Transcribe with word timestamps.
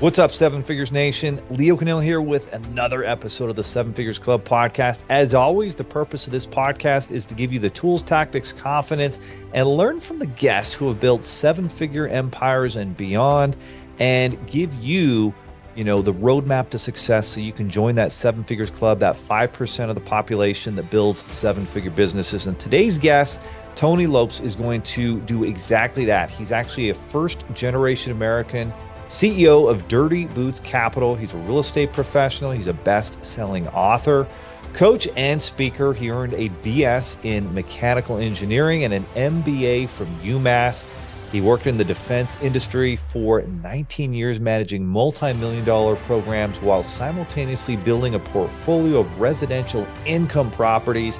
What's 0.00 0.20
up, 0.20 0.30
Seven 0.30 0.62
Figures 0.62 0.92
Nation? 0.92 1.42
Leo 1.50 1.76
Kanell 1.76 2.00
here 2.00 2.20
with 2.20 2.52
another 2.52 3.02
episode 3.02 3.50
of 3.50 3.56
the 3.56 3.64
Seven 3.64 3.92
Figures 3.92 4.16
Club 4.16 4.44
podcast. 4.44 5.00
As 5.08 5.34
always, 5.34 5.74
the 5.74 5.82
purpose 5.82 6.24
of 6.28 6.32
this 6.32 6.46
podcast 6.46 7.10
is 7.10 7.26
to 7.26 7.34
give 7.34 7.52
you 7.52 7.58
the 7.58 7.70
tools, 7.70 8.04
tactics, 8.04 8.52
confidence, 8.52 9.18
and 9.54 9.66
learn 9.66 9.98
from 9.98 10.20
the 10.20 10.26
guests 10.26 10.72
who 10.72 10.86
have 10.86 11.00
built 11.00 11.24
seven 11.24 11.68
figure 11.68 12.06
empires 12.06 12.76
and 12.76 12.96
beyond, 12.96 13.56
and 13.98 14.38
give 14.46 14.72
you, 14.76 15.34
you 15.74 15.82
know, 15.82 16.00
the 16.00 16.14
roadmap 16.14 16.70
to 16.70 16.78
success 16.78 17.26
so 17.26 17.40
you 17.40 17.52
can 17.52 17.68
join 17.68 17.96
that 17.96 18.12
Seven 18.12 18.44
Figures 18.44 18.70
Club, 18.70 19.00
that 19.00 19.16
5% 19.16 19.88
of 19.88 19.96
the 19.96 20.00
population 20.00 20.76
that 20.76 20.92
builds 20.92 21.24
seven 21.26 21.66
figure 21.66 21.90
businesses. 21.90 22.46
And 22.46 22.56
today's 22.60 22.98
guest, 22.98 23.42
Tony 23.74 24.06
Lopes, 24.06 24.38
is 24.38 24.54
going 24.54 24.82
to 24.82 25.18
do 25.22 25.42
exactly 25.42 26.04
that. 26.04 26.30
He's 26.30 26.52
actually 26.52 26.90
a 26.90 26.94
first 26.94 27.44
generation 27.52 28.12
American 28.12 28.72
CEO 29.08 29.70
of 29.70 29.88
Dirty 29.88 30.26
Boots 30.26 30.60
Capital. 30.60 31.16
He's 31.16 31.32
a 31.32 31.38
real 31.38 31.60
estate 31.60 31.94
professional, 31.94 32.50
he's 32.50 32.66
a 32.66 32.74
best 32.74 33.24
selling 33.24 33.66
author. 33.68 34.28
Coach 34.74 35.08
and 35.16 35.40
speaker, 35.40 35.94
he 35.94 36.10
earned 36.10 36.34
a 36.34 36.50
BS 36.62 37.24
in 37.24 37.52
mechanical 37.54 38.18
engineering 38.18 38.84
and 38.84 38.92
an 38.92 39.06
MBA 39.14 39.88
from 39.88 40.06
UMass. 40.18 40.84
He 41.32 41.40
worked 41.40 41.66
in 41.66 41.78
the 41.78 41.84
defense 41.84 42.40
industry 42.42 42.96
for 42.96 43.40
19 43.42 44.12
years, 44.12 44.40
managing 44.40 44.86
multi 44.86 45.32
million 45.32 45.64
dollar 45.64 45.96
programs 45.96 46.60
while 46.60 46.82
simultaneously 46.82 47.76
building 47.76 48.14
a 48.14 48.18
portfolio 48.18 49.00
of 49.00 49.20
residential 49.20 49.86
income 50.04 50.50
properties. 50.50 51.18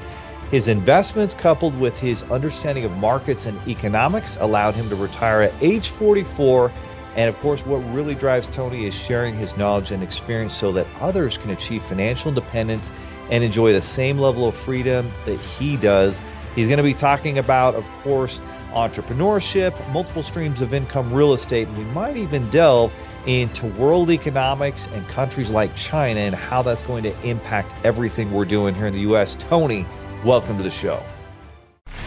His 0.50 0.68
investments, 0.68 1.34
coupled 1.34 1.78
with 1.78 1.98
his 1.98 2.22
understanding 2.24 2.84
of 2.84 2.92
markets 2.92 3.46
and 3.46 3.58
economics, 3.68 4.36
allowed 4.40 4.74
him 4.74 4.88
to 4.90 4.96
retire 4.96 5.42
at 5.42 5.54
age 5.62 5.90
44 5.90 6.70
and 7.18 7.28
of 7.28 7.36
course, 7.40 7.66
what 7.66 7.78
really 7.92 8.14
drives 8.14 8.46
Tony 8.46 8.86
is 8.86 8.94
sharing 8.94 9.34
his 9.34 9.56
knowledge 9.56 9.90
and 9.90 10.04
experience 10.04 10.54
so 10.54 10.70
that 10.70 10.86
others 11.00 11.36
can 11.36 11.50
achieve 11.50 11.82
financial 11.82 12.28
independence 12.28 12.92
and 13.32 13.42
enjoy 13.42 13.72
the 13.72 13.80
same 13.80 14.18
level 14.18 14.46
of 14.46 14.54
freedom 14.54 15.10
that 15.24 15.34
he 15.40 15.76
does. 15.76 16.22
He's 16.54 16.68
going 16.68 16.76
to 16.76 16.84
be 16.84 16.94
talking 16.94 17.38
about, 17.38 17.74
of 17.74 17.88
course, 18.04 18.40
entrepreneurship, 18.72 19.74
multiple 19.90 20.22
streams 20.22 20.62
of 20.62 20.72
income, 20.72 21.12
real 21.12 21.32
estate, 21.32 21.66
and 21.66 21.76
we 21.76 21.84
might 21.86 22.16
even 22.16 22.48
delve 22.50 22.94
into 23.26 23.66
world 23.66 24.12
economics 24.12 24.86
and 24.92 25.06
countries 25.08 25.50
like 25.50 25.74
China 25.74 26.20
and 26.20 26.36
how 26.36 26.62
that's 26.62 26.84
going 26.84 27.02
to 27.02 27.22
impact 27.28 27.74
everything 27.84 28.30
we're 28.30 28.44
doing 28.44 28.76
here 28.76 28.86
in 28.86 28.92
the 28.92 29.12
US. 29.12 29.34
Tony, 29.34 29.84
welcome 30.24 30.56
to 30.56 30.62
the 30.62 30.70
show. 30.70 31.02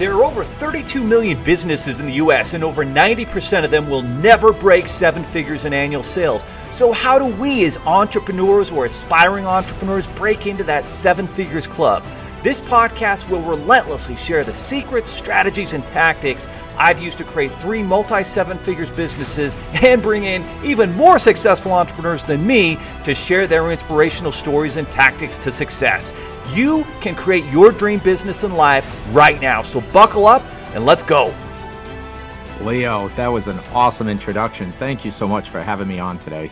There 0.01 0.15
are 0.15 0.23
over 0.23 0.43
32 0.43 1.03
million 1.03 1.43
businesses 1.43 1.99
in 1.99 2.07
the 2.07 2.13
US, 2.13 2.55
and 2.55 2.63
over 2.63 2.83
90% 2.83 3.63
of 3.63 3.69
them 3.69 3.87
will 3.87 4.01
never 4.01 4.51
break 4.51 4.87
seven 4.87 5.23
figures 5.25 5.63
in 5.63 5.73
annual 5.73 6.01
sales. 6.01 6.43
So, 6.71 6.91
how 6.91 7.19
do 7.19 7.25
we, 7.25 7.65
as 7.65 7.77
entrepreneurs 7.85 8.71
or 8.71 8.85
aspiring 8.85 9.45
entrepreneurs, 9.45 10.07
break 10.07 10.47
into 10.47 10.63
that 10.63 10.87
seven 10.87 11.27
figures 11.27 11.67
club? 11.67 12.03
This 12.43 12.59
podcast 12.59 13.29
will 13.29 13.41
relentlessly 13.43 14.15
share 14.15 14.43
the 14.43 14.53
secrets, 14.53 15.11
strategies, 15.11 15.73
and 15.73 15.85
tactics 15.87 16.47
I've 16.75 16.99
used 16.99 17.19
to 17.19 17.23
create 17.23 17.51
three 17.59 17.83
multi 17.83 18.23
seven 18.23 18.57
figures 18.57 18.89
businesses 18.89 19.55
and 19.73 20.01
bring 20.01 20.23
in 20.23 20.43
even 20.65 20.91
more 20.93 21.19
successful 21.19 21.71
entrepreneurs 21.71 22.23
than 22.23 22.45
me 22.45 22.79
to 23.03 23.13
share 23.13 23.45
their 23.45 23.71
inspirational 23.71 24.31
stories 24.31 24.77
and 24.77 24.89
tactics 24.89 25.37
to 25.37 25.51
success. 25.51 26.13
You 26.49 26.83
can 26.99 27.13
create 27.13 27.45
your 27.45 27.71
dream 27.71 27.99
business 27.99 28.43
and 28.43 28.55
life 28.55 28.85
right 29.11 29.39
now. 29.39 29.61
So 29.61 29.81
buckle 29.93 30.25
up 30.25 30.43
and 30.73 30.83
let's 30.83 31.03
go. 31.03 31.31
Leo, 32.61 33.09
that 33.09 33.27
was 33.27 33.45
an 33.45 33.59
awesome 33.71 34.07
introduction. 34.07 34.71
Thank 34.73 35.05
you 35.05 35.11
so 35.11 35.27
much 35.27 35.49
for 35.49 35.61
having 35.61 35.87
me 35.87 35.99
on 35.99 36.17
today. 36.17 36.49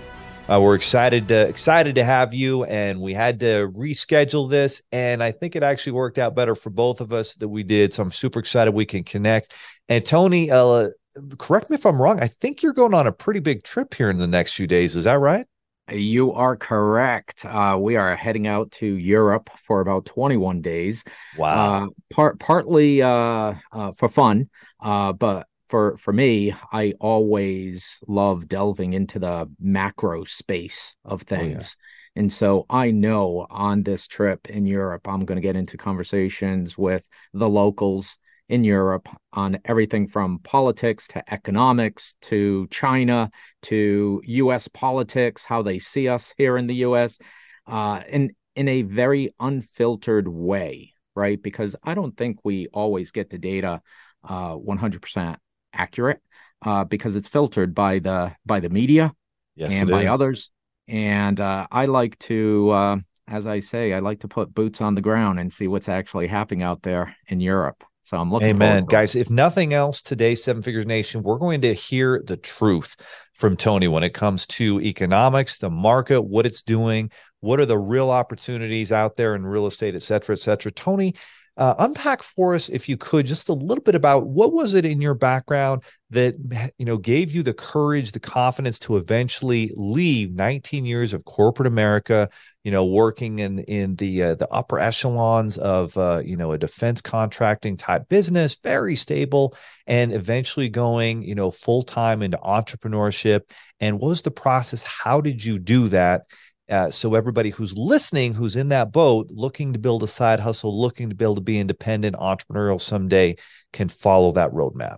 Uh, 0.50 0.60
we're 0.60 0.74
excited 0.74 1.28
to 1.28 1.48
excited 1.48 1.94
to 1.94 2.04
have 2.04 2.34
you, 2.34 2.64
and 2.64 3.00
we 3.00 3.14
had 3.14 3.40
to 3.40 3.72
reschedule 3.78 4.50
this, 4.50 4.82
and 4.92 5.22
I 5.22 5.32
think 5.32 5.56
it 5.56 5.62
actually 5.62 5.92
worked 5.92 6.18
out 6.18 6.34
better 6.34 6.56
for 6.56 6.72
both 6.72 7.02
of 7.02 7.14
us 7.14 7.36
that 7.36 7.48
we 7.48 7.62
did. 7.62 7.94
So 7.94 8.02
I'm 8.02 8.12
super 8.12 8.40
excited 8.40 8.74
we 8.74 8.86
can 8.86 9.04
connect. 9.04 9.54
And 9.90 10.04
Tony, 10.04 10.50
uh, 10.50 10.90
correct 11.38 11.70
me 11.70 11.76
if 11.76 11.86
I'm 11.86 12.02
wrong. 12.02 12.20
I 12.20 12.28
think 12.28 12.64
you're 12.64 12.74
going 12.74 12.96
on 12.96 13.06
a 13.06 13.12
pretty 13.12 13.42
big 13.42 13.64
trip 13.64 13.94
here 13.94 14.10
in 14.10 14.18
the 14.18 14.26
next 14.26 14.54
few 14.54 14.66
days. 14.66 14.96
Is 14.96 15.04
that 15.04 15.20
right? 15.20 15.46
You 15.92 16.34
are 16.34 16.56
correct. 16.56 17.46
Uh, 17.46 17.78
we 17.80 17.96
are 17.96 18.16
heading 18.16 18.48
out 18.48 18.72
to 18.74 18.88
Europe 18.88 19.52
for 19.64 19.82
about 19.82 20.06
21 20.06 20.62
days. 20.62 21.04
Wow. 21.38 21.84
Uh, 21.84 21.88
part 22.12 22.40
partly 22.40 23.04
uh, 23.04 23.54
uh 23.72 23.92
for 23.92 24.10
fun, 24.10 24.50
uh, 24.80 25.14
but 25.14 25.46
for 25.70 25.98
for 25.98 26.12
me, 26.12 26.54
I 26.72 26.94
always 27.00 28.00
love 28.08 28.48
delving 28.48 28.94
into 28.94 29.20
the 29.20 29.50
macro 29.60 30.24
space 30.24 30.96
of 31.06 31.22
things. 31.22 31.76
Oh, 31.78 31.80
yeah. 32.16 32.22
And 32.22 32.34
so 32.34 32.66
I 32.70 32.92
know 32.92 33.46
on 33.50 33.84
this 33.84 34.08
trip 34.08 34.50
in 34.50 34.66
Europe, 34.66 35.08
I'm 35.08 35.26
going 35.26 35.38
to 35.38 35.42
get 35.42 35.56
into 35.56 35.78
conversations 35.78 36.78
with 36.78 37.08
the 37.34 37.48
locals 37.48 38.18
in 38.50 38.64
Europe 38.64 39.08
on 39.32 39.60
everything 39.64 40.08
from 40.08 40.40
politics 40.40 41.08
to 41.10 41.34
economics 41.34 42.16
to 42.22 42.68
China 42.72 43.30
to 43.62 44.22
US 44.26 44.68
politics, 44.68 45.44
how 45.44 45.62
they 45.62 45.78
see 45.78 46.08
us 46.08 46.34
here 46.36 46.58
in 46.58 46.66
the 46.66 46.76
US, 46.78 47.20
uh, 47.68 48.02
in, 48.10 48.32
in 48.56 48.68
a 48.68 48.82
very 48.82 49.36
unfiltered 49.40 50.28
way, 50.28 50.94
right? 51.16 51.42
Because 51.42 51.76
I 51.84 51.94
don't 51.94 52.18
think 52.18 52.40
we 52.44 52.68
always 52.74 53.12
get 53.12 53.30
the 53.30 53.38
data 53.38 53.82
uh, 54.28 54.56
100% 54.56 55.38
accurate 55.74 56.22
uh, 56.66 56.84
because 56.84 57.16
it's 57.16 57.28
filtered 57.28 57.74
by 57.74 58.00
the 58.00 58.36
by 58.46 58.60
the 58.60 58.70
media 58.70 59.14
yes, 59.56 59.74
and 59.74 59.90
by 59.90 60.04
is. 60.04 60.10
others. 60.10 60.52
And 60.88 61.40
uh, 61.40 61.68
I 61.72 61.86
like 61.86 62.18
to, 62.20 62.70
uh, 62.72 62.98
as 63.28 63.46
I 63.46 63.60
say, 63.60 63.94
I 63.94 64.00
like 64.00 64.22
to 64.22 64.28
put 64.28 64.54
boots 64.54 64.82
on 64.82 64.96
the 64.96 65.02
ground 65.02 65.40
and 65.40 65.54
see 65.54 65.68
what's 65.68 65.88
actually 65.88 66.26
happening 66.26 66.64
out 66.64 66.82
there 66.82 67.16
in 67.28 67.40
Europe. 67.40 67.84
So 68.02 68.18
I'm 68.18 68.32
looking. 68.32 68.48
Amen, 68.48 68.86
guys. 68.86 69.16
If 69.16 69.30
nothing 69.30 69.72
else, 69.72 70.02
today, 70.02 70.34
Seven 70.34 70.64
Figures 70.64 70.88
Nation, 70.88 71.22
we're 71.22 71.38
going 71.38 71.62
to 71.62 71.76
hear 71.76 72.24
the 72.26 72.38
truth 72.38 72.96
from 73.36 73.56
Tony 73.56 73.88
when 73.88 74.02
it 74.02 74.16
comes 74.16 74.48
to 74.48 74.82
economics, 74.82 75.60
the 75.60 75.70
market, 75.70 76.24
what 76.24 76.48
it's 76.48 76.64
doing, 76.64 77.12
what 77.40 77.60
are 77.60 77.68
the 77.68 77.78
real 77.78 78.10
opportunities 78.10 78.92
out 78.92 79.16
there 79.16 79.36
in 79.36 79.46
real 79.46 79.68
estate, 79.68 79.94
et 79.94 80.02
cetera, 80.02 80.34
et 80.34 80.40
cetera. 80.40 80.72
Tony, 80.72 81.14
uh, 81.60 81.76
unpack 81.80 82.24
for 82.24 82.56
us, 82.56 82.70
if 82.70 82.88
you 82.88 82.96
could, 82.96 83.26
just 83.26 83.50
a 83.50 83.54
little 83.54 83.84
bit 83.84 83.94
about 83.94 84.26
what 84.26 84.54
was 84.54 84.74
it 84.76 84.86
in 84.86 85.02
your 85.02 85.14
background 85.14 85.84
that 86.10 86.36
you 86.78 86.86
know 86.86 86.96
gave 86.96 87.32
you 87.36 87.44
the 87.44 87.54
courage, 87.54 88.14
the 88.14 88.20
confidence 88.20 88.80
to 88.80 88.96
eventually 88.96 89.70
leave 89.76 90.34
19 90.34 90.86
years 90.86 91.14
of 91.14 91.26
corporate 91.26 91.68
America, 91.68 92.30
you 92.64 92.72
know, 92.72 92.86
working 92.86 93.40
in 93.40 93.60
in 93.60 93.98
the 93.98 94.24
uh, 94.24 94.36
the 94.36 94.48
upper 94.48 94.80
echelons 94.80 95.58
of 95.58 95.98
uh, 95.98 96.22
you 96.24 96.38
know 96.38 96.54
a 96.54 96.58
defense 96.58 97.02
contracting 97.02 97.76
type 97.76 98.08
business, 98.08 98.56
very 98.64 98.96
stable, 98.96 99.54
and 99.86 100.14
eventually 100.14 100.70
going 100.70 101.22
you 101.24 101.36
know 101.36 101.52
full 101.52 101.84
time 101.84 102.22
into 102.22 102.38
entrepreneurship. 102.38 103.42
And 103.82 104.00
what 104.00 104.08
was 104.08 104.22
the 104.22 104.32
process? 104.32 104.84
How 104.84 105.20
did 105.20 105.44
you 105.44 105.60
do 105.60 105.90
that? 105.90 106.22
Uh, 106.70 106.92
so 106.92 107.16
everybody 107.16 107.50
who's 107.50 107.76
listening, 107.76 108.34
who's 108.34 108.56
in 108.56 108.70
that 108.70 108.92
boat, 108.92 109.28
looking 109.32 109.74
to 109.74 109.80
build 109.80 110.04
a 110.04 110.08
side 110.08 110.40
hustle, 110.40 110.80
looking 110.80 111.10
to 111.10 111.16
be 111.16 111.26
able 111.26 111.36
to 111.36 111.42
be 111.42 111.60
independent, 111.60 112.16
entrepreneurial 112.16 112.80
someday, 112.80 113.36
can 113.74 113.90
follow 113.90 114.32
that 114.32 114.52
roadmap. 114.52 114.98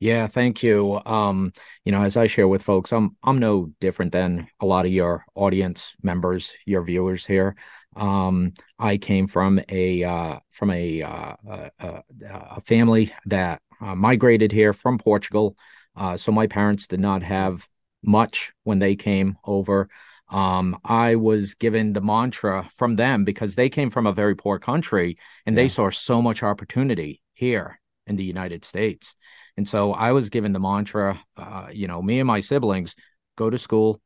Yeah, 0.00 0.26
thank 0.26 0.62
you. 0.62 1.00
Um, 1.06 1.52
you 1.84 1.92
know, 1.92 2.02
as 2.02 2.16
I 2.16 2.26
share 2.26 2.48
with 2.48 2.62
folks, 2.62 2.92
I'm 2.92 3.16
I'm 3.22 3.38
no 3.38 3.70
different 3.80 4.10
than 4.10 4.48
a 4.60 4.66
lot 4.66 4.84
of 4.84 4.92
your 4.92 5.24
audience 5.34 5.94
members, 6.02 6.52
your 6.66 6.82
viewers 6.82 7.24
here. 7.24 7.54
Um, 7.94 8.54
I 8.78 8.96
came 8.96 9.28
from 9.28 9.60
a 9.68 10.02
uh, 10.02 10.38
from 10.50 10.70
a 10.72 11.02
uh, 11.02 11.36
a, 11.78 12.02
a, 12.28 12.60
family 12.62 13.12
that 13.26 13.62
uh, 13.80 13.94
migrated 13.94 14.50
here 14.50 14.72
from 14.72 14.98
Portugal. 14.98 15.56
Uh, 15.94 16.16
so 16.16 16.32
my 16.32 16.48
parents 16.48 16.86
did 16.88 17.00
not 17.00 17.22
have 17.22 17.66
much 18.02 18.52
when 18.64 18.80
they 18.80 18.96
came 18.96 19.38
over 19.44 19.88
um, 20.32 20.78
I 20.82 21.16
was 21.16 21.54
given 21.54 21.92
the 21.92 22.00
mantra 22.00 22.68
from 22.74 22.96
them 22.96 23.24
because 23.24 23.54
they 23.54 23.68
came 23.68 23.90
from 23.90 24.06
a 24.06 24.12
very 24.12 24.34
poor 24.34 24.58
country 24.58 25.18
and 25.44 25.54
yeah. 25.54 25.62
they 25.62 25.68
saw 25.68 25.90
so 25.90 26.22
much 26.22 26.42
opportunity 26.42 27.20
here 27.34 27.78
in 28.06 28.16
the 28.16 28.24
United 28.24 28.64
States. 28.64 29.14
And 29.58 29.68
so 29.68 29.92
I 29.92 30.12
was 30.12 30.30
given 30.30 30.54
the 30.54 30.58
mantra, 30.58 31.20
uh, 31.36 31.68
you 31.70 31.86
know, 31.86 32.00
me 32.00 32.18
and 32.18 32.26
my 32.26 32.40
siblings 32.40 32.94
go 33.36 33.50
to 33.50 33.58
school, 33.58 34.00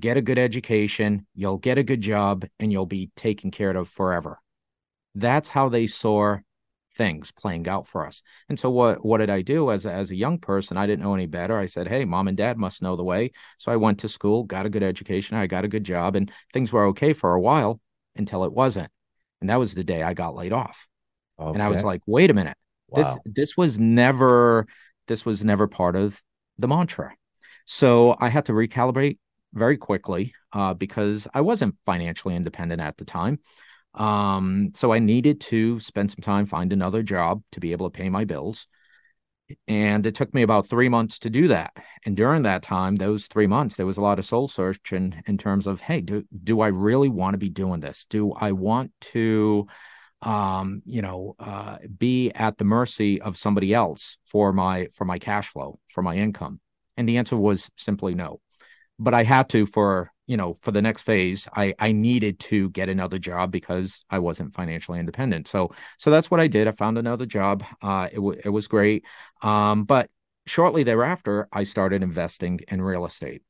get 0.00 0.16
a 0.16 0.22
good 0.22 0.38
education, 0.38 1.26
you'll 1.34 1.58
get 1.58 1.76
a 1.76 1.82
good 1.82 2.00
job, 2.00 2.46
and 2.58 2.72
you'll 2.72 2.86
be 2.86 3.10
taken 3.14 3.50
care 3.50 3.76
of 3.76 3.90
forever. 3.90 4.40
That's 5.14 5.50
how 5.50 5.68
they 5.68 5.86
saw 5.86 6.38
things 6.98 7.30
playing 7.30 7.68
out 7.68 7.86
for 7.86 8.04
us. 8.04 8.22
And 8.48 8.58
so 8.58 8.68
what 8.68 9.04
what 9.04 9.18
did 9.18 9.30
I 9.30 9.40
do 9.40 9.70
as 9.70 9.86
a, 9.86 9.92
as 9.92 10.10
a 10.10 10.16
young 10.16 10.38
person? 10.38 10.76
I 10.76 10.86
didn't 10.86 11.04
know 11.04 11.14
any 11.14 11.26
better. 11.26 11.56
I 11.56 11.66
said, 11.66 11.88
"Hey, 11.88 12.04
mom 12.04 12.28
and 12.28 12.36
dad 12.36 12.58
must 12.58 12.82
know 12.82 12.96
the 12.96 13.04
way." 13.04 13.30
So 13.56 13.72
I 13.72 13.76
went 13.76 14.00
to 14.00 14.08
school, 14.08 14.42
got 14.42 14.66
a 14.66 14.70
good 14.70 14.82
education, 14.82 15.36
I 15.36 15.46
got 15.46 15.64
a 15.64 15.68
good 15.68 15.84
job, 15.84 16.16
and 16.16 16.30
things 16.52 16.72
were 16.72 16.86
okay 16.86 17.14
for 17.14 17.32
a 17.32 17.40
while 17.40 17.80
until 18.16 18.44
it 18.44 18.52
wasn't. 18.52 18.90
And 19.40 19.48
that 19.48 19.60
was 19.60 19.74
the 19.74 19.84
day 19.84 20.02
I 20.02 20.12
got 20.12 20.34
laid 20.34 20.52
off. 20.52 20.88
Okay. 21.38 21.54
And 21.54 21.62
I 21.62 21.68
was 21.68 21.84
like, 21.84 22.02
"Wait 22.06 22.30
a 22.30 22.34
minute. 22.34 22.56
Wow. 22.88 23.02
This 23.24 23.34
this 23.36 23.56
was 23.56 23.78
never 23.78 24.66
this 25.06 25.24
was 25.24 25.44
never 25.44 25.68
part 25.68 25.96
of 25.96 26.20
the 26.58 26.68
mantra." 26.68 27.14
So 27.64 28.16
I 28.18 28.28
had 28.28 28.46
to 28.46 28.52
recalibrate 28.52 29.18
very 29.54 29.76
quickly 29.76 30.34
uh, 30.52 30.74
because 30.74 31.28
I 31.32 31.42
wasn't 31.42 31.76
financially 31.86 32.34
independent 32.34 32.80
at 32.80 32.96
the 32.96 33.04
time. 33.04 33.38
Um, 33.94 34.72
so 34.74 34.92
I 34.92 34.98
needed 34.98 35.40
to 35.42 35.80
spend 35.80 36.10
some 36.10 36.22
time, 36.22 36.46
find 36.46 36.72
another 36.72 37.02
job 37.02 37.42
to 37.52 37.60
be 37.60 37.72
able 37.72 37.90
to 37.90 37.96
pay 37.96 38.08
my 38.08 38.24
bills. 38.24 38.66
And 39.66 40.04
it 40.04 40.14
took 40.14 40.34
me 40.34 40.42
about 40.42 40.68
three 40.68 40.90
months 40.90 41.18
to 41.20 41.30
do 41.30 41.48
that. 41.48 41.72
And 42.04 42.16
during 42.16 42.42
that 42.42 42.62
time, 42.62 42.96
those 42.96 43.26
three 43.26 43.46
months, 43.46 43.76
there 43.76 43.86
was 43.86 43.96
a 43.96 44.02
lot 44.02 44.18
of 44.18 44.26
soul 44.26 44.46
searching 44.46 45.22
in 45.26 45.38
terms 45.38 45.66
of, 45.66 45.80
hey, 45.80 46.02
do 46.02 46.24
do 46.44 46.60
I 46.60 46.68
really 46.68 47.08
want 47.08 47.34
to 47.34 47.38
be 47.38 47.48
doing 47.48 47.80
this? 47.80 48.06
Do 48.10 48.32
I 48.32 48.52
want 48.52 48.92
to 49.12 49.66
um, 50.20 50.82
you 50.84 51.00
know, 51.00 51.36
uh, 51.38 51.78
be 51.96 52.30
at 52.32 52.58
the 52.58 52.64
mercy 52.64 53.20
of 53.20 53.36
somebody 53.36 53.72
else 53.72 54.16
for 54.24 54.52
my 54.52 54.88
for 54.94 55.04
my 55.04 55.18
cash 55.18 55.48
flow, 55.48 55.78
for 55.88 56.02
my 56.02 56.16
income? 56.16 56.60
And 56.96 57.08
the 57.08 57.18
answer 57.18 57.36
was 57.36 57.70
simply 57.76 58.14
no. 58.14 58.40
But 58.98 59.14
I 59.14 59.22
had 59.22 59.48
to 59.50 59.66
for 59.66 60.12
you 60.28 60.36
know 60.36 60.54
for 60.62 60.70
the 60.70 60.82
next 60.82 61.02
phase. 61.02 61.48
I 61.56 61.74
I 61.80 61.90
needed 61.92 62.38
to 62.40 62.70
get 62.70 62.88
another 62.88 63.18
job 63.18 63.50
because 63.50 64.04
I 64.10 64.20
wasn't 64.20 64.54
financially 64.54 65.00
independent. 65.00 65.48
So 65.48 65.72
so 65.98 66.10
that's 66.12 66.30
what 66.30 66.38
I 66.40 66.46
did. 66.46 66.68
I 66.68 66.72
found 66.72 66.98
another 66.98 67.26
job. 67.26 67.64
Uh, 67.82 68.08
it 68.12 68.16
w- 68.16 68.40
it 68.44 68.50
was 68.50 68.68
great. 68.68 69.04
Um, 69.42 69.84
but 69.84 70.10
shortly 70.46 70.84
thereafter, 70.84 71.48
I 71.52 71.64
started 71.64 72.02
investing 72.02 72.60
in 72.68 72.80
real 72.82 73.06
estate. 73.06 73.42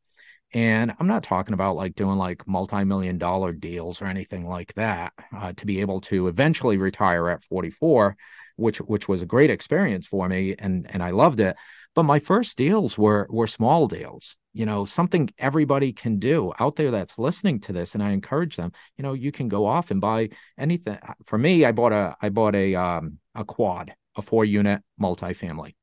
And 0.55 0.95
I'm 0.99 1.07
not 1.07 1.25
talking 1.25 1.53
about 1.53 1.77
like 1.77 1.95
doing 1.95 2.17
like 2.17 2.49
multi-million 2.49 3.19
dollar 3.19 3.53
deals 3.53 4.01
or 4.01 4.07
anything 4.07 4.47
like 4.47 4.73
that 4.75 5.13
uh, 5.37 5.53
to 5.55 5.67
be 5.67 5.81
able 5.83 6.01
to 6.03 6.29
eventually 6.29 6.79
retire 6.79 7.29
at 7.29 7.45
44, 7.45 8.17
which 8.57 8.79
which 8.79 9.09
was 9.09 9.21
a 9.21 9.27
great 9.27 9.51
experience 9.51 10.07
for 10.07 10.29
me 10.29 10.55
and 10.59 10.87
and 10.91 11.03
I 11.03 11.11
loved 11.11 11.41
it. 11.41 11.57
But 11.95 12.05
my 12.05 12.19
first 12.21 12.57
deals 12.57 12.97
were 12.97 13.27
were 13.29 13.47
small 13.47 13.89
deals, 13.89 14.37
you 14.59 14.67
know, 14.67 14.85
something 14.85 15.31
everybody 15.39 15.93
can 15.93 16.19
do 16.19 16.53
out 16.59 16.75
there 16.75 16.91
that's 16.91 17.17
listening 17.17 17.61
to 17.61 17.73
this. 17.73 17.95
And 17.95 18.03
I 18.03 18.11
encourage 18.11 18.57
them, 18.57 18.73
you 18.97 19.05
know, 19.05 19.13
you 19.13 19.31
can 19.31 19.49
go 19.49 19.67
off 19.67 19.93
and 19.93 20.01
buy 20.01 20.31
anything. 20.59 20.99
For 21.25 21.39
me, 21.39 21.65
I 21.65 21.71
bought 21.71 21.93
a 21.93 22.17
I 22.21 22.29
bought 22.31 22.57
a 22.57 22.75
um 22.75 23.19
a 23.37 23.45
quad, 23.45 23.95
a 24.17 24.23
four 24.23 24.45
unit 24.45 24.83
multifamily 25.01 25.75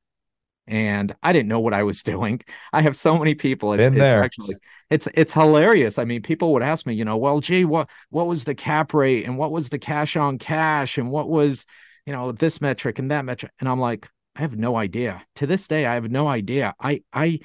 and 0.68 1.14
I 1.22 1.32
didn't 1.32 1.48
know 1.48 1.60
what 1.60 1.74
I 1.74 1.84
was 1.84 2.02
doing. 2.14 2.42
I 2.72 2.82
have 2.82 2.96
so 2.96 3.18
many 3.18 3.34
people. 3.34 3.72
It's, 3.72 3.82
it's 3.94 3.96
actually 4.24 4.56
it's 4.90 5.08
it's 5.14 5.32
hilarious. 5.32 5.98
I 5.98 6.04
mean, 6.04 6.22
people 6.22 6.52
would 6.52 6.62
ask 6.62 6.86
me, 6.86 6.94
you 6.94 7.04
know, 7.04 7.16
well, 7.16 7.40
gee, 7.40 7.64
what 7.64 7.88
what 8.10 8.26
was 8.26 8.44
the 8.44 8.54
cap 8.54 8.92
rate 8.92 9.24
and 9.24 9.38
what 9.38 9.52
was 9.52 9.70
the 9.70 9.78
cash 9.78 10.16
on 10.16 10.38
cash 10.38 10.98
and 10.98 11.10
what 11.10 11.28
was, 11.28 11.64
you 12.04 12.12
know, 12.12 12.32
this 12.32 12.60
metric 12.60 12.98
and 12.98 13.10
that 13.10 13.24
metric, 13.24 13.52
and 13.58 13.68
I'm 13.68 13.80
like, 13.80 14.10
I 14.34 14.42
have 14.42 14.56
no 14.58 14.76
idea. 14.76 15.22
To 15.36 15.46
this 15.46 15.66
day, 15.66 15.86
I 15.86 15.94
have 15.94 16.10
no 16.10 16.28
idea. 16.28 16.74
I 16.78 17.02
I 17.12 17.40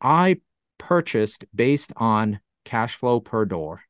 I 0.00 0.40
purchased 0.88 1.44
based 1.54 1.92
on 1.96 2.40
cash 2.64 2.94
flow 2.96 3.20
per 3.20 3.44
door. 3.44 3.82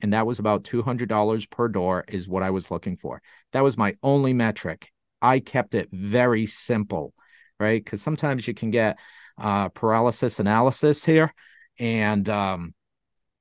And 0.00 0.12
that 0.12 0.26
was 0.26 0.38
about 0.38 0.64
$200 0.64 1.50
per 1.50 1.68
door, 1.68 2.04
is 2.08 2.28
what 2.28 2.42
I 2.42 2.50
was 2.50 2.70
looking 2.70 2.96
for. 2.96 3.22
That 3.52 3.62
was 3.62 3.78
my 3.78 3.96
only 4.02 4.32
metric. 4.32 4.90
I 5.22 5.40
kept 5.40 5.74
it 5.74 5.88
very 5.92 6.46
simple 6.46 7.14
right? 7.58 7.82
Because 7.82 8.02
sometimes 8.02 8.46
you 8.46 8.54
can 8.54 8.70
get 8.70 8.98
uh, 9.38 9.68
paralysis 9.70 10.38
analysis 10.38 11.04
here. 11.04 11.32
And 11.78 12.28
um, 12.28 12.74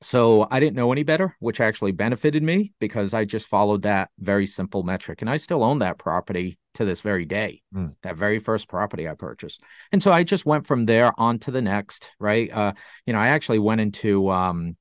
so 0.03 0.47
I 0.51 0.59
didn't 0.59 0.75
know 0.75 0.91
any 0.91 1.03
better, 1.03 1.35
which 1.39 1.59
actually 1.59 1.93
benefited 1.93 2.43
me 2.43 2.73
because 2.79 3.13
I 3.13 3.25
just 3.25 3.47
followed 3.47 3.83
that 3.83 4.09
very 4.19 4.45
simple 4.47 4.83
metric. 4.83 5.21
And 5.21 5.29
I 5.29 5.37
still 5.37 5.63
own 5.63 5.79
that 5.79 5.97
property 5.97 6.59
to 6.75 6.85
this 6.85 7.01
very 7.01 7.25
day, 7.25 7.61
mm. 7.73 7.95
that 8.03 8.17
very 8.17 8.39
first 8.39 8.67
property 8.67 9.07
I 9.07 9.13
purchased. 9.13 9.61
And 9.91 10.01
so 10.03 10.11
I 10.11 10.23
just 10.23 10.45
went 10.45 10.67
from 10.67 10.85
there 10.85 11.17
on 11.19 11.39
to 11.39 11.51
the 11.51 11.61
next, 11.61 12.09
right? 12.19 12.51
Uh, 12.51 12.73
you 13.05 13.13
know, 13.13 13.19
I 13.19 13.29
actually 13.29 13.59
went 13.59 13.81
into 13.81 14.29
um, 14.29 14.75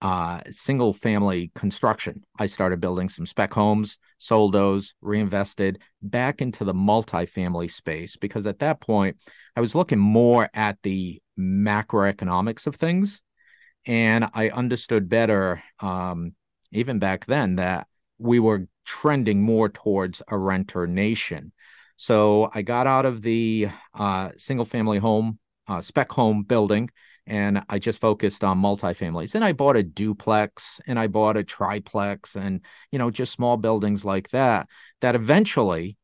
uh, 0.00 0.40
single 0.50 0.92
family 0.92 1.52
construction. 1.54 2.24
I 2.38 2.46
started 2.46 2.80
building 2.80 3.08
some 3.08 3.26
spec 3.26 3.52
homes, 3.52 3.98
sold 4.18 4.52
those, 4.52 4.94
reinvested 5.00 5.80
back 6.02 6.42
into 6.42 6.64
the 6.64 6.74
multifamily 6.74 7.70
space 7.70 8.16
because 8.16 8.46
at 8.46 8.58
that 8.60 8.80
point 8.80 9.16
I 9.56 9.60
was 9.60 9.74
looking 9.74 9.98
more 9.98 10.50
at 10.54 10.78
the 10.82 11.20
macroeconomics 11.38 12.66
of 12.66 12.76
things. 12.76 13.22
And 13.86 14.28
I 14.32 14.50
understood 14.50 15.08
better, 15.08 15.62
um, 15.80 16.34
even 16.70 16.98
back 16.98 17.26
then, 17.26 17.56
that 17.56 17.88
we 18.18 18.38
were 18.38 18.68
trending 18.84 19.42
more 19.42 19.68
towards 19.68 20.22
a 20.28 20.38
renter 20.38 20.86
nation. 20.86 21.52
So 21.96 22.50
I 22.52 22.62
got 22.62 22.86
out 22.86 23.06
of 23.06 23.22
the 23.22 23.68
uh, 23.94 24.30
single 24.36 24.64
family 24.64 24.98
home, 24.98 25.38
uh, 25.68 25.80
spec 25.80 26.10
home 26.10 26.42
building 26.42 26.90
and 27.26 27.62
I 27.68 27.78
just 27.78 28.00
focused 28.00 28.42
on 28.42 28.60
multifamilies. 28.60 29.34
And 29.34 29.44
I 29.44 29.52
bought 29.52 29.76
a 29.76 29.82
duplex 29.82 30.80
and 30.86 30.98
I 30.98 31.06
bought 31.06 31.36
a 31.36 31.44
triplex 31.44 32.34
and, 32.34 32.60
you 32.90 32.98
know, 32.98 33.10
just 33.10 33.32
small 33.32 33.56
buildings 33.56 34.04
like 34.04 34.30
that, 34.30 34.68
that 35.00 35.14
eventually 35.14 35.96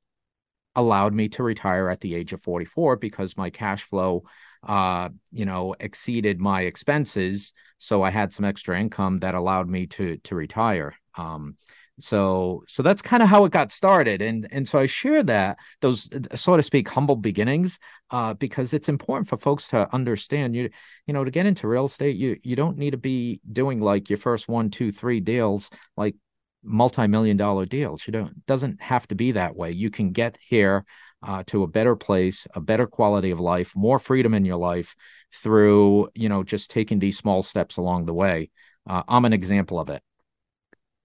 allowed 0.76 1.12
me 1.12 1.28
to 1.31 1.42
retire 1.42 1.88
at 1.88 2.00
the 2.00 2.14
age 2.14 2.32
of 2.32 2.40
44 2.40 2.96
because 2.96 3.36
my 3.36 3.50
cash 3.50 3.82
flow, 3.82 4.24
uh, 4.66 5.08
you 5.32 5.44
know, 5.44 5.75
exceeded 5.81 6.40
my 6.40 6.62
expenses. 6.62 7.52
So 7.78 8.02
I 8.02 8.10
had 8.10 8.32
some 8.32 8.44
extra 8.44 8.78
income 8.78 9.20
that 9.20 9.34
allowed 9.34 9.69
me 9.69 9.87
to, 9.87 10.16
to 10.19 10.34
retire. 10.34 10.94
Um, 11.16 11.56
so 12.00 12.62
so 12.69 12.82
that's 12.82 13.02
kind 13.02 13.22
of 13.22 13.28
how 13.28 13.44
it 13.44 13.52
got 13.52 13.72
started 13.72 14.22
and 14.22 14.46
and 14.52 14.66
so 14.69 14.78
i 14.78 14.87
share 14.87 15.22
that 15.22 15.56
those 15.81 16.08
so 16.34 16.56
to 16.56 16.62
speak 16.62 16.88
humble 16.88 17.16
beginnings 17.16 17.78
uh, 18.10 18.32
because 18.34 18.72
it's 18.72 18.88
important 18.88 19.28
for 19.28 19.37
folks 19.37 19.69
to 19.69 19.93
understand 19.93 20.55
you 20.55 20.70
you 21.06 21.14
know 21.14 21.25
to 21.25 21.31
get 21.31 21.46
into 21.46 21.66
real 21.66 21.87
estate 21.87 22.16
you 22.16 22.37
you 22.43 22.56
don't 22.56 22.78
need 22.78 22.93
to 22.93 22.96
be 22.96 23.40
doing 23.52 23.81
like 23.81 24.08
your 24.08 24.19
first 24.19 24.49
one 24.49 24.70
two 24.70 24.93
three 24.93 25.20
deals 25.20 25.70
like 25.96 26.14
multi-million 26.62 27.37
dollar 27.37 27.66
deals 27.66 28.06
you 28.06 28.12
don't 28.12 28.46
doesn't 28.46 28.81
have 28.81 29.06
to 29.06 29.14
be 29.14 29.32
that 29.32 29.56
way 29.56 29.70
you 29.70 29.90
can 29.90 30.12
get 30.12 30.37
here 30.40 30.84
uh, 31.23 31.43
to 31.47 31.62
a 31.62 31.67
better 31.67 31.97
place 31.97 32.47
a 32.55 32.61
better 32.61 32.87
quality 32.87 33.31
of 33.31 33.41
life 33.41 33.73
more 33.75 33.99
freedom 33.99 34.35
in 34.35 34.44
your 34.44 34.56
life 34.56 34.94
through 35.32 36.09
you 36.15 36.29
know 36.29 36.43
just 36.43 36.70
taking 36.70 36.99
these 36.99 37.19
small 37.19 37.43
steps 37.43 37.76
along 37.76 38.06
the 38.06 38.15
way 38.15 38.50
uh, 38.88 39.03
i'm 39.09 39.25
an 39.25 39.32
example 39.32 39.79
of 39.79 39.88
it 39.88 40.03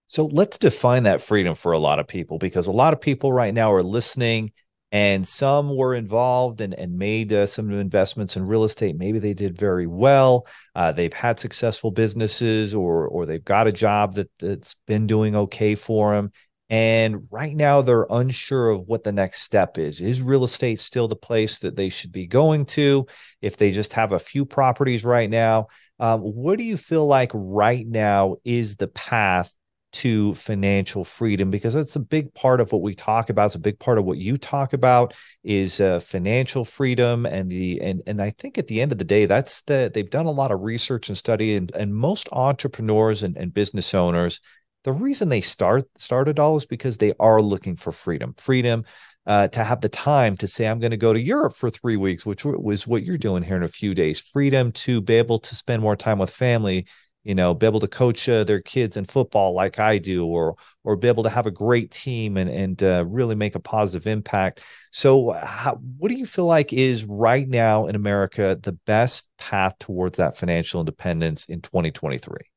so 0.07 0.25
let's 0.25 0.57
define 0.57 1.04
that 1.04 1.21
freedom 1.21 1.56
for 1.56 1.71
a 1.71 1.80
lot 1.80 2.00
of 2.00 2.07
people 2.07 2.38
because 2.38 2.68
a 2.68 2.71
lot 2.71 2.94
of 2.94 3.01
people 3.01 3.33
right 3.33 3.54
now 3.54 3.71
are 3.74 3.83
listening 3.83 4.51
and 4.94 5.27
some 5.27 5.75
were 5.75 5.95
involved 5.95 6.62
and, 6.62 6.75
and 6.75 7.00
made 7.00 7.33
uh, 7.33 7.48
some 7.48 7.68
new 7.68 7.80
investments 7.80 8.38
in 8.38 8.45
real 8.45 8.63
estate. 8.63 8.95
Maybe 8.95 9.18
they 9.18 9.33
did 9.33 9.57
very 9.57 9.88
well. 9.88 10.45
Uh, 10.75 10.92
they've 10.92 11.12
had 11.12 11.39
successful 11.39 11.89
businesses 11.89 12.75
or, 12.75 13.07
or 13.07 13.25
they've 13.25 13.44
got 13.44 13.65
a 13.65 13.71
job 13.71 14.13
that, 14.13 14.29
that's 14.38 14.75
been 14.86 15.08
doing 15.08 15.36
okay 15.36 15.74
for 15.74 16.13
them. 16.13 16.32
And 16.74 17.27
right 17.30 17.56
now 17.56 17.84
they're 17.84 18.08
unsure 18.10 18.72
of 18.72 18.88
what 18.88 19.03
the 19.03 19.12
next 19.12 19.44
step 19.44 19.77
is. 19.77 20.01
Is 20.01 20.24
real 20.24 20.44
estate 20.44 20.80
still 20.80 21.08
the 21.08 21.15
place 21.15 21.60
that 21.60 21.75
they 21.75 21.89
should 21.89 22.12
be 22.12 22.25
going 22.25 22.65
to 22.65 23.06
if 23.44 23.58
they 23.58 23.72
just 23.72 23.94
have 23.94 24.12
a 24.12 24.18
few 24.18 24.44
properties 24.44 25.06
right 25.06 25.30
now? 25.30 25.68
Um, 26.00 26.22
what 26.22 26.58
do 26.58 26.63
you 26.63 26.77
feel 26.77 27.06
like 27.06 27.30
right 27.32 27.86
now 27.86 28.38
is 28.44 28.75
the 28.75 28.88
path 28.88 29.53
to 29.92 30.34
financial 30.34 31.03
freedom 31.03 31.51
because 31.51 31.75
that's 31.75 31.96
a 31.96 32.00
big 32.00 32.34
part 32.34 32.60
of 32.60 32.72
what 32.72 32.82
we 32.82 32.96
talk 32.96 33.30
about 33.30 33.46
it's 33.46 33.53
a 33.53 33.60
big 33.60 33.77
part 33.77 34.00
of 34.00 34.06
what 34.06 34.18
you 34.18 34.38
talk 34.38 34.74
about 34.74 35.13
is 35.44 35.80
uh, 35.80 36.00
financial 36.00 36.65
freedom 36.65 37.27
and 37.27 37.51
the 37.51 37.80
and 37.80 38.01
and 38.08 38.20
i 38.20 38.32
think 38.32 38.58
at 38.58 38.65
the 38.65 38.82
end 38.82 38.92
of 38.92 38.98
the 38.98 39.03
day 39.03 39.27
that's 39.27 39.62
the 39.62 39.92
they've 39.94 40.10
done 40.10 40.25
a 40.25 40.32
lot 40.32 40.50
of 40.50 40.62
research 40.62 41.10
and 41.10 41.18
study 41.18 41.56
and, 41.56 41.72
and 41.75 41.94
most 41.94 42.27
entrepreneurs 42.32 43.22
and, 43.22 43.38
and 43.38 43.53
business 43.53 43.94
owners 43.94 44.42
the 44.83 44.93
reason 44.93 45.29
they 45.29 45.41
start 45.41 45.85
started 45.97 46.39
all 46.39 46.55
is 46.55 46.65
because 46.65 46.97
they 46.97 47.13
are 47.19 47.41
looking 47.41 47.75
for 47.75 47.91
freedom 47.91 48.33
freedom 48.37 48.83
uh, 49.25 49.47
to 49.47 49.63
have 49.63 49.79
the 49.81 49.89
time 49.89 50.35
to 50.35 50.47
say 50.47 50.67
i'm 50.67 50.79
going 50.79 50.91
to 50.91 50.97
go 50.97 51.13
to 51.13 51.21
europe 51.21 51.53
for 51.53 51.69
three 51.69 51.97
weeks 51.97 52.25
which 52.25 52.43
was 52.45 52.85
what 52.85 53.03
you're 53.03 53.17
doing 53.17 53.43
here 53.43 53.55
in 53.55 53.63
a 53.63 53.67
few 53.67 53.93
days. 53.93 54.19
Freedom 54.19 54.71
to 54.71 55.01
be 55.01 55.15
able 55.15 55.39
to 55.39 55.55
spend 55.55 55.81
more 55.81 55.95
time 55.95 56.19
with 56.19 56.29
family 56.29 56.85
you 57.23 57.35
know 57.35 57.53
be 57.53 57.65
able 57.65 57.79
to 57.79 57.87
coach 57.87 58.27
uh, 58.27 58.43
their 58.43 58.61
kids 58.61 58.97
in 58.97 59.05
football 59.05 59.53
like 59.53 59.79
i 59.79 59.97
do 59.97 60.25
or 60.25 60.55
or 60.83 60.95
be 60.95 61.07
able 61.07 61.23
to 61.23 61.29
have 61.29 61.45
a 61.45 61.51
great 61.51 61.91
team 61.91 62.37
and 62.37 62.49
and 62.49 62.83
uh, 62.83 63.05
really 63.07 63.35
make 63.35 63.55
a 63.55 63.59
positive 63.59 64.07
impact. 64.07 64.61
So 64.91 65.31
how, 65.31 65.75
what 65.97 66.09
do 66.09 66.15
you 66.15 66.25
feel 66.25 66.45
like 66.45 66.73
is 66.73 67.05
right 67.05 67.47
now 67.47 67.87
in 67.87 67.95
america 67.95 68.57
the 68.61 68.73
best 68.73 69.27
path 69.37 69.77
towards 69.79 70.17
that 70.17 70.37
financial 70.37 70.79
independence 70.81 71.45
in 71.45 71.61
2023 71.61 72.52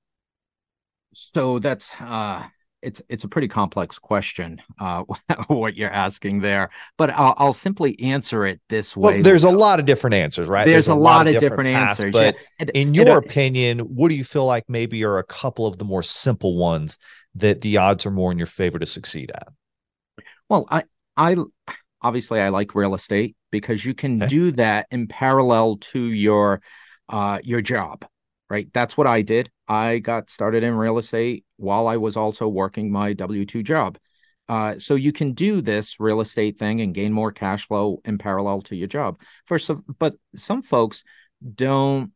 so 1.17 1.59
that's 1.59 1.91
uh 2.01 2.47
it's 2.83 3.01
it's 3.09 3.25
a 3.25 3.29
pretty 3.29 3.49
complex 3.49 3.99
question 3.99 4.61
uh, 4.81 5.03
what 5.49 5.75
you're 5.75 5.91
asking 5.91 6.41
there 6.41 6.69
but 6.99 7.09
I'll, 7.11 7.35
I'll, 7.39 7.53
simply 7.55 7.99
answer 8.01 8.45
it 8.45 8.61
this 8.69 8.95
way 8.95 9.15
well, 9.15 9.23
there's 9.23 9.45
a 9.45 9.51
lot 9.51 9.81
of 9.81 9.87
different 9.87 10.13
answers 10.13 10.47
right 10.47 10.67
there's, 10.67 10.87
there's 10.87 10.95
a, 10.95 10.95
lot, 10.95 11.27
lot, 11.27 11.27
of 11.27 11.41
different, 11.41 11.69
different 11.69 11.75
paths, 11.75 12.01
answers 12.01 12.13
but 12.13 12.37
yeah. 12.61 12.67
in 12.75 12.93
your 12.93 13.17
opinion 13.17 13.79
what 13.79 14.11
do 14.11 14.15
you 14.15 14.25
feel 14.25 14.45
like 14.45 14.65
maybe 14.69 15.03
are 15.05 15.17
a 15.17 15.25
couple 15.25 15.67
of 15.67 15.79
the 15.79 15.87
more 15.87 16.03
simple 16.03 16.59
ones 16.59 16.99
that 17.35 17.63
the 17.63 17.79
odds 17.79 18.05
are 18.05 18.11
more 18.11 18.31
in 18.31 18.37
your 18.37 18.47
favor 18.47 18.79
to 18.79 18.87
succeed 18.87 19.33
at 19.35 19.49
well 20.51 20.67
i 20.71 20.85
i 21.17 21.35
obviously 22.03 22.41
i 22.41 22.51
like 22.51 22.75
real 22.75 22.95
estate 22.95 23.37
because 23.51 23.87
you 23.87 23.95
can 23.95 24.23
okay. 24.23 24.29
do 24.29 24.53
that 24.53 24.87
in 24.91 25.07
parallel 25.07 25.79
to 25.79 25.99
your 25.99 26.61
uh 27.09 27.39
your 27.43 27.63
job 27.63 28.05
right? 28.49 28.69
That's 28.73 28.97
what 28.97 29.07
I 29.07 29.23
did. 29.23 29.51
I 29.69 29.99
got 29.99 30.31
started 30.31 30.63
in 30.63 30.75
real 30.75 30.99
estate 30.99 31.45
while 31.57 31.89
I 31.89 31.97
was 31.97 32.17
also 32.17 32.49
working 32.49 32.91
my 32.91 33.13
W 33.13 33.45
2 33.45 33.63
job. 33.63 33.99
Uh, 34.49 34.79
so 34.79 34.95
you 34.95 35.13
can 35.13 35.33
do 35.33 35.61
this 35.61 35.99
real 35.99 36.21
estate 36.21 36.59
thing 36.59 36.81
and 36.81 36.95
gain 36.95 37.13
more 37.13 37.33
cash 37.33 37.67
flow 37.67 38.01
in 38.05 38.17
parallel 38.17 38.63
to 38.63 38.77
your 38.77 38.87
job. 38.87 39.19
For 39.47 39.59
some, 39.59 39.85
but 39.99 40.15
some 40.37 40.63
folks 40.63 41.03
don't 41.55 42.13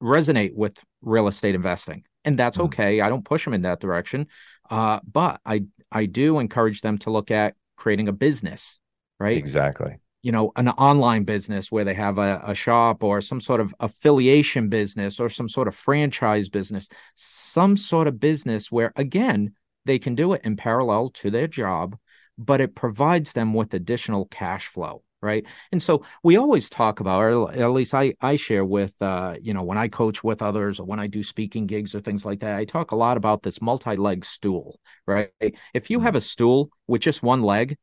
resonate 0.00 0.54
with 0.54 0.78
real 1.02 1.26
estate 1.26 1.56
investing, 1.56 2.04
and 2.24 2.38
that's 2.38 2.58
mm-hmm. 2.58 2.66
okay. 2.66 3.00
I 3.00 3.08
don't 3.08 3.24
push 3.24 3.44
them 3.44 3.54
in 3.54 3.62
that 3.62 3.80
direction, 3.80 4.28
uh, 4.70 5.00
but 5.10 5.40
I 5.44 5.64
I 5.90 6.06
do 6.06 6.38
encourage 6.38 6.80
them 6.80 6.98
to 6.98 7.10
look 7.10 7.32
at 7.32 7.56
creating 7.76 8.06
a 8.06 8.12
business, 8.12 8.78
right? 9.18 9.36
Exactly 9.36 9.98
you 10.22 10.32
know 10.32 10.52
an 10.56 10.68
online 10.68 11.24
business 11.24 11.70
where 11.70 11.84
they 11.84 11.94
have 11.94 12.18
a, 12.18 12.42
a, 12.46 12.54
shop 12.54 13.02
or 13.04 13.20
some 13.20 13.40
sort 13.40 13.60
of 13.60 13.74
affiliation 13.80 14.68
business 14.68 15.20
or 15.20 15.28
some 15.28 15.48
sort 15.48 15.68
of 15.68 15.74
franchise 15.74 16.48
business 16.48 16.88
some 17.14 17.76
sort 17.76 18.08
of 18.08 18.18
business 18.18 18.70
where 18.70 18.92
again 18.96 19.54
they 19.84 19.98
can 19.98 20.14
do 20.14 20.32
it 20.32 20.42
in 20.44 20.56
parallel 20.56 21.10
to 21.10 21.30
their 21.30 21.46
job 21.46 21.96
but 22.36 22.60
it 22.60 22.74
provides 22.74 23.32
them 23.32 23.54
with 23.54 23.74
additional 23.74 24.26
cash 24.26 24.66
flow 24.66 25.02
right 25.20 25.44
and 25.72 25.82
so 25.82 26.04
we 26.22 26.36
always 26.36 26.70
talk 26.70 27.00
about 27.00 27.20
or 27.20 27.52
at 27.52 27.70
least 27.70 27.94
i 27.94 28.14
i 28.20 28.36
share 28.36 28.64
with 28.64 28.92
uh 29.00 29.34
you 29.40 29.52
know 29.52 29.62
when 29.62 29.78
i 29.78 29.88
coach 29.88 30.22
with 30.22 30.42
others 30.42 30.78
or 30.78 30.86
when 30.86 31.00
i 31.00 31.06
do 31.06 31.22
speaking 31.22 31.66
gigs 31.66 31.94
or 31.94 32.00
things 32.00 32.24
like 32.24 32.40
that 32.40 32.56
i 32.56 32.64
talk 32.64 32.92
a 32.92 32.96
lot 32.96 33.16
about 33.16 33.42
this 33.42 33.60
multi-leg 33.60 34.24
stool 34.24 34.78
right 35.06 35.30
if 35.74 35.90
you 35.90 35.98
mm-hmm. 35.98 36.04
have 36.04 36.14
a 36.14 36.20
stool 36.20 36.70
with 36.86 37.02
just 37.02 37.22
one 37.22 37.42
leg 37.42 37.76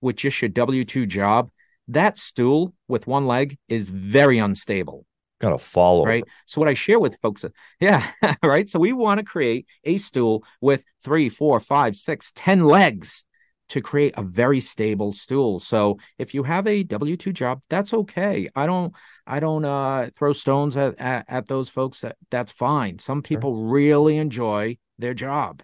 with 0.00 0.16
just 0.16 0.40
your 0.42 0.50
w2 0.50 1.06
job 1.06 1.50
that 1.90 2.18
stool 2.18 2.74
with 2.88 3.06
one 3.06 3.26
leg 3.26 3.58
is 3.68 3.88
very 3.88 4.38
unstable. 4.38 5.06
Got 5.40 5.50
to 5.50 5.58
follow. 5.58 6.04
Right. 6.04 6.24
So, 6.46 6.60
what 6.60 6.68
I 6.68 6.74
share 6.74 7.00
with 7.00 7.18
folks, 7.22 7.44
yeah, 7.80 8.10
right. 8.42 8.68
So, 8.68 8.78
we 8.78 8.92
want 8.92 9.18
to 9.18 9.24
create 9.24 9.66
a 9.84 9.96
stool 9.98 10.44
with 10.60 10.84
three, 11.02 11.28
four, 11.28 11.58
five, 11.60 11.96
six, 11.96 12.30
ten 12.34 12.64
legs 12.64 13.24
to 13.70 13.80
create 13.80 14.14
a 14.16 14.22
very 14.22 14.60
stable 14.60 15.12
stool. 15.14 15.58
So, 15.58 15.98
if 16.18 16.34
you 16.34 16.42
have 16.42 16.66
a 16.66 16.82
W 16.82 17.16
2 17.16 17.32
job, 17.32 17.62
that's 17.70 17.94
okay. 17.94 18.50
I 18.54 18.66
don't, 18.66 18.92
I 19.26 19.40
don't 19.40 19.64
uh, 19.64 20.10
throw 20.14 20.34
stones 20.34 20.76
at, 20.76 21.00
at, 21.00 21.24
at 21.28 21.46
those 21.46 21.70
folks. 21.70 22.00
That 22.00 22.16
That's 22.30 22.52
fine. 22.52 22.98
Some 22.98 23.22
people 23.22 23.54
sure. 23.54 23.64
really 23.64 24.18
enjoy 24.18 24.76
their 24.98 25.14
job. 25.14 25.62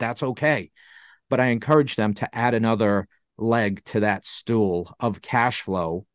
That's 0.00 0.22
okay. 0.22 0.72
But 1.30 1.40
I 1.40 1.46
encourage 1.46 1.94
them 1.94 2.14
to 2.14 2.34
add 2.34 2.54
another 2.54 3.06
leg 3.36 3.84
to 3.84 4.00
that 4.00 4.24
stool 4.24 4.94
of 5.00 5.22
cash 5.22 5.62
flow, 5.62 6.06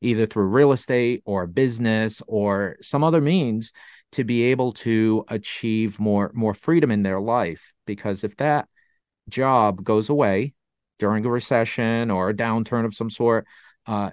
either 0.00 0.26
through 0.26 0.46
real 0.46 0.72
estate 0.72 1.22
or 1.24 1.46
business 1.46 2.22
or 2.26 2.76
some 2.80 3.04
other 3.04 3.20
means 3.20 3.72
to 4.12 4.24
be 4.24 4.44
able 4.44 4.72
to 4.72 5.24
achieve 5.28 5.98
more 5.98 6.30
more 6.34 6.54
freedom 6.54 6.90
in 6.90 7.02
their 7.02 7.20
life. 7.20 7.72
Because 7.86 8.24
if 8.24 8.36
that 8.36 8.68
job 9.28 9.82
goes 9.84 10.08
away 10.08 10.54
during 10.98 11.24
a 11.24 11.30
recession 11.30 12.10
or 12.10 12.28
a 12.28 12.34
downturn 12.34 12.84
of 12.84 12.94
some 12.94 13.10
sort 13.10 13.46
uh, 13.86 14.10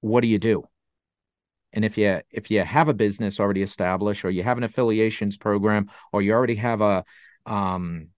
what 0.00 0.20
do 0.22 0.26
you 0.26 0.38
do? 0.38 0.64
And 1.72 1.84
if 1.84 1.96
you 1.96 2.20
if 2.30 2.50
you 2.50 2.60
have 2.60 2.88
a 2.88 2.94
business 2.94 3.40
already 3.40 3.62
established 3.62 4.24
or 4.24 4.30
you 4.30 4.42
have 4.42 4.58
an 4.58 4.64
affiliations 4.64 5.36
program 5.36 5.90
or 6.12 6.20
you 6.20 6.32
already 6.32 6.56
have 6.56 6.80
a 6.80 7.04
um, 7.46 8.08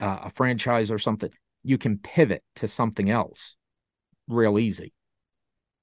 a 0.00 0.30
franchise 0.30 0.90
or 0.90 0.98
something 0.98 1.30
you 1.68 1.78
can 1.78 1.98
pivot 1.98 2.42
to 2.56 2.66
something 2.66 3.10
else 3.10 3.56
real 4.26 4.58
easy 4.58 4.92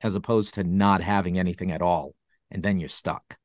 as 0.02 0.16
opposed 0.16 0.54
to 0.54 0.64
not 0.64 1.02
having 1.02 1.38
anything 1.38 1.72
at 1.72 1.82
all 1.82 2.16
and 2.52 2.64
then 2.64 2.80
you're 2.80 2.90
stuck 2.90 3.38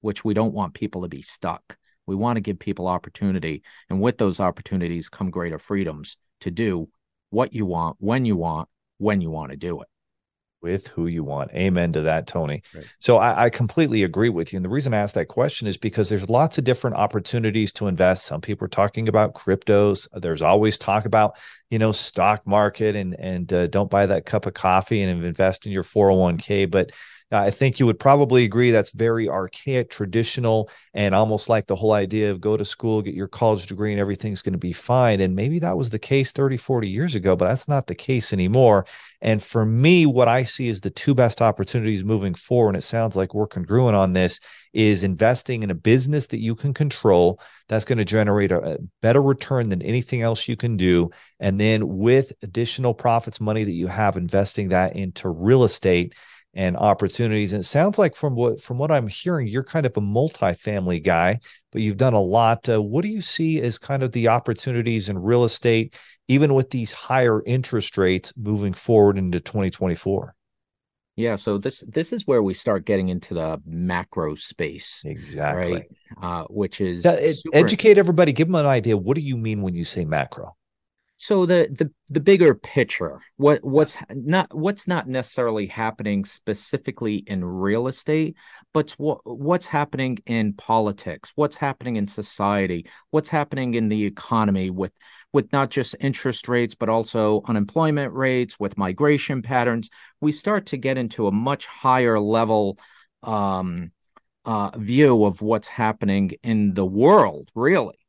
which 0.00 0.24
we 0.24 0.34
don't 0.34 0.54
want 0.54 0.74
people 0.74 1.02
to 1.02 1.08
be 1.08 1.22
stuck. 1.22 1.76
We 2.06 2.16
want 2.16 2.36
to 2.36 2.40
give 2.40 2.58
people 2.58 2.88
opportunity 2.88 3.62
and 3.88 4.00
with 4.00 4.18
those 4.18 4.40
opportunities 4.40 5.08
come 5.08 5.30
greater 5.30 5.58
freedoms 5.58 6.16
to 6.40 6.50
do 6.50 6.88
what 7.30 7.54
you 7.54 7.66
want 7.66 7.96
when 8.00 8.24
you 8.24 8.36
want 8.36 8.68
when 8.98 9.20
you 9.20 9.30
want 9.30 9.52
to 9.52 9.56
do 9.56 9.80
it 9.80 9.88
with 10.62 10.88
who 10.88 11.06
you 11.06 11.24
want. 11.24 11.50
Amen 11.52 11.92
to 11.92 12.02
that, 12.02 12.26
Tony. 12.26 12.62
Right. 12.74 12.84
So 12.98 13.16
I, 13.16 13.44
I, 13.44 13.50
completely 13.50 14.02
agree 14.02 14.28
with 14.28 14.52
you. 14.52 14.56
And 14.58 14.64
the 14.64 14.70
reason 14.70 14.92
I 14.92 14.98
asked 14.98 15.14
that 15.14 15.28
question 15.28 15.66
is 15.66 15.76
because 15.76 16.08
there's 16.08 16.28
lots 16.28 16.58
of 16.58 16.64
different 16.64 16.96
opportunities 16.96 17.72
to 17.74 17.86
invest. 17.86 18.26
Some 18.26 18.40
people 18.40 18.64
are 18.66 18.68
talking 18.68 19.08
about 19.08 19.34
cryptos. 19.34 20.08
There's 20.12 20.42
always 20.42 20.78
talk 20.78 21.04
about, 21.04 21.36
you 21.70 21.78
know, 21.78 21.92
stock 21.92 22.46
market 22.46 22.96
and 22.96 23.14
and 23.18 23.52
uh, 23.52 23.66
don't 23.68 23.90
buy 23.90 24.06
that 24.06 24.26
cup 24.26 24.46
of 24.46 24.54
coffee 24.54 25.02
and 25.02 25.24
invest 25.24 25.66
in 25.66 25.72
your 25.72 25.84
401k. 25.84 26.70
But 26.70 26.92
I 27.32 27.50
think 27.50 27.78
you 27.78 27.86
would 27.86 28.00
probably 28.00 28.42
agree 28.44 28.72
that's 28.72 28.92
very 28.92 29.28
archaic, 29.28 29.88
traditional, 29.88 30.68
and 30.94 31.14
almost 31.14 31.48
like 31.48 31.66
the 31.66 31.76
whole 31.76 31.92
idea 31.92 32.30
of 32.30 32.40
go 32.40 32.56
to 32.56 32.64
school, 32.64 33.02
get 33.02 33.14
your 33.14 33.28
college 33.28 33.66
degree, 33.66 33.92
and 33.92 34.00
everything's 34.00 34.42
going 34.42 34.54
to 34.54 34.58
be 34.58 34.72
fine. 34.72 35.20
And 35.20 35.36
maybe 35.36 35.60
that 35.60 35.76
was 35.76 35.90
the 35.90 35.98
case 35.98 36.32
30, 36.32 36.56
40 36.56 36.88
years 36.88 37.14
ago, 37.14 37.36
but 37.36 37.46
that's 37.46 37.68
not 37.68 37.86
the 37.86 37.94
case 37.94 38.32
anymore. 38.32 38.84
And 39.20 39.40
for 39.40 39.64
me, 39.64 40.06
what 40.06 40.26
I 40.26 40.42
see 40.42 40.66
is 40.66 40.80
the 40.80 40.90
two 40.90 41.14
best 41.14 41.40
opportunities 41.40 42.02
moving 42.02 42.34
forward, 42.34 42.70
and 42.70 42.78
it 42.78 42.82
sounds 42.82 43.14
like 43.14 43.32
we're 43.32 43.46
congruent 43.46 43.94
on 43.94 44.12
this, 44.12 44.40
is 44.72 45.04
investing 45.04 45.62
in 45.62 45.70
a 45.70 45.74
business 45.74 46.26
that 46.28 46.40
you 46.40 46.56
can 46.56 46.74
control 46.74 47.40
that's 47.68 47.84
going 47.84 47.98
to 47.98 48.04
generate 48.04 48.50
a, 48.50 48.74
a 48.74 48.78
better 49.02 49.22
return 49.22 49.68
than 49.68 49.82
anything 49.82 50.22
else 50.22 50.48
you 50.48 50.56
can 50.56 50.76
do. 50.76 51.10
And 51.38 51.60
then 51.60 51.98
with 51.98 52.32
additional 52.42 52.94
profits, 52.94 53.40
money 53.40 53.62
that 53.62 53.72
you 53.72 53.86
have, 53.86 54.16
investing 54.16 54.70
that 54.70 54.96
into 54.96 55.28
real 55.28 55.62
estate 55.62 56.14
and 56.54 56.76
opportunities. 56.76 57.52
And 57.52 57.62
it 57.62 57.66
sounds 57.66 57.98
like 57.98 58.16
from 58.16 58.34
what 58.34 58.60
from 58.60 58.78
what 58.78 58.90
I'm 58.90 59.06
hearing, 59.06 59.46
you're 59.46 59.64
kind 59.64 59.86
of 59.86 59.96
a 59.96 60.00
multifamily 60.00 61.02
guy, 61.02 61.40
but 61.72 61.82
you've 61.82 61.96
done 61.96 62.14
a 62.14 62.20
lot. 62.20 62.68
Uh, 62.68 62.82
what 62.82 63.02
do 63.02 63.08
you 63.08 63.20
see 63.20 63.60
as 63.60 63.78
kind 63.78 64.02
of 64.02 64.12
the 64.12 64.28
opportunities 64.28 65.08
in 65.08 65.18
real 65.18 65.44
estate, 65.44 65.94
even 66.28 66.54
with 66.54 66.70
these 66.70 66.92
higher 66.92 67.42
interest 67.44 67.96
rates 67.96 68.32
moving 68.36 68.72
forward 68.72 69.18
into 69.18 69.40
2024? 69.40 70.34
Yeah, 71.16 71.36
so 71.36 71.58
this 71.58 71.84
this 71.86 72.12
is 72.12 72.26
where 72.26 72.42
we 72.42 72.54
start 72.54 72.86
getting 72.86 73.08
into 73.08 73.34
the 73.34 73.60
macro 73.66 74.34
space, 74.34 75.02
exactly, 75.04 75.72
right? 75.72 75.86
Uh, 76.20 76.44
which 76.48 76.80
is 76.80 77.04
educate 77.52 77.98
everybody. 77.98 78.32
Give 78.32 78.48
them 78.48 78.54
an 78.54 78.66
idea. 78.66 78.96
What 78.96 79.16
do 79.16 79.20
you 79.20 79.36
mean 79.36 79.60
when 79.60 79.74
you 79.74 79.84
say 79.84 80.04
macro? 80.04 80.56
So 81.22 81.44
the 81.44 81.68
the 81.70 81.92
the 82.08 82.18
bigger 82.18 82.54
picture 82.54 83.20
what 83.36 83.62
what's 83.62 83.98
not 84.08 84.52
what's 84.54 84.88
not 84.88 85.06
necessarily 85.06 85.66
happening 85.66 86.24
specifically 86.24 87.16
in 87.16 87.44
real 87.44 87.88
estate 87.88 88.34
but 88.72 88.92
what 88.92 89.20
what's 89.24 89.66
happening 89.66 90.18
in 90.24 90.54
politics 90.54 91.30
what's 91.34 91.56
happening 91.56 91.96
in 91.96 92.08
society 92.08 92.86
what's 93.10 93.28
happening 93.28 93.74
in 93.74 93.90
the 93.90 94.06
economy 94.06 94.70
with 94.70 94.92
with 95.30 95.52
not 95.52 95.68
just 95.68 95.94
interest 96.00 96.48
rates 96.48 96.74
but 96.74 96.88
also 96.88 97.42
unemployment 97.46 98.14
rates 98.14 98.58
with 98.58 98.78
migration 98.78 99.42
patterns 99.42 99.90
we 100.22 100.32
start 100.32 100.64
to 100.64 100.78
get 100.78 100.96
into 100.96 101.26
a 101.26 101.32
much 101.32 101.66
higher 101.66 102.18
level 102.18 102.78
um, 103.24 103.92
uh, 104.46 104.70
view 104.78 105.26
of 105.26 105.42
what's 105.42 105.68
happening 105.68 106.30
in 106.42 106.72
the 106.72 106.86
world 106.86 107.50
really 107.54 107.99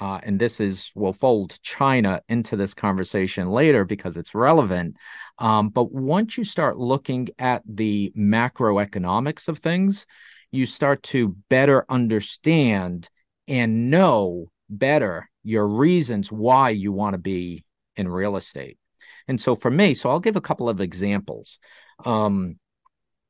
uh, 0.00 0.20
and 0.22 0.38
this 0.38 0.60
is 0.60 0.90
we'll 0.94 1.12
fold 1.12 1.58
China 1.62 2.22
into 2.28 2.56
this 2.56 2.74
conversation 2.74 3.50
later 3.50 3.84
because 3.84 4.16
it's 4.16 4.34
relevant. 4.34 4.96
Um, 5.38 5.70
but 5.70 5.92
once 5.92 6.38
you 6.38 6.44
start 6.44 6.78
looking 6.78 7.28
at 7.38 7.62
the 7.66 8.12
macroeconomics 8.16 9.48
of 9.48 9.58
things, 9.58 10.06
you 10.50 10.66
start 10.66 11.02
to 11.04 11.36
better 11.48 11.84
understand 11.88 13.08
and 13.46 13.90
know 13.90 14.50
better 14.68 15.28
your 15.42 15.66
reasons 15.66 16.30
why 16.30 16.70
you 16.70 16.92
want 16.92 17.14
to 17.14 17.18
be 17.18 17.64
in 17.96 18.08
real 18.08 18.36
estate. 18.36 18.78
And 19.26 19.40
so 19.40 19.54
for 19.54 19.70
me, 19.70 19.94
so 19.94 20.10
I'll 20.10 20.20
give 20.20 20.36
a 20.36 20.40
couple 20.40 20.68
of 20.68 20.80
examples. 20.80 21.58
Um, 22.04 22.58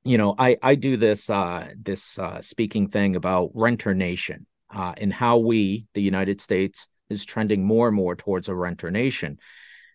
you 0.05 0.17
know, 0.19 0.35
I 0.39 0.57
I 0.63 0.75
do 0.75 0.97
this 0.97 1.29
uh, 1.29 1.69
this 1.77 2.19
uh, 2.19 2.41
speaking 2.41 2.89
thing 2.89 3.17
about 3.17 3.51
renter 3.55 3.95
nation 3.95 4.47
uh, 4.75 4.95
and 4.97 5.13
how 5.13 5.39
we, 5.39 5.87
the 5.95 6.03
United 6.03 6.41
States, 6.41 6.89
is 7.11 7.25
trending 7.25 7.65
more 7.65 7.89
and 7.89 7.97
more 7.97 8.15
towards 8.15 8.49
a 8.49 8.55
renter 8.55 8.91
nation. 8.91 9.39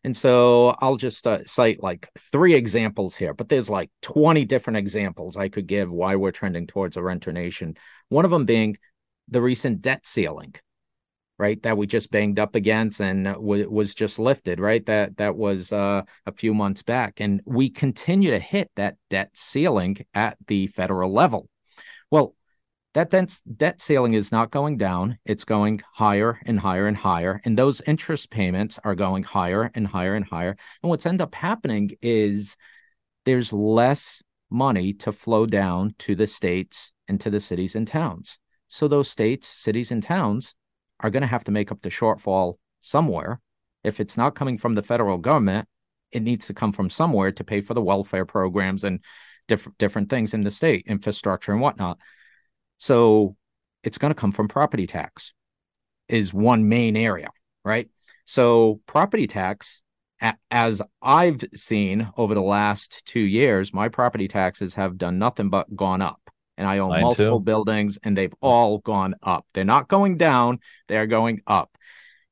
And 0.03 0.15
so 0.15 0.75
I'll 0.79 0.97
just 0.97 1.25
uh, 1.25 1.45
cite 1.45 1.81
like 1.81 2.09
three 2.19 2.53
examples 2.53 3.15
here, 3.15 3.33
but 3.33 3.47
there's 3.47 3.69
like 3.69 3.89
20 4.01 4.43
different 4.45 4.77
examples 4.77 5.37
I 5.37 5.47
could 5.47 5.65
give 5.65 5.91
why 5.91 6.17
we're 6.17 6.31
trending 6.31 6.67
towards 6.67 6.97
a 6.97 7.03
renter 7.03 7.31
nation. 7.31 7.77
One 8.09 8.25
of 8.25 8.31
them 8.31 8.45
being 8.45 8.77
the 9.29 9.41
recent 9.41 9.81
debt 9.81 10.05
ceiling, 10.05 10.55
right? 11.39 11.61
That 11.63 11.77
we 11.77 11.87
just 11.87 12.11
banged 12.11 12.37
up 12.37 12.55
against 12.55 12.99
and 12.99 13.25
w- 13.25 13.69
was 13.69 13.95
just 13.95 14.19
lifted, 14.19 14.59
right? 14.59 14.85
That 14.85 15.17
that 15.17 15.37
was 15.37 15.71
uh, 15.71 16.03
a 16.25 16.31
few 16.33 16.53
months 16.53 16.83
back, 16.83 17.21
and 17.21 17.41
we 17.45 17.69
continue 17.69 18.31
to 18.31 18.39
hit 18.39 18.69
that 18.75 18.97
debt 19.09 19.29
ceiling 19.33 19.97
at 20.13 20.37
the 20.47 20.67
federal 20.67 21.13
level. 21.13 21.49
Well, 22.11 22.35
that 22.93 23.09
debt, 23.09 23.39
debt 23.57 23.81
ceiling 23.81 24.13
is 24.13 24.31
not 24.31 24.51
going 24.51 24.77
down. 24.77 25.17
It's 25.25 25.45
going 25.45 25.81
higher 25.93 26.39
and 26.45 26.59
higher 26.59 26.87
and 26.87 26.97
higher. 26.97 27.41
And 27.43 27.57
those 27.57 27.81
interest 27.81 28.29
payments 28.29 28.79
are 28.83 28.95
going 28.95 29.23
higher 29.23 29.71
and 29.73 29.87
higher 29.87 30.15
and 30.15 30.25
higher. 30.25 30.55
And 30.81 30.89
what's 30.89 31.05
end 31.05 31.21
up 31.21 31.33
happening 31.33 31.91
is 32.01 32.55
there's 33.25 33.51
less 33.51 34.21
money 34.49 34.93
to 34.93 35.11
flow 35.11 35.45
down 35.45 35.95
to 35.99 36.15
the 36.15 36.27
states 36.27 36.91
and 37.07 37.19
to 37.21 37.29
the 37.29 37.39
cities 37.39 37.75
and 37.75 37.87
towns. 37.87 38.37
So 38.67 38.87
those 38.87 39.09
states, 39.09 39.47
cities, 39.47 39.91
and 39.91 40.01
towns 40.01 40.55
are 40.99 41.09
going 41.09 41.21
to 41.21 41.27
have 41.27 41.43
to 41.45 41.51
make 41.51 41.71
up 41.71 41.81
the 41.81 41.89
shortfall 41.89 42.55
somewhere. 42.81 43.41
If 43.83 43.99
it's 43.99 44.17
not 44.17 44.35
coming 44.35 44.57
from 44.57 44.75
the 44.75 44.83
federal 44.83 45.17
government, 45.17 45.67
it 46.11 46.21
needs 46.21 46.45
to 46.47 46.53
come 46.53 46.71
from 46.71 46.89
somewhere 46.89 47.31
to 47.31 47.43
pay 47.43 47.61
for 47.61 47.73
the 47.73 47.81
welfare 47.81 48.25
programs 48.25 48.83
and 48.83 48.99
different 49.47 49.77
different 49.77 50.09
things 50.09 50.33
in 50.33 50.43
the 50.43 50.51
state, 50.51 50.85
infrastructure 50.87 51.51
and 51.51 51.59
whatnot. 51.59 51.97
So 52.83 53.37
it's 53.81 53.97
going 53.97 54.09
to 54.11 54.19
come 54.19 54.33
from 54.33 54.49
property 54.49 54.87
tax, 54.87 55.31
is 56.09 56.33
one 56.33 56.67
main 56.67 56.97
area, 56.97 57.29
right? 57.63 57.87
So 58.25 58.81
property 58.87 59.25
tax, 59.25 59.81
as 60.51 60.81
I've 61.01 61.45
seen 61.55 62.11
over 62.17 62.33
the 62.33 62.41
last 62.41 63.05
two 63.05 63.21
years, 63.21 63.73
my 63.73 63.87
property 63.87 64.27
taxes 64.27 64.73
have 64.73 64.97
done 64.97 65.17
nothing 65.17 65.49
but 65.49 65.73
gone 65.73 66.01
up. 66.01 66.19
And 66.57 66.67
I 66.67 66.79
own 66.79 66.89
Mine 66.89 67.03
multiple 67.03 67.39
too. 67.39 67.45
buildings 67.45 67.99
and 68.03 68.17
they've 68.17 68.35
all 68.41 68.79
gone 68.79 69.15
up. 69.23 69.45
They're 69.53 69.63
not 69.63 69.87
going 69.87 70.17
down, 70.17 70.59
they're 70.89 71.07
going 71.07 71.41
up. 71.47 71.77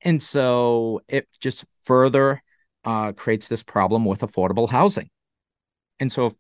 And 0.02 0.22
so 0.22 1.00
it 1.08 1.30
just 1.40 1.64
further 1.86 2.44
uh, 2.84 3.14
creates 3.14 3.48
this 3.48 3.64
problem 3.64 4.04
with 4.04 4.20
affordable 4.20 4.70
housing. 4.70 5.12
And 5.98 6.12
so 6.12 6.26
if 6.26 6.34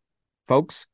folks, 0.49 0.85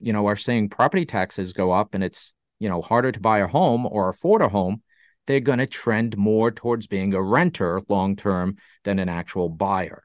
you 0.00 0.12
know, 0.12 0.26
are 0.26 0.34
seeing 0.34 0.68
property 0.68 1.06
taxes 1.06 1.52
go 1.52 1.70
up 1.70 1.94
and 1.94 2.02
it's, 2.02 2.34
you 2.64 2.70
know, 2.70 2.80
harder 2.80 3.12
to 3.12 3.20
buy 3.20 3.40
a 3.40 3.46
home 3.46 3.84
or 3.84 4.08
afford 4.08 4.40
a 4.40 4.48
home, 4.48 4.80
they're 5.26 5.38
going 5.38 5.58
to 5.58 5.66
trend 5.66 6.16
more 6.16 6.50
towards 6.50 6.86
being 6.86 7.12
a 7.12 7.20
renter 7.20 7.82
long 7.90 8.16
term 8.16 8.56
than 8.84 8.98
an 8.98 9.10
actual 9.10 9.50
buyer. 9.50 10.02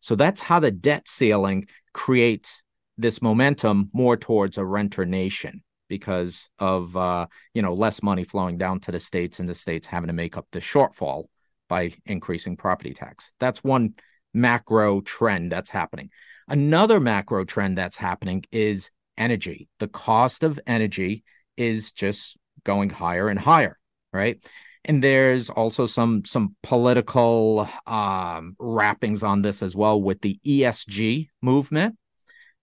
So 0.00 0.16
that's 0.16 0.40
how 0.40 0.60
the 0.60 0.70
debt 0.70 1.06
ceiling 1.06 1.66
creates 1.92 2.62
this 2.96 3.20
momentum 3.20 3.90
more 3.92 4.16
towards 4.16 4.56
a 4.56 4.64
renter 4.64 5.04
nation 5.04 5.62
because 5.88 6.48
of 6.58 6.96
uh, 6.96 7.26
you 7.52 7.60
know 7.60 7.74
less 7.74 8.02
money 8.02 8.24
flowing 8.24 8.56
down 8.56 8.80
to 8.80 8.92
the 8.92 8.98
states 8.98 9.38
and 9.38 9.48
the 9.48 9.54
states 9.54 9.86
having 9.86 10.08
to 10.08 10.14
make 10.14 10.38
up 10.38 10.46
the 10.52 10.60
shortfall 10.60 11.24
by 11.68 11.92
increasing 12.06 12.56
property 12.56 12.94
tax. 12.94 13.30
That's 13.40 13.62
one 13.62 13.92
macro 14.32 15.02
trend 15.02 15.52
that's 15.52 15.68
happening. 15.68 16.08
Another 16.48 16.98
macro 16.98 17.44
trend 17.44 17.76
that's 17.76 17.98
happening 17.98 18.44
is 18.50 18.90
energy. 19.18 19.68
The 19.80 19.88
cost 19.88 20.42
of 20.42 20.58
energy 20.66 21.24
is 21.60 21.92
just 21.92 22.36
going 22.64 22.90
higher 22.90 23.28
and 23.28 23.38
higher, 23.38 23.78
right? 24.12 24.42
And 24.84 25.04
there's 25.04 25.50
also 25.50 25.86
some 25.86 26.24
some 26.24 26.56
political 26.62 27.68
um, 27.86 28.56
wrappings 28.58 29.22
on 29.22 29.42
this 29.42 29.62
as 29.62 29.76
well 29.76 30.00
with 30.00 30.22
the 30.22 30.40
ESG 30.44 31.28
movement 31.42 31.96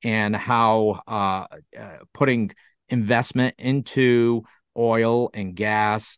and 0.03 0.35
how 0.35 1.01
uh, 1.07 1.45
uh, 1.79 1.97
putting 2.13 2.51
investment 2.89 3.55
into 3.59 4.43
oil 4.75 5.29
and 5.33 5.55
gas 5.55 6.17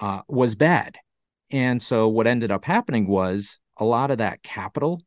uh, 0.00 0.22
was 0.28 0.54
bad. 0.54 0.96
And 1.50 1.82
so 1.82 2.08
what 2.08 2.26
ended 2.26 2.50
up 2.50 2.64
happening 2.64 3.06
was 3.06 3.58
a 3.76 3.84
lot 3.84 4.10
of 4.10 4.18
that 4.18 4.42
capital 4.42 5.02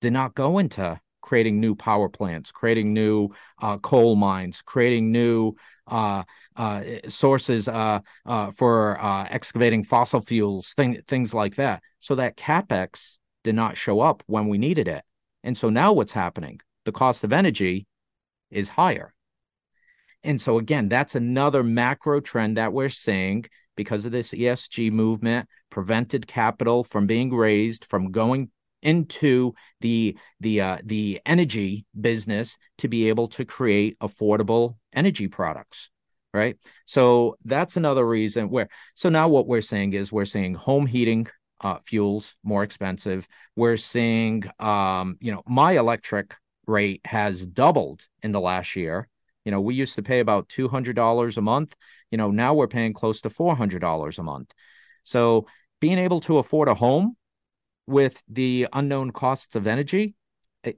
did 0.00 0.12
not 0.12 0.34
go 0.34 0.58
into 0.58 0.98
creating 1.24 1.58
new 1.58 1.74
power 1.74 2.10
plants, 2.10 2.52
creating 2.52 2.92
new 2.92 3.30
uh, 3.62 3.78
coal 3.78 4.14
mines, 4.14 4.60
creating 4.60 5.10
new 5.10 5.54
uh, 5.86 6.22
uh, 6.54 6.82
sources 7.08 7.66
uh, 7.66 8.00
uh, 8.26 8.50
for 8.50 9.00
uh, 9.00 9.26
excavating 9.30 9.82
fossil 9.82 10.20
fuels, 10.20 10.74
thing, 10.74 11.00
things 11.08 11.32
like 11.32 11.54
that. 11.56 11.82
So 11.98 12.14
that 12.16 12.36
capex 12.36 13.16
did 13.42 13.54
not 13.54 13.78
show 13.78 14.00
up 14.00 14.22
when 14.26 14.48
we 14.48 14.58
needed 14.58 14.86
it. 14.86 15.02
And 15.42 15.56
so 15.56 15.70
now 15.70 15.94
what's 15.94 16.12
happening? 16.12 16.60
The 16.84 16.92
cost 16.92 17.24
of 17.24 17.32
energy 17.32 17.86
is 18.50 18.68
higher. 18.68 19.14
And 20.22 20.38
so 20.38 20.58
again, 20.58 20.90
that's 20.90 21.14
another 21.14 21.62
macro 21.62 22.20
trend 22.20 22.58
that 22.58 22.74
we're 22.74 22.90
seeing 22.90 23.46
because 23.76 24.04
of 24.04 24.12
this 24.12 24.32
ESG 24.32 24.92
movement, 24.92 25.48
prevented 25.70 26.26
capital 26.26 26.84
from 26.84 27.06
being 27.06 27.34
raised, 27.34 27.86
from 27.86 28.12
going 28.12 28.50
into 28.84 29.54
the 29.80 30.16
the 30.40 30.60
uh, 30.60 30.78
the 30.84 31.20
energy 31.26 31.86
business 31.98 32.56
to 32.78 32.88
be 32.88 33.08
able 33.08 33.28
to 33.28 33.44
create 33.44 33.98
affordable 33.98 34.76
energy 34.92 35.28
products 35.28 35.90
right? 36.34 36.58
So 36.84 37.38
that's 37.44 37.76
another 37.76 38.04
reason 38.06 38.50
where 38.50 38.68
so 38.96 39.08
now 39.08 39.28
what 39.28 39.46
we're 39.46 39.62
saying 39.62 39.94
is 39.94 40.12
we're 40.12 40.24
seeing 40.24 40.54
home 40.54 40.84
heating 40.84 41.28
uh, 41.60 41.78
fuels 41.86 42.34
more 42.42 42.62
expensive. 42.64 43.26
We're 43.56 43.78
seeing 43.78 44.44
um, 44.58 45.16
you 45.20 45.32
know 45.32 45.42
my 45.46 45.72
electric 45.78 46.34
rate 46.66 47.00
has 47.04 47.46
doubled 47.46 48.04
in 48.22 48.32
the 48.32 48.40
last 48.40 48.74
year. 48.76 49.08
You 49.44 49.52
know 49.52 49.60
we 49.60 49.74
used 49.74 49.94
to 49.94 50.02
pay 50.02 50.20
about 50.20 50.48
$200 50.48 51.36
a 51.36 51.40
month. 51.40 51.74
You 52.10 52.18
know 52.18 52.30
now 52.30 52.52
we're 52.52 52.68
paying 52.68 52.92
close 52.92 53.20
to 53.22 53.30
$400 53.30 54.18
a 54.18 54.22
month. 54.22 54.52
So 55.04 55.46
being 55.80 55.98
able 55.98 56.20
to 56.22 56.38
afford 56.38 56.68
a 56.68 56.74
home 56.74 57.16
with 57.86 58.22
the 58.28 58.68
unknown 58.72 59.10
costs 59.10 59.54
of 59.54 59.66
energy, 59.66 60.14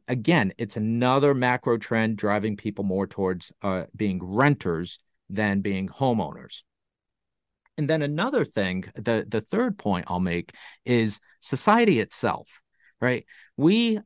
again, 0.08 0.52
it's 0.58 0.76
another 0.76 1.34
macro 1.34 1.78
trend 1.78 2.16
driving 2.16 2.56
people 2.56 2.84
more 2.84 3.06
towards 3.06 3.52
uh, 3.62 3.84
being 3.94 4.20
renters 4.22 4.98
than 5.28 5.60
being 5.60 5.88
homeowners. 5.88 6.62
And 7.78 7.90
then 7.90 8.02
another 8.02 8.44
thing, 8.44 8.84
the 8.94 9.26
the 9.28 9.42
third 9.42 9.76
point 9.76 10.06
I'll 10.08 10.20
make 10.20 10.54
is 10.84 11.20
society 11.40 12.00
itself, 12.00 12.60
right? 13.00 13.26
We 13.56 14.00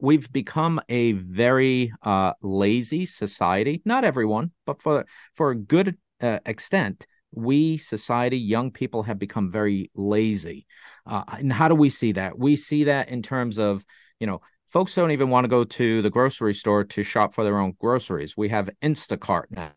we've 0.00 0.30
become 0.32 0.80
a 0.88 1.12
very 1.12 1.92
uh, 2.02 2.32
lazy 2.42 3.06
society. 3.06 3.82
Not 3.84 4.04
everyone, 4.04 4.50
but 4.64 4.82
for 4.82 5.06
for 5.34 5.50
a 5.50 5.56
good 5.56 5.96
uh, 6.20 6.40
extent, 6.44 7.06
we 7.36 7.76
society, 7.76 8.38
young 8.38 8.70
people 8.70 9.04
have 9.04 9.18
become 9.18 9.50
very 9.50 9.90
lazy. 9.94 10.66
Uh, 11.06 11.22
and 11.38 11.52
how 11.52 11.68
do 11.68 11.74
we 11.74 11.90
see 11.90 12.12
that? 12.12 12.38
We 12.38 12.56
see 12.56 12.84
that 12.84 13.08
in 13.08 13.22
terms 13.22 13.58
of, 13.58 13.84
you 14.18 14.26
know, 14.26 14.40
folks 14.66 14.94
don't 14.94 15.12
even 15.12 15.30
want 15.30 15.44
to 15.44 15.48
go 15.48 15.64
to 15.64 16.02
the 16.02 16.10
grocery 16.10 16.54
store 16.54 16.84
to 16.84 17.02
shop 17.02 17.34
for 17.34 17.44
their 17.44 17.58
own 17.58 17.74
groceries. 17.78 18.36
We 18.36 18.48
have 18.48 18.70
Instacart 18.82 19.44
now. 19.50 19.72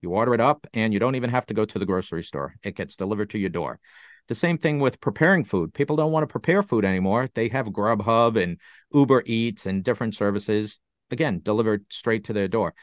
You 0.00 0.10
order 0.10 0.34
it 0.34 0.40
up 0.40 0.66
and 0.74 0.92
you 0.92 0.98
don't 0.98 1.14
even 1.14 1.30
have 1.30 1.46
to 1.46 1.54
go 1.54 1.64
to 1.64 1.78
the 1.78 1.86
grocery 1.86 2.22
store. 2.22 2.56
It 2.62 2.76
gets 2.76 2.96
delivered 2.96 3.30
to 3.30 3.38
your 3.38 3.48
door. 3.50 3.80
The 4.28 4.34
same 4.34 4.58
thing 4.58 4.78
with 4.78 5.00
preparing 5.00 5.44
food. 5.44 5.72
People 5.72 5.96
don't 5.96 6.12
want 6.12 6.24
to 6.24 6.32
prepare 6.32 6.62
food 6.62 6.84
anymore. 6.84 7.30
They 7.34 7.48
have 7.48 7.66
Grubhub 7.66 8.42
and 8.42 8.58
Uber 8.92 9.22
Eats 9.26 9.66
and 9.66 9.82
different 9.84 10.14
services, 10.14 10.78
again, 11.10 11.40
delivered 11.42 11.84
straight 11.90 12.24
to 12.24 12.32
their 12.32 12.48
door. 12.48 12.74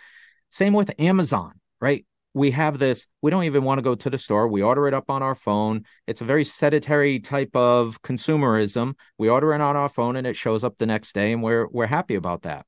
Same 0.51 0.73
with 0.73 0.91
Amazon, 0.99 1.59
right? 1.79 2.05
We 2.33 2.51
have 2.51 2.79
this 2.79 3.07
we 3.21 3.31
don't 3.31 3.43
even 3.43 3.63
want 3.63 3.77
to 3.77 3.83
go 3.83 3.95
to 3.95 4.09
the 4.09 4.17
store. 4.17 4.47
We 4.47 4.61
order 4.61 4.87
it 4.87 4.93
up 4.93 5.09
on 5.09 5.21
our 5.21 5.35
phone. 5.35 5.85
It's 6.07 6.21
a 6.21 6.25
very 6.25 6.45
sedentary 6.45 7.19
type 7.19 7.55
of 7.55 8.01
consumerism. 8.01 8.93
We 9.17 9.29
order 9.29 9.53
it 9.53 9.61
on 9.61 9.75
our 9.75 9.89
phone 9.89 10.15
and 10.15 10.25
it 10.25 10.35
shows 10.35 10.63
up 10.63 10.77
the 10.77 10.85
next 10.85 11.13
day 11.13 11.33
and 11.33 11.43
we're 11.43 11.67
we're 11.67 11.87
happy 11.87 12.15
about 12.15 12.43
that. 12.43 12.65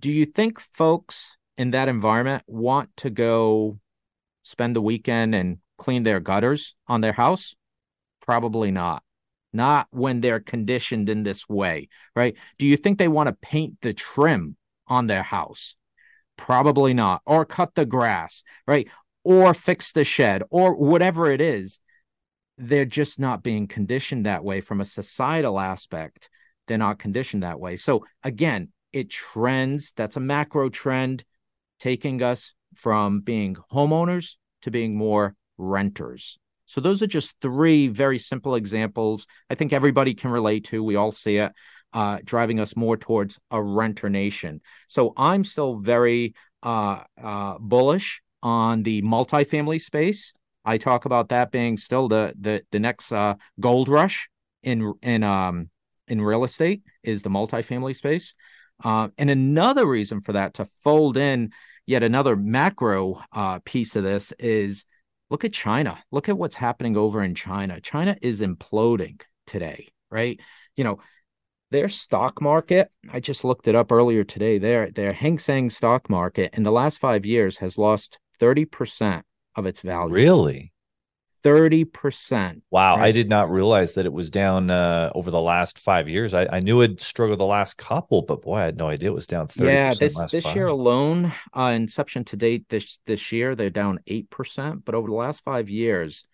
Do 0.00 0.10
you 0.10 0.26
think 0.26 0.60
folks 0.60 1.36
in 1.56 1.70
that 1.72 1.88
environment 1.88 2.42
want 2.46 2.90
to 2.98 3.10
go 3.10 3.78
spend 4.42 4.74
the 4.74 4.82
weekend 4.82 5.34
and 5.34 5.58
clean 5.78 6.02
their 6.02 6.20
gutters 6.20 6.74
on 6.88 7.00
their 7.00 7.12
house? 7.12 7.54
Probably 8.20 8.70
not. 8.70 9.02
Not 9.52 9.86
when 9.90 10.22
they're 10.22 10.40
conditioned 10.40 11.10
in 11.10 11.24
this 11.24 11.48
way 11.48 11.88
right? 12.16 12.34
Do 12.58 12.66
you 12.66 12.78
think 12.78 12.98
they 12.98 13.08
want 13.08 13.28
to 13.28 13.36
paint 13.42 13.78
the 13.82 13.92
trim 13.92 14.56
on 14.86 15.06
their 15.06 15.22
house 15.22 15.76
Probably 16.42 16.92
not. 16.92 17.22
Or 17.24 17.44
cut 17.44 17.76
the 17.76 17.86
grass, 17.86 18.42
right? 18.66 18.88
Or 19.22 19.54
fix 19.54 19.92
the 19.92 20.02
shed 20.02 20.42
or 20.50 20.74
whatever 20.74 21.30
it 21.30 21.40
is. 21.40 21.78
They're 22.58 22.84
just 22.84 23.20
not 23.20 23.44
being 23.44 23.68
conditioned 23.68 24.26
that 24.26 24.42
way 24.42 24.60
from 24.60 24.80
a 24.80 24.84
societal 24.84 25.60
aspect. 25.60 26.28
They're 26.66 26.78
not 26.78 26.98
conditioned 26.98 27.44
that 27.44 27.60
way. 27.60 27.76
So 27.76 28.04
again, 28.24 28.72
it 28.92 29.08
trends. 29.08 29.92
That's 29.94 30.16
a 30.16 30.20
macro 30.20 30.68
trend 30.68 31.22
taking 31.78 32.24
us 32.24 32.54
from 32.74 33.20
being 33.20 33.56
homeowners 33.72 34.34
to 34.62 34.72
being 34.72 34.96
more 34.96 35.36
renters. 35.58 36.40
So 36.66 36.80
those 36.80 37.04
are 37.04 37.06
just 37.06 37.36
three 37.40 37.86
very 37.86 38.18
simple 38.18 38.56
examples. 38.56 39.28
I 39.48 39.54
think 39.54 39.72
everybody 39.72 40.14
can 40.14 40.32
relate 40.32 40.64
to. 40.66 40.82
We 40.82 40.96
all 40.96 41.12
see 41.12 41.36
it 41.36 41.52
uh, 41.92 42.18
driving 42.24 42.60
us 42.60 42.76
more 42.76 42.96
towards 42.96 43.38
a 43.50 43.62
renter 43.62 44.08
nation. 44.08 44.60
So 44.88 45.12
I'm 45.16 45.44
still 45.44 45.76
very 45.76 46.34
uh, 46.62 47.02
uh, 47.22 47.58
bullish 47.58 48.22
on 48.42 48.82
the 48.82 49.02
multifamily 49.02 49.80
space. 49.80 50.32
I 50.64 50.78
talk 50.78 51.04
about 51.04 51.30
that 51.30 51.50
being 51.50 51.76
still 51.76 52.08
the 52.08 52.34
the 52.40 52.62
the 52.70 52.78
next 52.78 53.12
uh, 53.12 53.34
gold 53.60 53.88
rush 53.88 54.28
in 54.62 54.92
in 55.02 55.22
um 55.22 55.70
in 56.08 56.20
real 56.20 56.44
estate 56.44 56.82
is 57.02 57.22
the 57.22 57.30
multifamily 57.30 57.96
space. 57.96 58.34
Uh, 58.82 59.08
and 59.18 59.30
another 59.30 59.86
reason 59.86 60.20
for 60.20 60.32
that 60.32 60.54
to 60.54 60.66
fold 60.82 61.16
in 61.16 61.52
yet 61.86 62.02
another 62.02 62.36
macro 62.36 63.20
uh, 63.32 63.58
piece 63.64 63.96
of 63.96 64.04
this 64.04 64.32
is 64.38 64.84
look 65.30 65.44
at 65.44 65.52
China. 65.52 65.98
Look 66.10 66.28
at 66.28 66.38
what's 66.38 66.56
happening 66.56 66.96
over 66.96 67.22
in 67.22 67.34
China. 67.34 67.80
China 67.80 68.16
is 68.22 68.40
imploding 68.40 69.20
today, 69.46 69.88
right? 70.10 70.38
You 70.76 70.84
know, 70.84 71.00
their 71.72 71.88
stock 71.88 72.40
market, 72.40 72.90
I 73.12 73.20
just 73.20 73.44
looked 73.44 73.66
it 73.66 73.74
up 73.74 73.90
earlier 73.90 74.24
today. 74.24 74.58
Their 74.58 74.90
their 74.90 75.12
Hang 75.12 75.38
Seng 75.38 75.70
stock 75.70 76.08
market 76.08 76.54
in 76.54 76.62
the 76.62 76.72
last 76.72 76.98
five 76.98 77.26
years 77.26 77.58
has 77.58 77.76
lost 77.76 78.18
30% 78.38 79.22
of 79.56 79.66
its 79.66 79.80
value. 79.80 80.14
Really? 80.14 80.72
30%. 81.42 82.62
Wow. 82.70 82.96
Right? 82.96 83.06
I 83.06 83.12
did 83.12 83.28
not 83.28 83.50
realize 83.50 83.94
that 83.94 84.06
it 84.06 84.12
was 84.12 84.30
down 84.30 84.70
uh, 84.70 85.10
over 85.14 85.30
the 85.30 85.40
last 85.40 85.78
five 85.78 86.08
years. 86.08 86.34
I, 86.34 86.46
I, 86.46 86.60
knew 86.60 86.82
it 86.82 87.00
struggled 87.00 87.40
the 87.40 87.44
last 87.44 87.76
couple, 87.76 88.22
but 88.22 88.42
boy, 88.42 88.56
I 88.56 88.64
had 88.64 88.76
no 88.76 88.88
idea 88.88 89.10
it 89.10 89.14
was 89.14 89.26
down 89.26 89.48
30 89.48 89.72
Yeah, 89.72 89.92
this, 89.92 90.16
this 90.30 90.54
year 90.54 90.68
alone, 90.68 91.32
uh, 91.52 91.72
inception 91.74 92.24
to 92.26 92.36
date 92.36 92.68
this, 92.68 93.00
this 93.06 93.32
year, 93.32 93.56
they're 93.56 93.70
down 93.70 93.98
8%. 94.08 94.84
But 94.84 94.94
over 94.94 95.08
the 95.08 95.14
last 95.14 95.42
five 95.42 95.68
years, 95.68 96.26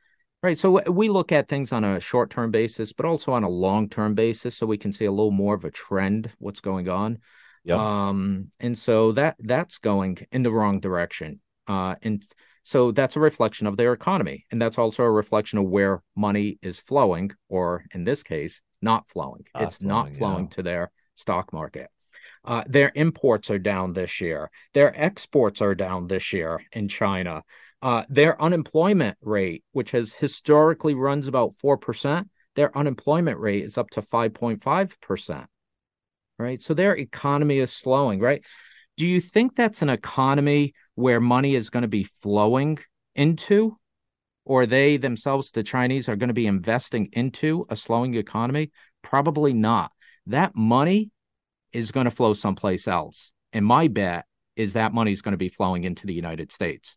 right? 0.43 0.59
So 0.59 0.83
we 0.91 1.09
look 1.09 1.33
at 1.33 1.49
things 1.49 1.73
on 1.73 1.85
a 1.85 2.01
short 2.01 2.31
term 2.31 2.51
basis, 2.51 2.93
but 2.93 3.07
also 3.07 3.33
on 3.33 3.45
a 3.45 3.49
long 3.49 3.89
term 3.89 4.15
basis. 4.15 4.57
So 4.57 4.67
we 4.67 4.79
can 4.79 4.93
see 4.93 5.05
a 5.05 5.13
little 5.13 5.31
more 5.31 5.55
of 5.55 5.65
a 5.65 5.71
trend, 5.71 6.31
what's 6.39 6.61
going 6.61 6.89
on. 6.89 7.19
Yep. 7.65 7.79
Um, 7.79 8.51
and 8.61 8.79
so 8.79 9.13
that 9.13 9.37
that's 9.39 9.79
going 9.79 10.19
in 10.33 10.43
the 10.43 10.53
wrong 10.53 10.81
direction. 10.81 11.41
Uh, 11.67 11.97
and 12.03 12.23
so 12.63 12.93
that's 12.93 13.17
a 13.17 13.21
reflection 13.21 13.67
of 13.67 13.77
their 13.77 13.93
economy. 13.93 14.45
And 14.51 14.61
that's 14.61 14.79
also 14.79 15.03
a 15.03 15.11
reflection 15.11 15.59
of 15.59 15.67
where 15.67 16.03
money 16.17 16.59
is 16.63 16.79
flowing, 16.79 17.33
or 17.49 17.85
in 17.95 18.05
this 18.05 18.23
case, 18.23 18.63
not 18.81 19.09
flowing. 19.09 19.45
Not 19.55 19.63
it's 19.65 19.77
flowing, 19.79 19.89
not 19.89 20.17
flowing 20.17 20.45
yeah. 20.45 20.51
to 20.57 20.63
their 20.63 20.91
stock 21.17 21.53
market. 21.53 21.91
Uh, 22.45 22.65
their 22.67 22.93
imports 22.95 23.51
are 23.51 23.59
down 23.59 23.93
this 23.93 24.21
year. 24.21 24.51
Their 24.73 24.99
exports 24.99 25.61
are 25.61 25.75
down 25.75 26.07
this 26.07 26.33
year 26.33 26.63
in 26.73 26.89
China. 26.89 27.43
Uh, 27.81 28.05
their 28.09 28.41
unemployment 28.43 29.17
rate, 29.21 29.63
which 29.73 29.93
has 29.93 30.13
historically 30.13 30.95
runs 30.95 31.29
about 31.29 31.55
4%, 31.63 32.29
their 32.57 32.77
unemployment 32.77 33.39
rate 33.39 33.65
is 33.65 33.79
up 33.79 33.89
to 33.91 34.03
5.5%. 34.03 35.47
Right. 36.41 36.63
So 36.63 36.75
their 36.75 36.97
economy 36.97 37.59
is 37.59 37.73
slowing, 37.73 38.21
right? 38.21 38.43
Do 38.97 39.07
you 39.07 39.21
think 39.21 39.55
that's 39.55 39.83
an 39.83 39.89
economy 39.89 40.75
where 40.95 41.21
money 41.21 41.55
is 41.55 41.71
going 41.71 41.83
to 41.83 41.89
be 41.89 42.05
flowing 42.21 42.79
into, 43.15 43.77
or 44.45 44.67
they 44.67 44.97
themselves, 44.97 45.51
the 45.51 45.63
Chinese, 45.63 46.09
are 46.09 46.17
going 46.17 46.29
to 46.29 46.35
be 46.35 46.47
investing 46.47 47.09
into 47.13 47.67
a 47.69 47.77
slowing 47.77 48.15
economy? 48.15 48.71
Probably 49.03 49.53
not. 49.53 49.93
That 50.27 50.57
money 50.57 51.11
is 51.73 51.93
going 51.93 52.05
to 52.05 52.11
flow 52.11 52.35
someplace 52.35 52.89
else. 52.89 53.33
And 53.53 53.65
my 53.65 53.89
bet 53.89 54.27
is 54.57 54.73
that 54.73 54.93
money 54.93 55.13
is 55.13 55.23
going 55.23 55.33
to 55.33 55.39
be 55.39 55.49
flowing 55.49 55.85
into 55.85 56.07
the 56.07 56.15
United 56.15 56.51
States 56.51 56.97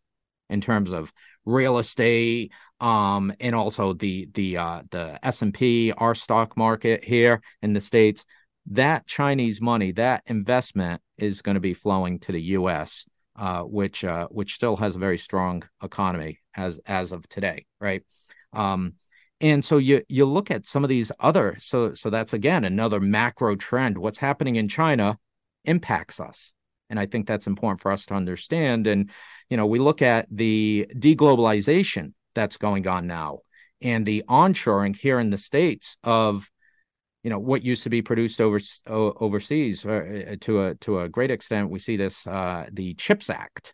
in 0.52 0.62
terms 0.62 0.92
of 0.92 1.12
real 1.46 1.80
estate, 1.80 2.52
um, 2.80 3.34
and 3.40 3.56
also 3.56 3.94
the 3.94 4.30
the 4.34 4.58
uh, 4.58 4.82
the 4.92 5.20
S 5.26 5.42
and 5.42 5.54
P, 5.54 5.92
our 5.94 6.16
stock 6.16 6.56
market 6.56 7.04
here 7.04 7.42
in 7.62 7.74
the 7.74 7.82
states. 7.82 8.26
That 8.68 9.08
Chinese 9.08 9.60
money, 9.60 9.92
that 9.94 10.22
investment, 10.28 11.02
is 11.18 11.42
going 11.42 11.56
to 11.56 11.62
be 11.62 11.74
flowing 11.74 12.20
to 12.20 12.32
the 12.32 12.42
U.S 12.42 13.06
uh, 13.36 13.64
which 13.64 14.04
uh, 14.04 14.28
which 14.30 14.56
still 14.56 14.78
has 14.78 14.96
a 14.96 15.00
very 15.00 15.18
strong 15.18 15.64
economy 15.84 16.40
as 16.56 16.80
as 16.86 17.12
of 17.12 17.28
today, 17.30 17.66
right? 17.80 18.04
Um, 18.54 18.94
and 19.40 19.64
so 19.64 19.78
you 19.78 20.04
you 20.08 20.26
look 20.26 20.52
at 20.52 20.68
some 20.68 20.84
of 20.84 20.90
these 20.90 21.12
other 21.20 21.58
so 21.60 21.96
so 21.96 22.10
that's 22.10 22.34
again 22.34 22.64
another 22.64 23.00
macro 23.00 23.56
trend. 23.56 23.98
What's 23.98 24.20
happening 24.20 24.58
in 24.58 24.68
China 24.68 25.18
impacts 25.66 26.20
us, 26.20 26.54
and 26.92 27.00
I 27.00 27.08
think 27.08 27.26
that's 27.26 27.48
important 27.48 27.82
for 27.82 27.92
us 27.92 28.06
to 28.08 28.14
understand. 28.14 28.86
And 28.86 29.10
you 29.50 29.58
know, 29.58 29.66
we 29.66 29.80
look 29.80 30.04
at 30.04 30.28
the 30.30 30.88
deglobalization 30.94 32.14
that's 32.36 32.58
going 32.58 32.88
on 32.88 33.08
now 33.08 33.40
and 33.82 34.06
the 34.06 34.24
onshoring 34.30 34.96
here 34.96 35.20
in 35.20 35.32
the 35.32 35.38
states 35.38 35.98
of 36.04 36.50
you 37.24 37.30
know 37.30 37.40
what 37.40 37.64
used 37.64 37.84
to 37.84 37.90
be 37.90 38.02
produced 38.02 38.42
over 38.42 38.60
overseas 38.88 39.86
uh, 39.86 40.36
to 40.42 40.64
a 40.64 40.76
to 40.76 41.02
a 41.02 41.10
great 41.10 41.32
extent 41.32 41.70
we 41.70 41.80
see 41.80 41.98
this 41.98 42.26
uh, 42.26 42.66
the 42.72 42.94
chips 42.96 43.30
act 43.30 43.74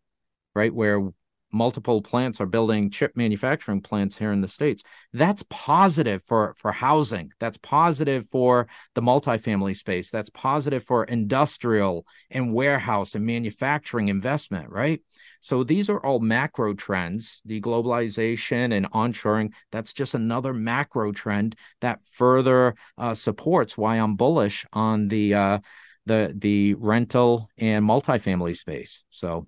right 0.56 0.74
where 0.74 1.10
multiple 1.52 2.02
plants 2.02 2.42
are 2.42 2.46
building 2.46 2.90
chip 2.90 3.16
manufacturing 3.16 3.82
plants 3.82 4.18
here 4.18 4.32
in 4.32 4.42
the 4.42 4.48
states 4.48 4.84
that's 5.14 5.44
positive 5.50 6.22
for 6.26 6.54
for 6.58 6.72
housing 6.72 7.32
that's 7.40 7.58
positive 7.58 8.28
for 8.30 8.68
the 8.96 9.02
multifamily 9.02 9.76
space 9.76 10.10
that's 10.10 10.30
positive 10.32 10.84
for 10.84 11.06
industrial 11.06 12.06
and 12.30 12.54
warehouse 12.54 13.16
and 13.16 13.26
manufacturing 13.26 14.10
investment 14.10 14.70
right 14.70 15.02
so 15.40 15.64
these 15.64 15.90
are 15.90 16.04
all 16.04 16.20
macro 16.20 16.74
trends, 16.74 17.42
the 17.46 17.62
globalization 17.62 18.74
and 18.76 18.90
onshoring. 18.92 19.52
That's 19.72 19.94
just 19.94 20.14
another 20.14 20.54
macro 20.54 21.12
trend 21.12 21.56
that 21.82 22.00
further 22.12 22.76
uh, 22.98 23.14
supports 23.14 23.78
why 23.78 23.98
I'm 23.98 24.16
bullish 24.16 24.66
on 24.74 25.08
the 25.08 25.34
uh, 25.34 25.60
the 26.06 26.34
the 26.36 26.74
rental 26.76 27.50
and 27.58 27.86
multifamily 27.86 28.58
space. 28.58 29.04
So. 29.10 29.48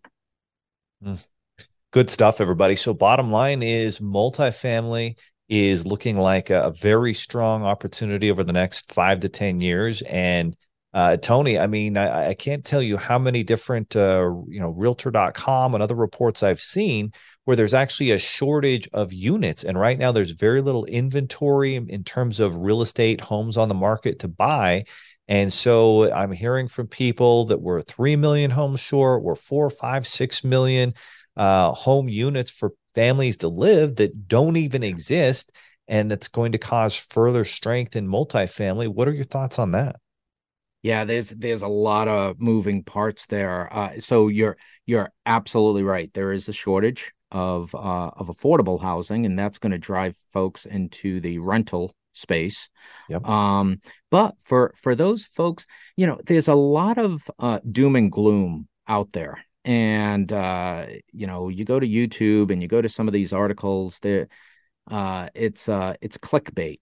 Mm. 1.04 1.20
Good 1.92 2.12
stuff, 2.12 2.40
everybody. 2.40 2.76
So, 2.76 2.94
bottom 2.94 3.32
line 3.32 3.64
is 3.64 3.98
multifamily 3.98 5.18
is 5.48 5.88
looking 5.88 6.18
like 6.18 6.52
a, 6.52 6.66
a 6.66 6.72
very 6.72 7.16
strong 7.16 7.64
opportunity 7.64 8.30
over 8.30 8.44
the 8.44 8.54
next 8.54 8.94
five 8.94 9.22
to 9.22 9.30
10 9.30 9.60
years. 9.60 10.04
And 10.04 10.56
uh, 10.94 11.18
Tony, 11.18 11.58
I 11.58 11.66
mean, 11.66 11.98
I, 11.98 12.30
I, 12.30 12.34
can't 12.36 12.64
tell 12.64 12.84
you 12.84 12.98
how 12.98 13.18
many 13.18 13.44
different, 13.44 13.96
uh, 13.96 14.32
you 14.48 14.60
know, 14.60 14.70
realtor.com 14.70 15.74
and 15.74 15.82
other 15.82 15.96
reports 15.96 16.44
I've 16.44 16.62
seen 16.62 17.12
where 17.46 17.56
there's 17.56 17.74
actually 17.74 18.12
a 18.12 18.20
shortage 18.20 18.88
of 18.94 19.12
units. 19.12 19.64
And 19.64 19.80
right 19.80 19.98
now 19.98 20.12
there's 20.12 20.32
very 20.32 20.62
little 20.62 20.86
inventory 20.86 21.74
in 21.76 22.04
terms 22.04 22.40
of 22.40 22.58
real 22.58 22.84
estate 22.84 23.20
homes 23.20 23.58
on 23.58 23.68
the 23.68 23.74
market 23.74 24.20
to 24.20 24.28
buy. 24.28 24.84
And 25.28 25.52
so 25.52 26.12
I'm 26.14 26.32
hearing 26.32 26.68
from 26.68 26.86
people 26.86 27.46
that 27.46 27.62
we're 27.62 27.82
3 27.82 28.16
million 28.16 28.52
homes 28.52 28.80
short, 28.80 29.24
we're 29.24 29.34
four, 29.34 29.72
five, 29.72 30.06
six 30.06 30.44
million 30.44 30.94
uh, 31.40 31.72
home 31.72 32.10
units 32.10 32.52
for 32.52 32.74
families 32.94 33.38
to 33.38 33.48
live 33.48 33.96
that 33.96 34.28
don't 34.28 34.58
even 34.58 34.84
exist. 34.84 35.52
And 35.88 36.12
that's 36.12 36.28
going 36.28 36.52
to 36.52 36.60
cause 36.60 36.96
further 36.96 37.44
strength 37.46 37.96
in 37.96 38.08
multifamily. 38.08 38.90
What 38.90 39.08
are 39.08 39.14
your 39.14 39.24
thoughts 39.24 39.58
on 39.58 39.72
that? 39.72 39.96
Yeah, 40.84 41.04
there's 41.04 41.30
there's 41.30 41.64
a 41.64 41.68
lot 41.68 42.08
of 42.08 42.40
moving 42.40 42.84
parts 42.84 43.26
there. 43.26 43.74
Uh, 43.74 44.00
so 44.00 44.28
you're 44.28 44.56
you're 44.86 45.12
absolutely 45.26 45.84
right. 45.84 46.12
There 46.14 46.32
is 46.32 46.48
a 46.48 46.54
shortage 46.54 47.12
of 47.32 47.74
uh, 47.74 48.12
of 48.16 48.28
affordable 48.28 48.82
housing, 48.82 49.26
and 49.26 49.38
that's 49.38 49.60
going 49.60 49.72
to 49.72 49.78
drive 49.78 50.16
folks 50.32 50.66
into 50.66 51.20
the 51.22 51.40
rental 51.40 51.92
space. 52.14 52.70
Yep. 53.10 53.28
Um, 53.28 53.82
but 54.12 54.36
for 54.42 54.74
for 54.78 54.96
those 54.96 55.26
folks, 55.26 55.66
you 55.98 56.06
know, 56.08 56.20
there's 56.26 56.48
a 56.48 56.56
lot 56.56 56.98
of 56.98 57.30
uh, 57.40 57.60
doom 57.70 57.96
and 57.96 58.12
gloom 58.12 58.68
out 58.88 59.12
there, 59.12 59.44
and 59.70 60.34
uh, 60.34 60.88
you 61.14 61.28
know, 61.28 61.50
you 61.50 61.64
go 61.64 61.80
to 61.80 61.88
YouTube 61.88 62.52
and 62.52 62.60
you 62.60 62.68
go 62.68 62.82
to 62.82 62.90
some 62.90 63.08
of 63.08 63.14
these 63.14 63.34
articles. 63.34 64.00
There, 64.00 64.28
uh, 64.90 65.30
it's 65.36 65.70
uh, 65.70 65.94
it's 66.02 66.18
clickbait, 66.18 66.80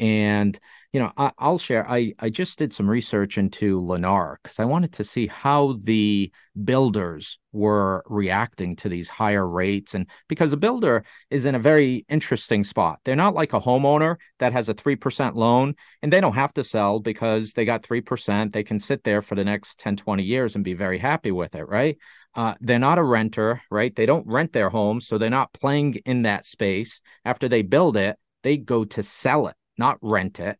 and 0.00 0.58
you 0.92 1.00
know, 1.00 1.10
I, 1.16 1.32
will 1.40 1.58
share. 1.58 1.88
I 1.88 2.12
I 2.18 2.28
just 2.28 2.58
did 2.58 2.74
some 2.74 2.88
research 2.88 3.38
into 3.38 3.80
Lennar 3.80 4.36
because 4.42 4.60
I 4.60 4.66
wanted 4.66 4.92
to 4.94 5.04
see 5.04 5.26
how 5.26 5.78
the 5.82 6.30
builders 6.64 7.38
were 7.50 8.04
reacting 8.06 8.76
to 8.76 8.90
these 8.90 9.08
higher 9.08 9.46
rates, 9.48 9.94
and 9.94 10.06
because 10.28 10.52
a 10.52 10.58
builder 10.58 11.04
is 11.30 11.46
in 11.46 11.54
a 11.54 11.58
very 11.58 12.04
interesting 12.10 12.62
spot. 12.62 13.00
They're 13.04 13.16
not 13.16 13.34
like 13.34 13.54
a 13.54 13.60
homeowner 13.60 14.16
that 14.38 14.52
has 14.52 14.68
a 14.68 14.74
three 14.74 14.96
percent 14.96 15.34
loan 15.34 15.76
and 16.02 16.12
they 16.12 16.20
don't 16.20 16.34
have 16.34 16.52
to 16.54 16.64
sell 16.64 17.00
because 17.00 17.54
they 17.54 17.64
got 17.64 17.84
three 17.84 18.02
percent. 18.02 18.52
They 18.52 18.64
can 18.64 18.78
sit 18.78 19.02
there 19.02 19.22
for 19.22 19.34
the 19.34 19.44
next 19.44 19.78
10, 19.78 19.96
20 19.96 20.22
years 20.22 20.54
and 20.56 20.64
be 20.64 20.74
very 20.74 20.98
happy 20.98 21.30
with 21.30 21.54
it, 21.54 21.66
right? 21.68 21.96
Uh, 22.34 22.54
they're 22.60 22.78
not 22.78 22.98
a 22.98 23.02
renter, 23.02 23.62
right? 23.70 23.94
They 23.94 24.06
don't 24.06 24.26
rent 24.26 24.52
their 24.52 24.68
home, 24.68 25.00
so 25.00 25.16
they're 25.16 25.30
not 25.30 25.54
playing 25.54 25.94
in 26.04 26.22
that 26.22 26.44
space. 26.44 27.00
After 27.24 27.48
they 27.48 27.62
build 27.62 27.96
it, 27.96 28.18
they 28.42 28.58
go 28.58 28.84
to 28.84 29.02
sell 29.02 29.48
it, 29.48 29.56
not 29.78 29.96
rent 30.02 30.38
it 30.38 30.58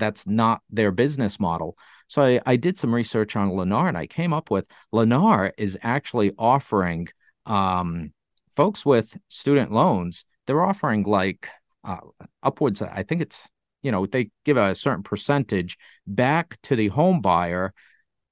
that's 0.00 0.26
not 0.26 0.62
their 0.70 0.90
business 0.90 1.38
model. 1.38 1.76
So 2.08 2.22
I, 2.22 2.40
I 2.44 2.56
did 2.56 2.78
some 2.78 2.92
research 2.92 3.36
on 3.36 3.50
Lennar 3.50 3.86
and 3.86 3.96
I 3.96 4.08
came 4.08 4.32
up 4.32 4.50
with 4.50 4.66
Lennar 4.92 5.52
is 5.56 5.78
actually 5.82 6.32
offering 6.36 7.06
um, 7.46 8.12
folks 8.50 8.84
with 8.84 9.16
student 9.28 9.72
loans, 9.72 10.24
they're 10.46 10.62
offering 10.62 11.04
like 11.04 11.48
uh, 11.84 11.98
upwards, 12.42 12.82
I 12.82 13.04
think 13.04 13.22
it's, 13.22 13.48
you 13.82 13.92
know, 13.92 14.06
they 14.06 14.30
give 14.44 14.56
a 14.56 14.74
certain 14.74 15.02
percentage 15.02 15.78
back 16.06 16.58
to 16.64 16.76
the 16.76 16.88
home 16.88 17.20
buyer 17.20 17.72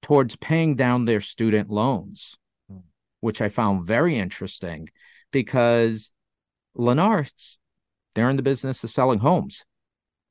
towards 0.03 0.37
paying 0.37 0.77
down 0.77 1.05
their 1.05 1.21
student 1.21 1.71
loans, 1.71 2.37
hmm. 2.69 2.79
which 3.21 3.41
I 3.41 3.49
found 3.49 3.87
very 3.87 4.19
interesting 4.19 4.89
because 5.31 6.11
Lennar, 6.77 7.31
they're 8.15 8.31
in 8.31 8.37
the 8.37 8.43
business 8.43 8.83
of 8.85 8.91
selling 8.91 9.21
homes. 9.21 9.65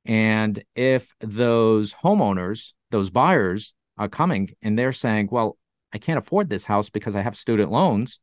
And 0.08 0.64
if 0.76 1.14
those 1.20 1.94
homeowners, 1.94 2.74
those 2.92 3.10
buyers 3.10 3.74
are 3.98 4.08
coming 4.08 4.52
and 4.62 4.78
they're 4.78 4.94
saying, 4.94 5.30
well, 5.32 5.58
I 5.94 5.98
can't 5.98 6.18
afford 6.18 6.50
this 6.50 6.66
house 6.66 6.90
because 6.90 7.16
I 7.16 7.22
have 7.22 7.36
student 7.36 7.72
loans, 7.72 8.20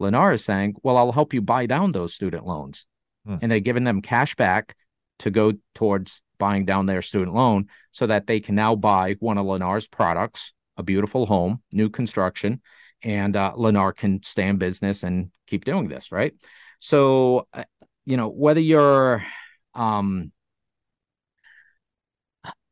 Lennar 0.00 0.34
is 0.34 0.44
saying, 0.44 0.76
well, 0.82 0.96
I'll 0.96 1.12
help 1.12 1.32
you 1.32 1.40
buy 1.42 1.66
down 1.66 1.92
those 1.92 2.14
student 2.14 2.46
loans. 2.46 2.86
Hmm. 3.26 3.36
And 3.42 3.50
they're 3.50 3.60
giving 3.60 3.84
them 3.84 4.02
cash 4.02 4.34
back 4.34 4.76
to 5.20 5.30
go 5.30 5.52
towards 5.74 6.20
buying 6.38 6.64
down 6.64 6.86
their 6.86 7.02
student 7.02 7.34
loan 7.34 7.68
so 7.92 8.06
that 8.06 8.26
they 8.26 8.40
can 8.40 8.54
now 8.54 8.74
buy 8.74 9.16
one 9.20 9.38
of 9.38 9.46
Lennar's 9.46 9.86
products, 9.86 10.52
a 10.76 10.82
beautiful 10.82 11.26
home, 11.26 11.62
new 11.72 11.88
construction, 11.88 12.60
and 13.02 13.36
uh, 13.36 13.52
Lennar 13.56 13.94
can 13.94 14.22
stay 14.22 14.48
in 14.48 14.56
business 14.58 15.02
and 15.02 15.30
keep 15.46 15.64
doing 15.64 15.88
this, 15.88 16.10
right? 16.10 16.34
So, 16.80 17.46
uh, 17.52 17.64
you 18.04 18.16
know, 18.16 18.28
whether 18.28 18.60
you're, 18.60 19.24
um, 19.74 20.32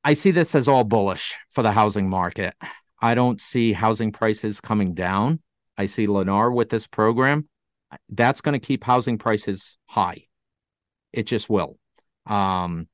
I 0.05 0.15
see 0.15 0.33
this 0.33 0.55
as 0.55 0.69
all 0.69 0.85
bullish 0.85 1.35
for 1.53 1.63
the 1.63 1.73
housing 1.73 2.09
market. 2.09 2.55
I 3.01 3.15
don't 3.15 3.41
see 3.41 3.73
housing 3.73 4.13
prices 4.13 4.61
coming 4.61 4.95
down. 4.95 5.41
I 5.79 5.87
see 5.87 6.07
Lennar 6.07 6.53
with 6.53 6.71
this 6.71 6.87
program. 6.87 7.49
That's 8.09 8.41
going 8.41 8.59
to 8.59 8.67
keep 8.67 8.85
housing 8.85 9.19
prices 9.19 9.79
high. 9.87 10.25
It 11.13 11.27
just 11.27 11.49
will. 11.49 11.79
Um, 12.27 12.89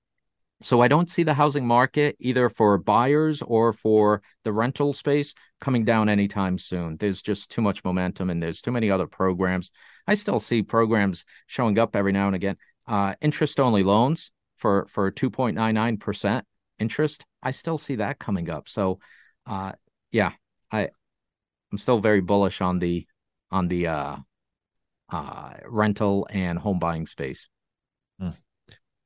so 0.61 0.81
I 0.81 0.89
don't 0.89 1.09
see 1.09 1.23
the 1.23 1.35
housing 1.35 1.67
market 1.67 2.17
either 2.19 2.49
for 2.49 2.77
buyers 2.79 3.43
or 3.43 3.73
for 3.73 4.23
the 4.45 4.53
rental 4.53 4.93
space 4.93 5.35
coming 5.61 5.85
down 5.85 6.09
anytime 6.09 6.59
soon. 6.59 6.97
There's 6.97 7.23
just 7.23 7.51
too 7.51 7.63
much 7.63 7.85
momentum 7.85 8.29
and 8.29 8.43
there's 8.43 8.61
too 8.61 8.73
many 8.73 8.91
other 8.91 9.07
programs. 9.07 9.71
I 10.07 10.15
still 10.15 10.41
see 10.41 10.63
programs 10.63 11.25
showing 11.47 11.79
up 11.79 11.95
every 11.95 12.13
now 12.13 12.27
and 12.27 12.37
again. 12.37 12.57
Uh, 12.87 13.15
interest 13.21 13.61
only 13.61 13.83
loans 13.83 14.33
for 14.57 14.87
for 14.89 15.13
2.99% 15.13 16.43
interest. 16.79 17.25
I 17.43 17.51
still 17.51 17.79
see 17.79 17.97
that 17.97 18.19
coming 18.19 18.51
up. 18.51 18.69
So 18.69 19.01
uh, 19.47 19.73
yeah, 20.11 20.33
I 20.71 20.89
I'm 21.71 21.79
still 21.79 22.01
very 22.01 22.21
bullish 22.21 22.61
on 22.61 22.79
the 22.79 23.07
on 23.51 23.69
the 23.69 23.87
uh, 23.87 24.17
uh, 25.11 25.51
rental 25.67 26.27
and 26.31 26.59
home 26.59 26.79
buying 26.79 27.07
space. 27.07 27.49
Hmm. 28.21 28.31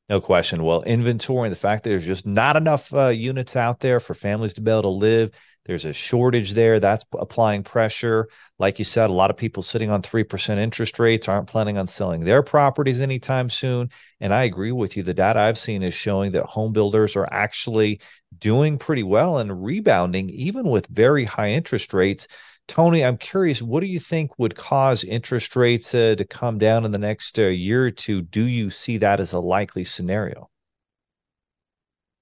No 0.09 0.21
question. 0.21 0.65
Well, 0.65 0.83
inventory 0.83 1.47
and 1.47 1.53
the 1.53 1.59
fact 1.59 1.85
that 1.85 1.91
there's 1.91 2.07
just 2.07 2.27
not 2.27 2.57
enough 2.57 2.93
uh, 2.93 3.09
units 3.09 3.57
out 3.57 3.81
there 3.81 4.01
for 4.01 4.15
families 4.15 4.55
to 4.55 4.61
be 4.61 4.71
able 4.71 4.83
to 4.83 4.89
live. 4.89 5.31
There's 5.65 5.85
a 5.85 5.93
shortage 5.93 6.53
there. 6.55 6.81
That's 6.81 7.05
applying 7.13 7.63
pressure. 7.63 8.29
Like 8.59 8.81
you 8.81 8.85
said, 8.85 9.11
a 9.11 9.13
lot 9.13 9.31
of 9.31 9.37
people 9.37 9.63
sitting 9.63 9.91
on 9.91 10.03
3% 10.03 10.59
interest 10.59 10.99
rates 10.99 11.29
aren't 11.29 11.47
planning 11.49 11.79
on 11.79 11.87
selling 11.87 12.25
their 12.25 12.43
properties 12.43 13.01
anytime 13.01 13.49
soon. 13.49 13.91
And 14.21 14.35
I 14.35 14.43
agree 14.43 14.73
with 14.73 14.97
you. 14.97 15.05
The 15.05 15.15
data 15.15 15.39
I've 15.39 15.59
seen 15.59 15.85
is 15.85 15.95
showing 15.95 16.33
that 16.33 16.47
home 16.47 16.73
builders 16.73 17.15
are 17.15 17.29
actually 17.31 18.01
doing 18.37 18.77
pretty 18.77 19.05
well 19.05 19.39
and 19.39 19.65
rebounding, 19.65 20.31
even 20.31 20.69
with 20.69 20.89
very 20.89 21.25
high 21.25 21.51
interest 21.51 21.95
rates. 21.95 22.27
Tony, 22.67 23.05
I'm 23.05 23.17
curious, 23.17 23.63
what 23.63 23.81
do 23.81 23.87
you 23.87 24.01
think 24.01 24.39
would 24.39 24.57
cause 24.57 25.05
interest 25.05 25.55
rates 25.55 25.95
uh, 25.95 26.15
to 26.17 26.25
come 26.25 26.59
down 26.59 26.85
in 26.85 26.91
the 26.91 26.99
next 26.99 27.39
uh, 27.39 27.43
year 27.43 27.87
or 27.87 27.91
two? 27.91 28.23
Do 28.23 28.47
you 28.47 28.71
see 28.71 28.99
that 28.99 29.21
as 29.21 29.33
a 29.33 29.41
likely 29.41 29.85
scenario? 29.85 30.49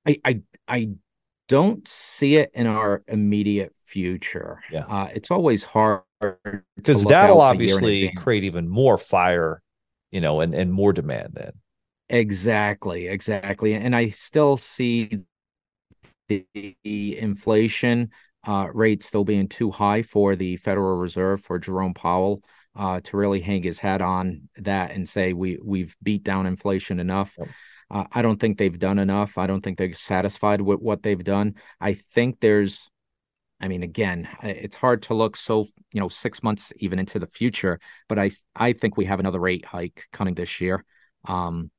I 0.07 0.21
I, 0.25 0.43
I 0.67 0.89
don't 1.51 1.87
see 1.89 2.37
it 2.37 2.53
in 2.55 2.69
our 2.69 3.03
immediate 3.09 3.75
future. 3.85 4.61
Yeah, 4.71 4.85
uh, 4.87 5.09
it's 5.13 5.33
always 5.33 5.65
hard 5.65 6.03
because 6.77 7.05
that'll 7.05 7.41
obviously 7.41 8.13
create 8.17 8.45
even 8.45 8.69
more 8.69 8.97
fire, 8.97 9.61
you 10.13 10.21
know, 10.21 10.41
and 10.41 10.55
and 10.55 10.73
more 10.73 10.93
demand 10.93 11.33
then. 11.35 11.51
Exactly, 12.09 13.09
exactly, 13.09 13.75
and 13.75 13.97
I 13.97 14.11
still 14.11 14.57
see 14.57 15.21
the, 16.29 16.47
inflation 17.19 18.11
uh, 18.47 18.69
rate 18.73 19.03
still 19.03 19.25
being 19.25 19.49
too 19.49 19.73
high 19.73 20.03
for 20.03 20.37
the 20.37 20.57
Federal 20.57 20.97
Reserve 20.99 21.43
for 21.43 21.59
Jerome 21.59 21.95
Powell 21.95 22.45
uh, 22.77 23.01
to 23.03 23.17
really 23.17 23.41
hang 23.41 23.65
his 23.65 23.81
hat 23.81 24.01
on 24.01 24.49
that 24.59 24.93
and 24.93 25.09
say 25.09 25.33
we 25.33 25.59
we've 25.61 25.97
beat 26.01 26.23
down 26.23 26.47
inflation 26.47 27.01
enough. 27.01 27.35
Yep. 27.37 27.49
Uh, 27.91 28.05
I 28.13 28.23
don't 28.23 28.39
think 28.39 28.59
they've 28.59 28.79
done 28.79 28.99
enough. 28.99 29.37
I 29.37 29.47
don't 29.47 29.63
think 29.63 29.79
they're 29.79 29.93
satisfied 29.93 30.61
with 30.61 30.81
what 30.81 31.03
they've 31.03 31.23
done. 31.23 31.55
I 31.81 31.95
think 31.95 32.41
there's, 32.41 32.89
I 33.61 33.69
mean, 33.69 33.83
again, 33.83 34.29
it's 34.43 34.77
hard 34.77 35.03
to 35.05 35.15
look 35.15 35.37
so 35.37 35.67
you 35.93 36.01
know 36.01 36.09
six 36.09 36.43
months 36.43 36.73
even 36.77 36.99
into 36.99 37.19
the 37.19 37.27
future, 37.27 37.81
but 38.09 38.19
I 38.19 38.31
I 38.55 38.73
think 38.75 38.97
we 38.97 39.07
have 39.07 39.21
another 39.21 39.41
rate 39.41 39.65
hike 39.65 40.05
coming 40.13 40.35
this 40.35 40.61
year. 40.61 40.85
Um, 41.27 41.71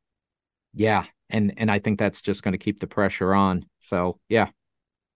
yeah, 0.73 1.05
and 1.29 1.53
and 1.57 1.71
I 1.71 1.79
think 1.79 1.97
that's 1.97 2.21
just 2.21 2.43
going 2.43 2.53
to 2.53 2.57
keep 2.57 2.79
the 2.79 2.87
pressure 2.87 3.33
on. 3.33 3.65
So 3.79 4.19
yeah, 4.27 4.49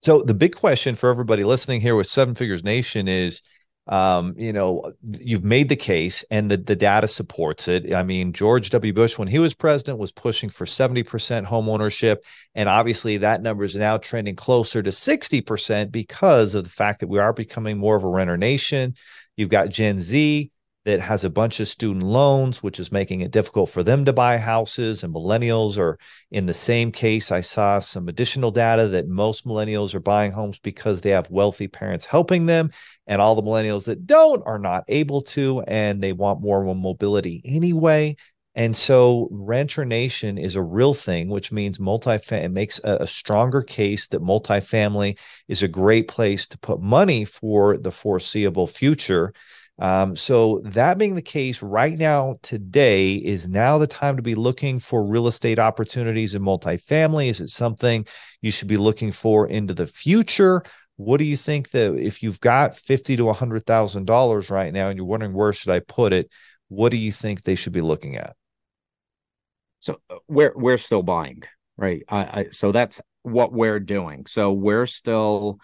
so 0.02 0.22
the 0.22 0.36
big 0.36 0.56
question 0.56 0.94
for 0.94 1.10
everybody 1.10 1.44
listening 1.44 1.82
here 1.82 1.96
with 1.96 2.06
Seven 2.06 2.36
Figures 2.36 2.64
Nation 2.64 3.08
is, 3.08 3.42
um, 3.88 4.34
you 4.38 4.52
know, 4.52 4.94
you've 5.20 5.44
made 5.44 5.70
the 5.70 5.76
case 5.76 6.24
and 6.32 6.50
the, 6.50 6.58
the 6.58 6.76
data 6.76 7.08
supports 7.08 7.68
it. 7.68 7.94
I 7.94 8.04
mean, 8.04 8.34
George 8.34 8.72
W. 8.72 8.94
Bush, 8.94 9.18
when 9.18 9.28
he 9.28 9.38
was 9.38 9.54
president, 9.54 10.00
was 10.00 10.12
pushing 10.12 10.50
for 10.50 10.66
70% 10.66 11.46
home 11.46 11.70
ownership. 11.70 12.24
And 12.56 12.68
obviously 12.68 13.18
that 13.18 13.44
number 13.44 13.64
is 13.64 13.76
now 13.76 13.98
trending 13.98 14.36
closer 14.36 14.82
to 14.82 14.90
60% 14.90 15.92
because 15.92 16.56
of 16.56 16.64
the 16.64 16.70
fact 16.70 17.02
that 17.02 17.10
we 17.10 17.20
are 17.20 17.34
becoming 17.34 17.78
more 17.78 17.96
of 17.96 18.04
a 18.04 18.10
renter 18.10 18.38
nation. 18.38 18.96
You've 19.38 19.50
got 19.50 19.70
Gen 19.70 20.00
Z 20.00 20.50
that 20.86 21.00
has 21.00 21.24
a 21.24 21.30
bunch 21.32 21.60
of 21.60 21.68
student 21.68 22.06
loans, 22.06 22.62
which 22.62 22.80
is 22.80 22.92
making 22.92 23.22
it 23.22 23.32
difficult 23.32 23.70
for 23.72 23.82
them 23.82 24.06
to 24.06 24.14
buy 24.14 24.38
houses. 24.38 25.04
And 25.04 25.14
millennials 25.14 25.80
are 25.80 25.98
in 26.32 26.46
the 26.46 26.54
same 26.54 26.92
case. 26.92 27.32
I 27.32 27.42
saw 27.42 27.80
some 27.80 28.08
additional 28.08 28.52
data 28.52 28.88
that 28.90 29.08
most 29.08 29.46
millennials 29.46 29.96
are 29.96 30.00
buying 30.00 30.32
homes 30.32 30.60
because 30.60 31.02
they 31.02 31.10
have 31.10 31.30
wealthy 31.32 31.68
parents 31.68 32.06
helping 32.06 32.46
them. 32.46 32.72
And 33.08 33.22
all 33.22 33.36
the 33.36 33.44
millennials 33.44 33.86
that 33.86 34.08
don't 34.08 34.42
are 34.46 34.60
not 34.60 34.84
able 34.88 35.22
to, 35.22 35.62
and 35.68 36.02
they 36.02 36.14
want 36.14 36.42
more 36.42 36.64
mobility 36.74 37.42
anyway. 37.46 38.16
And 38.56 38.76
so 38.76 39.28
renter 39.32 39.84
nation 39.84 40.38
is 40.38 40.56
a 40.56 40.62
real 40.62 40.94
thing, 40.94 41.30
which 41.30 41.52
means 41.52 41.78
multi 41.78 42.12
it 42.12 42.52
makes 42.52 42.80
a, 42.84 42.98
a, 43.02 43.08
stronger 43.08 43.62
case 43.62 44.08
that 44.08 44.22
multifamily 44.22 45.18
is 45.50 45.62
a 45.62 45.68
great 45.68 46.08
place 46.08 46.48
to 46.48 46.58
put 46.60 46.82
money 46.82 47.26
for 47.26 47.76
the 47.76 47.92
foreseeable 47.92 48.68
future. 48.68 49.34
Um, 49.78 50.16
so 50.16 50.62
that 50.64 50.98
being 50.98 51.16
the 51.16 51.22
case, 51.22 51.62
right 51.62 51.98
now, 51.98 52.40
today 52.44 53.16
is 53.16 53.46
now 53.46 53.78
the 53.78 53.88
time 53.88 54.16
to 54.16 54.22
be 54.22 54.36
looking 54.36 54.80
for 54.80 55.06
real 55.06 55.28
estate 55.28 55.60
opportunities 55.60 56.34
in 56.34 56.42
multifamily. 56.42 57.30
Is 57.30 57.42
it 57.42 57.50
something 57.50 58.08
you 58.42 58.52
should 58.52 58.70
be 58.70 58.78
looking 58.78 59.12
for 59.12 59.48
into 59.50 59.74
the 59.74 59.88
future? 59.88 60.64
What 60.98 61.18
do 61.18 61.26
you 61.26 61.38
think 61.38 61.72
that 61.72 61.96
if 61.96 62.24
you've 62.24 62.40
got 62.40 62.78
fifty 62.78 63.18
to 63.18 63.30
a 63.30 63.34
hundred 63.34 63.66
thousand 63.66 64.06
dollars 64.06 64.50
right 64.50 64.72
now, 64.72 64.88
and 64.88 64.98
you're 64.98 65.06
wondering 65.06 65.34
where 65.34 65.54
should 65.54 65.72
I 65.72 65.80
put 65.80 66.14
it, 66.14 66.30
what 66.70 66.90
do 66.90 66.98
you 66.98 67.12
think 67.12 67.42
they 67.42 67.56
should 67.56 67.74
be 67.74 67.82
looking 67.82 68.16
at? 68.16 68.36
So 69.80 70.00
uh, 70.10 70.16
we're 70.28 70.54
we're 70.56 70.78
still 70.78 71.04
buying, 71.04 71.44
right? 71.78 72.04
I, 72.10 72.20
I 72.20 72.46
so 72.52 72.72
that's 72.72 73.02
what 73.24 73.52
we're 73.52 73.80
doing. 73.80 74.26
So 74.26 74.54
we're 74.54 74.88
still 74.88 75.60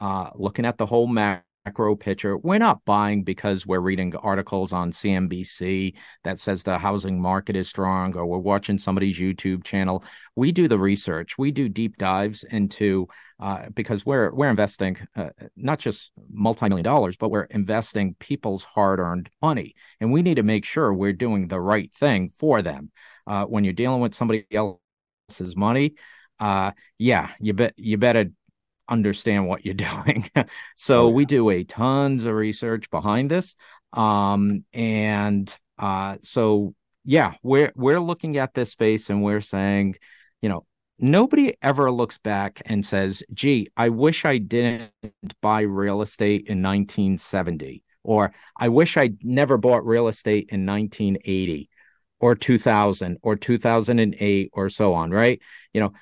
uh, 0.00 0.30
looking 0.34 0.64
at 0.64 0.78
the 0.78 0.86
whole 0.86 1.06
map 1.06 1.44
macro 1.68 1.94
picture. 1.94 2.38
We're 2.38 2.58
not 2.58 2.82
buying 2.86 3.24
because 3.24 3.66
we're 3.66 3.80
reading 3.80 4.16
articles 4.16 4.72
on 4.72 4.90
CNBC 4.90 5.92
that 6.24 6.40
says 6.40 6.62
the 6.62 6.78
housing 6.78 7.20
market 7.20 7.56
is 7.56 7.68
strong 7.68 8.16
or 8.16 8.24
we're 8.24 8.38
watching 8.38 8.78
somebody's 8.78 9.18
YouTube 9.18 9.64
channel. 9.64 10.02
We 10.34 10.50
do 10.50 10.66
the 10.66 10.78
research. 10.78 11.36
We 11.36 11.50
do 11.50 11.68
deep 11.68 11.98
dives 11.98 12.42
into 12.42 13.08
uh, 13.38 13.66
because 13.74 14.06
we're 14.06 14.32
we're 14.32 14.48
investing 14.48 14.96
uh, 15.14 15.28
not 15.56 15.78
just 15.78 16.10
multi-million 16.32 16.84
dollars, 16.84 17.18
but 17.18 17.30
we're 17.30 17.42
investing 17.42 18.16
people's 18.18 18.64
hard-earned 18.64 19.28
money, 19.42 19.74
and 20.00 20.10
we 20.10 20.22
need 20.22 20.36
to 20.36 20.42
make 20.42 20.64
sure 20.64 20.92
we're 20.92 21.12
doing 21.12 21.48
the 21.48 21.60
right 21.60 21.92
thing 22.00 22.30
for 22.30 22.62
them. 22.62 22.90
Uh, 23.26 23.44
when 23.44 23.62
you're 23.62 23.74
dealing 23.74 24.00
with 24.00 24.14
somebody 24.14 24.46
else's 24.50 25.54
money, 25.54 25.94
uh, 26.40 26.72
yeah, 26.96 27.30
you 27.38 27.52
bet 27.52 27.74
you 27.76 27.98
better 27.98 28.30
understand 28.88 29.46
what 29.46 29.64
you're 29.64 29.74
doing. 29.74 30.30
so 30.76 31.06
oh, 31.06 31.08
yeah. 31.08 31.14
we 31.14 31.24
do 31.24 31.50
a 31.50 31.64
tons 31.64 32.24
of 32.24 32.34
research 32.34 32.90
behind 32.90 33.30
this. 33.30 33.54
Um, 33.92 34.64
and 34.72 35.54
uh, 35.78 36.16
so 36.22 36.74
yeah, 37.04 37.34
we're 37.42 37.72
we're 37.74 38.00
looking 38.00 38.36
at 38.36 38.54
this 38.54 38.70
space 38.70 39.08
and 39.08 39.22
we're 39.22 39.40
saying, 39.40 39.96
you 40.42 40.48
know, 40.48 40.66
nobody 40.98 41.54
ever 41.62 41.90
looks 41.90 42.18
back 42.18 42.60
and 42.66 42.84
says, 42.84 43.22
gee, 43.32 43.68
I 43.76 43.88
wish 43.88 44.24
I 44.24 44.38
didn't 44.38 44.92
buy 45.40 45.62
real 45.62 46.02
estate 46.02 46.46
in 46.48 46.62
1970, 46.62 47.82
or 48.02 48.32
I 48.56 48.68
wish 48.68 48.96
I 48.96 49.12
never 49.22 49.56
bought 49.56 49.86
real 49.86 50.08
estate 50.08 50.48
in 50.50 50.66
1980 50.66 51.70
or 52.20 52.34
2000 52.34 53.18
or 53.22 53.36
2008 53.36 54.50
or 54.52 54.68
so 54.68 54.94
on, 54.94 55.10
right? 55.10 55.40
You 55.72 55.80
know, 55.80 55.92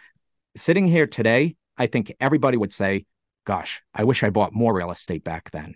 sitting 0.57 0.89
here 0.89 1.07
today, 1.07 1.57
I 1.79 1.87
think 1.87 2.15
everybody 2.21 2.57
would 2.57 2.73
say, 2.73 3.07
gosh, 3.47 3.83
I 3.95 4.05
wish 4.05 4.23
I 4.23 4.31
bought 4.31 4.53
more 4.53 4.75
real 4.75 4.91
estate 4.91 5.25
back 5.25 5.51
then. 5.51 5.75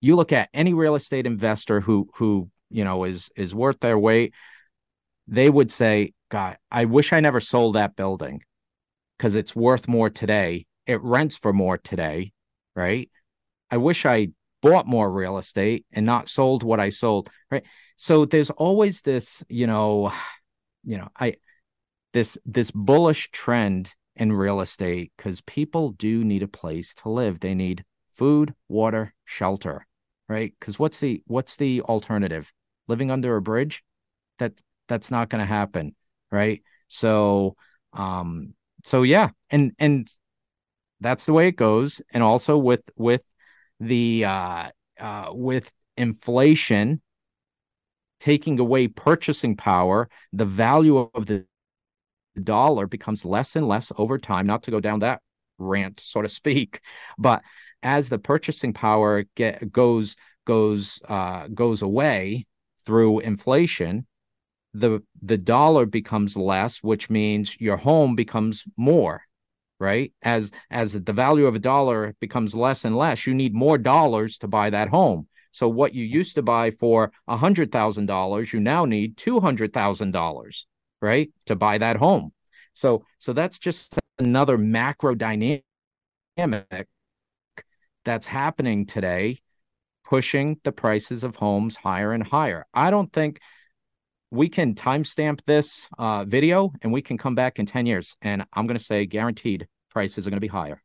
You 0.00 0.16
look 0.16 0.32
at 0.32 0.48
any 0.54 0.74
real 0.74 0.94
estate 0.94 1.26
investor 1.26 1.80
who 1.80 2.08
who, 2.14 2.50
you 2.70 2.84
know, 2.84 3.04
is 3.04 3.30
is 3.36 3.54
worth 3.54 3.80
their 3.80 3.98
weight, 3.98 4.34
they 5.26 5.50
would 5.50 5.70
say, 5.70 6.12
God, 6.30 6.58
I 6.70 6.86
wish 6.86 7.12
I 7.12 7.20
never 7.20 7.40
sold 7.40 7.74
that 7.74 7.96
building 7.96 8.42
because 9.16 9.34
it's 9.34 9.54
worth 9.54 9.88
more 9.88 10.10
today. 10.10 10.66
It 10.86 11.02
rents 11.02 11.36
for 11.36 11.52
more 11.52 11.78
today, 11.78 12.32
right? 12.74 13.10
I 13.70 13.76
wish 13.76 14.06
I 14.06 14.28
bought 14.62 14.86
more 14.86 15.10
real 15.10 15.38
estate 15.38 15.86
and 15.92 16.04
not 16.04 16.28
sold 16.28 16.62
what 16.62 16.80
I 16.80 16.90
sold, 16.90 17.30
right? 17.50 17.62
So 17.96 18.24
there's 18.24 18.50
always 18.50 19.02
this, 19.02 19.42
you 19.48 19.66
know, 19.66 20.12
you 20.82 20.98
know, 20.98 21.08
I 21.18 21.36
this 22.12 22.38
this 22.44 22.70
bullish 22.70 23.30
trend 23.30 23.94
in 24.20 24.32
real 24.32 24.60
estate 24.60 25.12
because 25.16 25.40
people 25.40 25.92
do 25.92 26.22
need 26.22 26.42
a 26.42 26.48
place 26.48 26.92
to 26.92 27.08
live. 27.08 27.40
They 27.40 27.54
need 27.54 27.84
food, 28.12 28.54
water, 28.68 29.14
shelter, 29.24 29.86
right? 30.28 30.54
Because 30.60 30.78
what's 30.78 30.98
the 30.98 31.22
what's 31.26 31.56
the 31.56 31.80
alternative? 31.82 32.52
Living 32.86 33.10
under 33.10 33.34
a 33.34 33.42
bridge? 33.42 33.82
That 34.38 34.52
that's 34.88 35.10
not 35.10 35.30
going 35.30 35.40
to 35.40 35.46
happen, 35.46 35.96
right? 36.30 36.62
So, 36.88 37.56
um, 37.94 38.54
so 38.84 39.02
yeah, 39.02 39.30
and 39.48 39.72
and 39.78 40.06
that's 41.00 41.24
the 41.24 41.32
way 41.32 41.48
it 41.48 41.56
goes. 41.56 42.02
And 42.12 42.22
also 42.22 42.58
with 42.58 42.90
with 42.96 43.24
the 43.80 44.26
uh, 44.26 44.70
uh, 45.00 45.30
with 45.32 45.72
inflation 45.96 47.00
taking 48.18 48.60
away 48.60 48.86
purchasing 48.86 49.56
power, 49.56 50.10
the 50.30 50.44
value 50.44 50.98
of 51.14 51.24
the 51.24 51.46
dollar 52.42 52.86
becomes 52.86 53.24
less 53.24 53.56
and 53.56 53.68
less 53.68 53.92
over 53.96 54.18
time. 54.18 54.46
Not 54.46 54.62
to 54.64 54.70
go 54.70 54.80
down 54.80 55.00
that 55.00 55.20
rant, 55.58 56.00
so 56.00 56.22
to 56.22 56.28
speak, 56.28 56.80
but 57.18 57.42
as 57.82 58.08
the 58.08 58.18
purchasing 58.18 58.72
power 58.72 59.24
get 59.34 59.72
goes 59.72 60.16
goes 60.46 61.00
uh, 61.08 61.48
goes 61.48 61.82
away 61.82 62.46
through 62.86 63.20
inflation, 63.20 64.06
the 64.74 65.02
the 65.22 65.38
dollar 65.38 65.86
becomes 65.86 66.36
less, 66.36 66.78
which 66.78 67.10
means 67.10 67.60
your 67.60 67.76
home 67.76 68.14
becomes 68.16 68.64
more. 68.76 69.22
Right 69.78 70.12
as 70.20 70.50
as 70.70 70.92
the 70.92 71.12
value 71.12 71.46
of 71.46 71.54
a 71.54 71.58
dollar 71.58 72.14
becomes 72.20 72.54
less 72.54 72.84
and 72.84 72.96
less, 72.96 73.26
you 73.26 73.32
need 73.32 73.54
more 73.54 73.78
dollars 73.78 74.36
to 74.38 74.48
buy 74.48 74.70
that 74.70 74.88
home. 74.88 75.26
So 75.52 75.68
what 75.68 75.94
you 75.94 76.04
used 76.04 76.34
to 76.34 76.42
buy 76.42 76.70
for 76.70 77.12
a 77.26 77.36
hundred 77.36 77.72
thousand 77.72 78.06
dollars, 78.06 78.52
you 78.52 78.60
now 78.60 78.84
need 78.84 79.16
two 79.16 79.40
hundred 79.40 79.72
thousand 79.72 80.10
dollars, 80.12 80.66
right, 81.00 81.30
to 81.46 81.56
buy 81.56 81.78
that 81.78 81.96
home. 81.96 82.32
So 82.74 83.04
so 83.18 83.32
that's 83.32 83.58
just 83.58 83.98
another 84.18 84.58
macro 84.58 85.14
dynamic 85.14 85.64
that's 88.04 88.26
happening 88.26 88.86
today, 88.86 89.38
pushing 90.04 90.58
the 90.64 90.72
prices 90.72 91.24
of 91.24 91.36
homes 91.36 91.76
higher 91.76 92.12
and 92.12 92.26
higher. 92.26 92.66
I 92.72 92.90
don't 92.90 93.12
think 93.12 93.40
we 94.30 94.48
can 94.48 94.74
timestamp 94.74 95.40
this 95.46 95.86
uh, 95.98 96.24
video 96.24 96.72
and 96.82 96.92
we 96.92 97.02
can 97.02 97.18
come 97.18 97.34
back 97.34 97.58
in 97.58 97.66
10 97.66 97.86
years 97.86 98.16
and 98.22 98.44
I'm 98.52 98.66
going 98.66 98.78
to 98.78 98.84
say 98.84 99.04
guaranteed 99.06 99.66
prices 99.90 100.26
are 100.26 100.30
going 100.30 100.36
to 100.36 100.40
be 100.40 100.46
higher. 100.46 100.82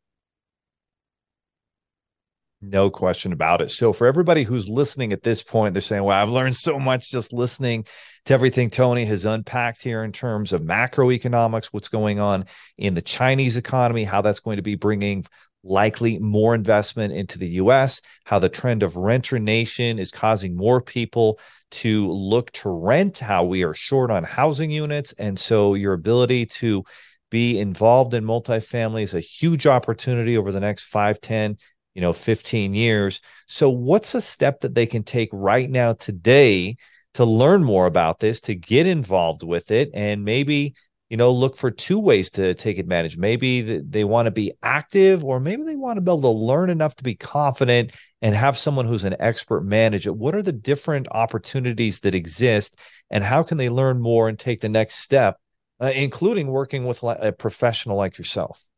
No 2.68 2.90
question 2.90 3.32
about 3.32 3.62
it. 3.62 3.70
So, 3.70 3.94
for 3.94 4.08
everybody 4.08 4.44
who's 4.44 4.68
listening 4.68 5.14
at 5.14 5.22
this 5.22 5.44
point, 5.44 5.76
they're 5.76 5.82
saying, 5.82 6.04
Well, 6.04 6.20
I've 6.20 6.32
learned 6.32 6.56
so 6.56 6.80
much 6.80 7.12
just 7.12 7.32
listening 7.32 7.86
to 8.26 8.34
everything 8.34 8.72
Tony 8.72 9.06
has 9.06 9.26
unpacked 9.26 9.84
here 9.84 10.04
in 10.04 10.12
terms 10.12 10.52
of 10.52 10.62
macroeconomics, 10.62 11.68
what's 11.68 11.90
going 11.90 12.20
on 12.20 12.46
in 12.78 12.96
the 12.96 13.04
Chinese 13.04 13.56
economy, 13.56 14.04
how 14.04 14.22
that's 14.22 14.40
going 14.40 14.56
to 14.56 14.64
be 14.64 14.76
bringing 14.76 15.26
likely 15.64 16.18
more 16.18 16.56
investment 16.56 17.14
into 17.14 17.38
the 17.38 17.50
US, 17.50 18.02
how 18.24 18.40
the 18.40 18.50
trend 18.50 18.82
of 18.82 18.96
renter 18.96 19.38
nation 19.38 20.00
is 20.00 20.10
causing 20.10 20.56
more 20.56 20.82
people 20.82 21.40
to 21.72 22.10
look 22.12 22.52
to 22.54 22.70
rent, 22.70 23.20
how 23.20 23.44
we 23.44 23.64
are 23.64 23.76
short 23.76 24.10
on 24.10 24.24
housing 24.24 24.72
units. 24.72 25.14
And 25.20 25.38
so, 25.38 25.76
your 25.76 25.94
ability 25.94 26.48
to 26.48 26.84
be 27.30 27.60
involved 27.60 28.16
in 28.16 28.24
multifamily 28.24 29.04
is 29.04 29.14
a 29.14 29.20
huge 29.20 29.68
opportunity 29.68 30.36
over 30.36 30.52
the 30.52 30.60
next 30.60 30.86
5, 30.86 31.22
10, 31.22 31.58
you 31.96 32.02
know 32.02 32.14
15 32.14 32.74
years. 32.74 33.22
So 33.48 33.70
what's 33.70 34.14
a 34.14 34.22
step 34.22 34.60
that 34.60 34.76
they 34.76 34.86
can 34.86 35.04
take 35.04 35.30
right 35.32 35.70
now 35.70 35.94
today 35.94 36.76
to 37.16 37.26
learn 37.26 37.64
more 37.64 37.88
about 37.88 38.20
this 38.20 38.42
to 38.42 38.56
get 38.56 38.86
involved 38.86 39.42
with 39.42 39.72
it 39.72 39.90
and 39.94 40.26
maybe 40.26 40.76
you 41.10 41.18
know 41.18 41.32
look 41.32 41.56
for 41.56 41.72
two 41.72 41.98
ways 41.98 42.30
to 42.32 42.54
take 42.54 42.78
advantage? 42.78 43.18
Maybe 43.18 43.62
they 43.80 44.04
want 44.04 44.26
to 44.28 44.32
be 44.32 44.52
active 44.62 45.24
or 45.24 45.40
maybe 45.40 45.64
they 45.64 45.78
want 45.78 45.98
to 45.98 46.02
be 46.02 46.12
able 46.12 46.22
to 46.22 46.30
learn 46.30 46.70
enough 46.70 46.96
to 46.98 47.04
be 47.04 47.16
confident 47.16 47.94
and 48.22 48.36
have 48.36 48.58
someone 48.58 48.86
who's 48.86 49.06
an 49.06 49.16
expert 49.20 49.62
manage 49.62 50.06
it. 50.06 50.16
What 50.16 50.36
are 50.36 50.44
the 50.44 50.52
different 50.52 51.08
opportunities 51.12 52.02
that 52.02 52.14
exist 52.14 52.78
and 53.10 53.24
how 53.24 53.42
can 53.44 53.58
they 53.58 53.70
learn 53.70 54.02
more 54.02 54.28
and 54.28 54.38
take 54.38 54.62
the 54.62 54.70
next 54.70 54.96
step 54.96 55.38
uh, 55.80 55.92
including 55.96 56.48
working 56.48 56.86
with 56.86 57.04
a 57.04 57.32
professional 57.32 57.98
like 57.98 58.18
yourself 58.18 58.70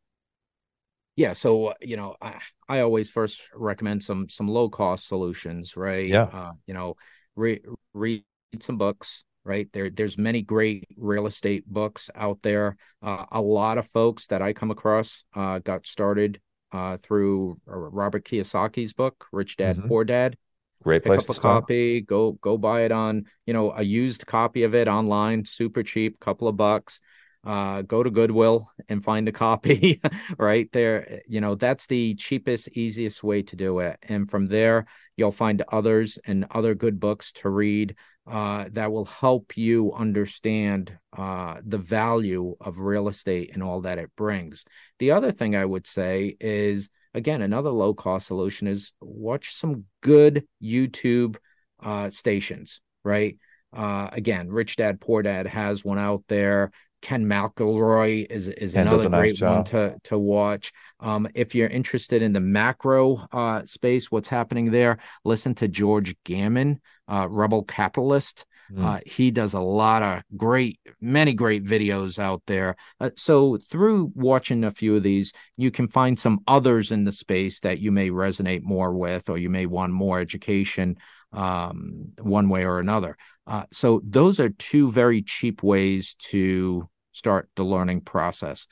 yeah 1.18 1.32
so 1.32 1.74
you 1.80 1.96
know 1.96 2.14
I, 2.22 2.34
I 2.68 2.80
always 2.80 3.10
first 3.10 3.42
recommend 3.52 4.04
some 4.04 4.28
some 4.28 4.46
low 4.46 4.68
cost 4.70 5.08
solutions 5.08 5.76
right? 5.76 6.08
Yeah. 6.08 6.28
Uh, 6.32 6.52
you 6.66 6.74
know 6.74 6.94
re- 7.34 7.60
read 7.92 8.24
some 8.60 8.78
books 8.78 9.24
right? 9.44 9.68
There 9.72 9.90
there's 9.90 10.16
many 10.16 10.42
great 10.42 10.86
real 10.96 11.26
estate 11.26 11.66
books 11.66 12.08
out 12.14 12.38
there. 12.42 12.76
Uh, 13.02 13.24
a 13.32 13.40
lot 13.40 13.78
of 13.78 13.88
folks 13.88 14.26
that 14.26 14.42
i 14.42 14.52
come 14.52 14.70
across 14.70 15.24
uh, 15.34 15.58
got 15.58 15.86
started 15.86 16.40
uh, 16.70 16.98
through 16.98 17.58
robert 17.66 18.24
kiyosaki's 18.24 18.92
book 18.92 19.26
rich 19.32 19.56
dad 19.56 19.76
mm-hmm. 19.76 19.88
poor 19.88 20.04
dad. 20.04 20.36
Great 20.84 21.02
Pick 21.02 21.10
place 21.10 21.24
up 21.24 21.30
a 21.30 21.34
start. 21.34 21.62
copy 21.62 22.00
go 22.00 22.32
go 22.40 22.56
buy 22.56 22.82
it 22.82 22.92
on 22.92 23.24
you 23.44 23.52
know 23.52 23.72
a 23.72 23.82
used 23.82 24.24
copy 24.24 24.62
of 24.62 24.76
it 24.76 24.86
online 24.86 25.44
super 25.44 25.82
cheap 25.82 26.20
couple 26.20 26.46
of 26.46 26.56
bucks 26.56 27.00
uh, 27.44 27.82
go 27.82 28.02
to 28.02 28.10
Goodwill 28.10 28.70
and 28.88 29.02
find 29.02 29.28
a 29.28 29.32
copy 29.32 30.00
right 30.38 30.70
there. 30.72 31.22
You 31.26 31.40
know, 31.40 31.54
that's 31.54 31.86
the 31.86 32.14
cheapest, 32.14 32.68
easiest 32.68 33.22
way 33.22 33.42
to 33.42 33.56
do 33.56 33.78
it. 33.80 33.98
And 34.02 34.30
from 34.30 34.46
there, 34.46 34.86
you'll 35.16 35.32
find 35.32 35.62
others 35.70 36.18
and 36.24 36.46
other 36.50 36.74
good 36.74 37.00
books 37.00 37.32
to 37.32 37.48
read 37.48 37.96
uh, 38.30 38.66
that 38.72 38.92
will 38.92 39.06
help 39.06 39.56
you 39.56 39.92
understand 39.94 40.96
uh, 41.16 41.56
the 41.64 41.78
value 41.78 42.56
of 42.60 42.78
real 42.78 43.08
estate 43.08 43.50
and 43.54 43.62
all 43.62 43.80
that 43.82 43.98
it 43.98 44.10
brings. 44.16 44.64
The 44.98 45.12
other 45.12 45.32
thing 45.32 45.56
I 45.56 45.64
would 45.64 45.86
say 45.86 46.36
is, 46.38 46.90
again, 47.14 47.40
another 47.40 47.70
low 47.70 47.94
cost 47.94 48.26
solution 48.26 48.66
is 48.66 48.92
watch 49.00 49.54
some 49.54 49.84
good 50.02 50.46
YouTube 50.62 51.36
uh, 51.82 52.10
stations, 52.10 52.80
right? 53.02 53.38
Uh, 53.72 54.08
again, 54.12 54.48
Rich 54.48 54.76
Dad 54.76 55.00
Poor 55.00 55.22
Dad 55.22 55.46
has 55.46 55.84
one 55.84 55.98
out 55.98 56.24
there. 56.28 56.70
Ken 57.00 57.24
McElroy 57.24 58.26
is 58.30 58.48
is 58.48 58.74
Ken 58.74 58.88
another 58.88 59.08
great 59.08 59.40
nice 59.40 59.40
one 59.40 59.64
to 59.66 59.96
to 60.04 60.18
watch. 60.18 60.72
Um, 61.00 61.28
if 61.34 61.54
you're 61.54 61.68
interested 61.68 62.22
in 62.22 62.32
the 62.32 62.40
macro 62.40 63.26
uh, 63.32 63.64
space, 63.64 64.10
what's 64.10 64.28
happening 64.28 64.70
there, 64.70 64.98
listen 65.24 65.54
to 65.56 65.68
George 65.68 66.16
Gammon, 66.24 66.80
uh, 67.06 67.28
Rebel 67.30 67.62
Capitalist. 67.64 68.44
Mm. 68.72 68.84
Uh, 68.84 69.00
he 69.06 69.30
does 69.30 69.54
a 69.54 69.60
lot 69.60 70.02
of 70.02 70.22
great, 70.36 70.78
many 71.00 71.32
great 71.32 71.64
videos 71.64 72.18
out 72.18 72.42
there. 72.46 72.76
Uh, 73.00 73.10
so 73.16 73.58
through 73.70 74.12
watching 74.14 74.64
a 74.64 74.70
few 74.70 74.96
of 74.96 75.02
these, 75.02 75.32
you 75.56 75.70
can 75.70 75.88
find 75.88 76.18
some 76.18 76.40
others 76.46 76.92
in 76.92 77.04
the 77.04 77.12
space 77.12 77.60
that 77.60 77.78
you 77.78 77.90
may 77.90 78.10
resonate 78.10 78.62
more 78.62 78.92
with, 78.92 79.30
or 79.30 79.38
you 79.38 79.48
may 79.48 79.64
want 79.64 79.92
more 79.92 80.20
education 80.20 80.98
um, 81.32 82.12
one 82.20 82.48
way 82.48 82.64
or 82.64 82.78
another. 82.78 83.16
Uh, 83.46 83.64
so 83.72 84.00
those 84.04 84.40
are 84.40 84.50
two 84.50 84.92
very 84.92 85.22
cheap 85.22 85.62
ways 85.62 86.14
to 86.18 86.88
start 87.12 87.48
the 87.56 87.64
learning 87.64 88.02
process. 88.02 88.66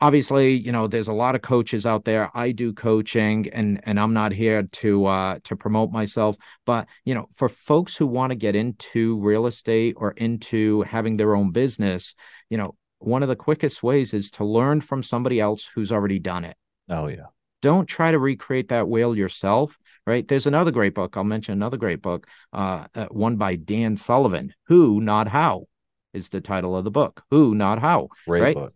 Obviously, 0.00 0.52
you 0.52 0.70
know, 0.70 0.86
there's 0.86 1.08
a 1.08 1.12
lot 1.12 1.34
of 1.34 1.42
coaches 1.42 1.84
out 1.84 2.04
there. 2.04 2.30
I 2.32 2.52
do 2.52 2.72
coaching 2.72 3.48
and 3.52 3.80
and 3.82 3.98
I'm 3.98 4.12
not 4.12 4.30
here 4.30 4.62
to 4.62 5.06
uh 5.06 5.38
to 5.44 5.56
promote 5.56 5.90
myself, 5.90 6.36
but 6.64 6.86
you 7.04 7.14
know, 7.16 7.26
for 7.34 7.48
folks 7.48 7.96
who 7.96 8.06
want 8.06 8.30
to 8.30 8.36
get 8.36 8.54
into 8.54 9.18
real 9.18 9.46
estate 9.46 9.94
or 9.96 10.12
into 10.12 10.82
having 10.82 11.16
their 11.16 11.34
own 11.34 11.50
business, 11.50 12.14
you 12.48 12.58
know, 12.58 12.76
one 13.00 13.24
of 13.24 13.28
the 13.28 13.36
quickest 13.36 13.82
ways 13.82 14.14
is 14.14 14.30
to 14.32 14.44
learn 14.44 14.80
from 14.80 15.02
somebody 15.02 15.40
else 15.40 15.68
who's 15.74 15.90
already 15.90 16.20
done 16.20 16.44
it. 16.44 16.56
Oh 16.88 17.08
yeah. 17.08 17.26
Don't 17.60 17.86
try 17.86 18.12
to 18.12 18.20
recreate 18.20 18.68
that 18.68 18.88
wheel 18.88 19.16
yourself 19.16 19.78
right? 20.08 20.26
There's 20.26 20.46
another 20.46 20.70
great 20.70 20.94
book. 20.94 21.16
I'll 21.16 21.24
mention 21.24 21.52
another 21.52 21.76
great 21.76 22.00
book, 22.00 22.26
uh, 22.54 22.86
uh, 22.94 23.06
one 23.10 23.36
by 23.36 23.56
Dan 23.56 23.98
Sullivan. 23.98 24.54
Who, 24.68 25.02
not 25.02 25.28
how, 25.28 25.66
is 26.14 26.30
the 26.30 26.40
title 26.40 26.74
of 26.74 26.84
the 26.84 26.90
book. 26.90 27.22
Who, 27.30 27.54
not 27.54 27.78
how. 27.78 28.08
Great 28.26 28.40
right? 28.40 28.54
book. 28.56 28.74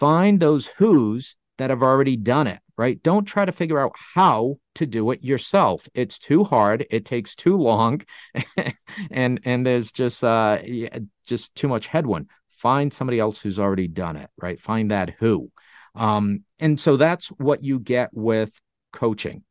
Find 0.00 0.40
those 0.40 0.66
who's 0.76 1.36
that 1.58 1.70
have 1.70 1.82
already 1.82 2.16
done 2.16 2.48
it. 2.48 2.58
Right? 2.76 3.00
Don't 3.02 3.24
try 3.24 3.44
to 3.44 3.52
figure 3.52 3.78
out 3.78 3.92
how 4.14 4.56
to 4.74 4.86
do 4.86 5.12
it 5.12 5.22
yourself. 5.24 5.88
It's 5.94 6.18
too 6.18 6.42
hard. 6.44 6.86
It 6.90 7.04
takes 7.04 7.34
too 7.34 7.56
long, 7.56 8.02
and 9.10 9.40
and 9.44 9.66
there's 9.66 9.90
just 9.90 10.22
uh 10.22 10.58
just 11.26 11.56
too 11.56 11.66
much 11.66 11.88
headwind. 11.88 12.28
Find 12.50 12.92
somebody 12.92 13.18
else 13.18 13.38
who's 13.40 13.58
already 13.58 13.88
done 13.88 14.16
it. 14.16 14.30
Right? 14.40 14.60
Find 14.60 14.92
that 14.92 15.14
who. 15.18 15.50
Um, 15.96 16.44
and 16.60 16.78
so 16.78 16.96
that's 16.96 17.28
what 17.28 17.64
you 17.64 17.80
get 17.80 18.10
with 18.12 18.52
coaching 18.92 19.42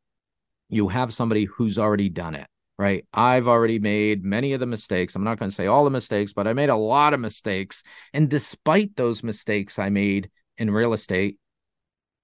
you 0.68 0.88
have 0.88 1.14
somebody 1.14 1.44
who's 1.44 1.78
already 1.78 2.08
done 2.08 2.34
it, 2.34 2.46
right? 2.78 3.06
I've 3.12 3.48
already 3.48 3.78
made 3.78 4.24
many 4.24 4.52
of 4.52 4.60
the 4.60 4.66
mistakes. 4.66 5.14
I'm 5.14 5.24
not 5.24 5.38
going 5.38 5.50
to 5.50 5.54
say 5.54 5.66
all 5.66 5.84
the 5.84 5.90
mistakes, 5.90 6.32
but 6.32 6.46
I 6.46 6.52
made 6.52 6.68
a 6.68 6.76
lot 6.76 7.14
of 7.14 7.20
mistakes. 7.20 7.82
And 8.12 8.28
despite 8.28 8.96
those 8.96 9.22
mistakes 9.22 9.78
I 9.78 9.88
made 9.88 10.30
in 10.56 10.70
real 10.70 10.92
estate, 10.92 11.38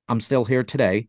I'm 0.08 0.20
still 0.20 0.44
here 0.44 0.64
today. 0.64 1.08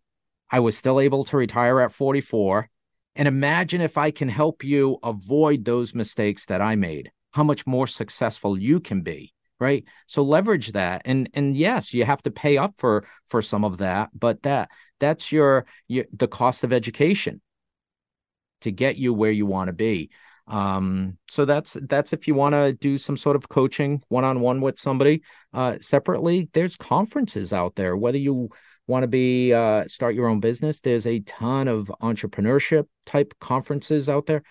I 0.50 0.60
was 0.60 0.78
still 0.78 1.00
able 1.00 1.26
to 1.26 1.38
retire 1.38 1.82
at 1.82 1.92
44. 1.92 2.70
And 3.16 3.28
imagine 3.28 3.82
if 3.82 3.98
I 3.98 4.12
can 4.12 4.30
help 4.30 4.64
you 4.64 4.98
avoid 5.04 5.66
those 5.66 5.96
mistakes 5.96 6.46
that 6.46 6.62
I 6.62 6.76
made, 6.76 7.12
how 7.32 7.44
much 7.44 7.66
more 7.66 7.88
successful 7.88 8.58
you 8.58 8.80
can 8.80 9.02
be 9.02 9.34
right 9.60 9.86
so 10.06 10.22
leverage 10.22 10.74
that 10.74 11.02
and 11.06 11.30
and 11.34 11.56
yes 11.56 11.94
you 11.94 12.04
have 12.04 12.22
to 12.22 12.32
pay 12.32 12.58
up 12.58 12.74
for 12.78 13.06
for 13.30 13.42
some 13.42 13.64
of 13.64 13.78
that 13.78 14.10
but 14.14 14.42
that 14.44 14.70
That's 15.00 15.32
your, 15.32 15.66
your 15.88 16.06
the 16.14 16.28
cost 16.28 16.64
of 16.64 16.72
education 16.74 17.42
to 18.62 18.72
get 18.72 18.98
you 18.98 19.14
where 19.14 19.32
you 19.32 19.46
want 19.46 19.68
to 19.68 19.74
be. 19.74 20.10
Um, 20.48 21.18
so 21.28 21.46
that's 21.46 21.76
that's 21.90 22.14
if 22.14 22.28
you 22.28 22.36
want 22.36 22.54
to 22.54 22.74
do 22.74 22.98
some 22.98 23.18
sort 23.18 23.36
of 23.36 23.50
coaching 23.50 24.04
one 24.10 24.24
on 24.24 24.42
one 24.42 24.62
with 24.62 24.78
somebody. 24.78 25.24
Uh, 25.54 25.78
separately, 25.82 26.50
there's 26.54 26.78
conferences 26.78 27.52
out 27.52 27.76
there. 27.76 27.98
Whether 27.98 28.20
you 28.20 28.50
want 28.88 29.04
to 29.04 29.08
be 29.08 29.54
uh, 29.54 29.88
start 29.88 30.14
your 30.14 30.28
own 30.28 30.40
business, 30.40 30.82
there's 30.82 31.08
a 31.08 31.22
ton 31.22 31.68
of 31.68 31.92
entrepreneurship 32.02 32.86
type 33.06 33.34
conferences 33.40 34.08
out 34.08 34.28
there. 34.28 34.44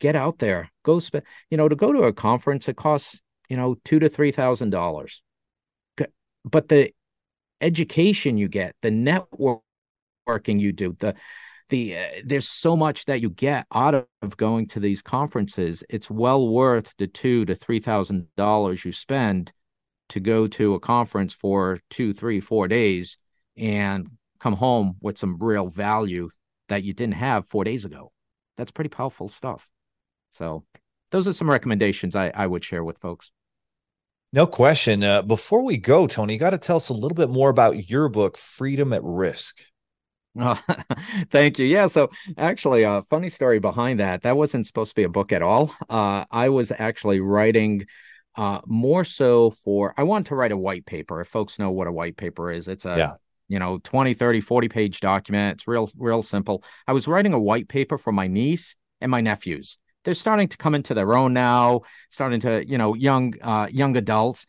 Get 0.00 0.16
out 0.16 0.38
there, 0.38 0.70
go 0.82 0.98
spend. 0.98 1.24
You 1.50 1.56
know, 1.56 1.68
to 1.68 1.76
go 1.76 1.92
to 1.92 2.02
a 2.02 2.12
conference, 2.12 2.68
it 2.68 2.76
costs 2.76 3.20
you 3.48 3.56
know 3.56 3.76
two 3.84 4.00
to 4.00 4.08
three 4.08 4.32
thousand 4.32 4.70
dollars, 4.70 5.22
but 6.44 6.68
the 6.68 6.92
education 7.60 8.36
you 8.36 8.48
get, 8.48 8.74
the 8.82 8.90
networking 10.26 10.60
you 10.60 10.72
do, 10.72 10.96
the 10.98 11.14
the 11.68 11.96
uh, 11.96 12.06
there's 12.24 12.48
so 12.48 12.76
much 12.76 13.06
that 13.06 13.20
you 13.20 13.30
get 13.30 13.66
out 13.74 13.94
of 13.94 14.36
going 14.36 14.68
to 14.68 14.80
these 14.80 15.02
conferences. 15.02 15.82
It's 15.88 16.10
well 16.10 16.48
worth 16.48 16.94
the 16.98 17.06
two 17.06 17.44
to 17.46 17.54
three 17.54 17.80
thousand 17.80 18.28
dollars 18.36 18.84
you 18.84 18.92
spend 18.92 19.52
to 20.10 20.20
go 20.20 20.46
to 20.46 20.74
a 20.74 20.80
conference 20.80 21.32
for 21.32 21.80
two, 21.90 22.14
three, 22.14 22.40
four 22.40 22.68
days 22.68 23.18
and 23.56 24.08
come 24.38 24.54
home 24.54 24.96
with 25.00 25.18
some 25.18 25.36
real 25.40 25.68
value 25.68 26.30
that 26.68 26.84
you 26.84 26.92
didn't 26.92 27.14
have 27.14 27.48
four 27.48 27.64
days 27.64 27.84
ago. 27.84 28.12
That's 28.56 28.70
pretty 28.70 28.90
powerful 28.90 29.28
stuff. 29.28 29.66
So 30.30 30.64
those 31.10 31.26
are 31.26 31.32
some 31.32 31.50
recommendations 31.50 32.14
I, 32.14 32.30
I 32.34 32.46
would 32.46 32.64
share 32.64 32.84
with 32.84 32.98
folks. 32.98 33.32
No 34.32 34.46
question. 34.46 35.02
Uh, 35.02 35.22
before 35.22 35.64
we 35.64 35.76
go, 35.76 36.06
Tony, 36.06 36.34
you 36.34 36.38
got 36.38 36.50
to 36.50 36.58
tell 36.58 36.76
us 36.76 36.88
a 36.88 36.94
little 36.94 37.14
bit 37.14 37.30
more 37.30 37.48
about 37.48 37.88
your 37.88 38.08
book, 38.08 38.36
Freedom 38.36 38.92
at 38.92 39.02
Risk. 39.02 39.60
Oh, 40.38 40.60
thank 41.30 41.58
you. 41.58 41.66
Yeah. 41.66 41.86
So 41.86 42.10
actually, 42.36 42.82
a 42.82 42.90
uh, 42.90 43.02
funny 43.02 43.28
story 43.28 43.58
behind 43.58 44.00
that. 44.00 44.22
That 44.22 44.36
wasn't 44.36 44.66
supposed 44.66 44.90
to 44.90 44.94
be 44.94 45.04
a 45.04 45.08
book 45.08 45.32
at 45.32 45.42
all. 45.42 45.74
Uh, 45.88 46.24
I 46.30 46.48
was 46.48 46.72
actually 46.76 47.20
writing 47.20 47.86
uh, 48.36 48.60
more 48.66 49.04
so 49.04 49.50
for, 49.50 49.94
I 49.96 50.02
wanted 50.02 50.26
to 50.26 50.34
write 50.34 50.52
a 50.52 50.56
white 50.56 50.86
paper. 50.86 51.20
If 51.20 51.28
folks 51.28 51.58
know 51.58 51.70
what 51.70 51.86
a 51.86 51.92
white 51.92 52.16
paper 52.16 52.50
is, 52.50 52.68
it's 52.68 52.84
a, 52.84 52.96
yeah. 52.96 53.12
you 53.48 53.58
know, 53.58 53.78
20, 53.82 54.14
30, 54.14 54.40
40 54.40 54.68
page 54.68 55.00
document. 55.00 55.54
It's 55.54 55.68
real, 55.68 55.90
real 55.96 56.22
simple. 56.22 56.62
I 56.86 56.92
was 56.92 57.08
writing 57.08 57.32
a 57.32 57.40
white 57.40 57.68
paper 57.68 57.96
for 57.96 58.12
my 58.12 58.26
niece 58.26 58.76
and 59.00 59.10
my 59.10 59.20
nephews. 59.20 59.78
They're 60.04 60.14
starting 60.14 60.48
to 60.48 60.56
come 60.56 60.74
into 60.74 60.94
their 60.94 61.16
own 61.16 61.32
now, 61.32 61.80
starting 62.10 62.40
to, 62.40 62.64
you 62.64 62.78
know, 62.78 62.94
young, 62.94 63.34
uh, 63.42 63.68
young 63.70 63.96
adults. 63.96 64.46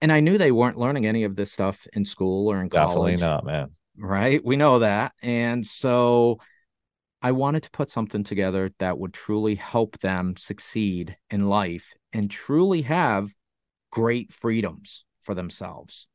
And 0.00 0.10
I 0.10 0.20
knew 0.20 0.38
they 0.38 0.52
weren't 0.52 0.78
learning 0.78 1.04
any 1.04 1.24
of 1.24 1.36
this 1.36 1.52
stuff 1.52 1.86
in 1.92 2.06
school 2.06 2.48
or 2.48 2.62
in 2.62 2.70
college. 2.70 2.88
Definitely 2.88 3.16
not, 3.16 3.44
man 3.44 3.70
right? 3.96 4.44
We 4.44 4.56
know 4.56 4.80
that. 4.80 5.12
And 5.22 5.64
so 5.64 6.38
I 7.22 7.32
wanted 7.32 7.64
to 7.64 7.70
put 7.70 7.90
something 7.90 8.24
together 8.24 8.70
that 8.78 8.98
would 8.98 9.12
truly 9.12 9.54
help 9.54 9.98
them 9.98 10.36
succeed 10.36 11.16
in 11.30 11.48
life 11.48 11.92
and 12.12 12.30
truly 12.30 12.82
have 12.82 13.34
great 13.90 14.32
freedoms 14.32 15.04
for 15.22 15.34
themselves. 15.34 16.06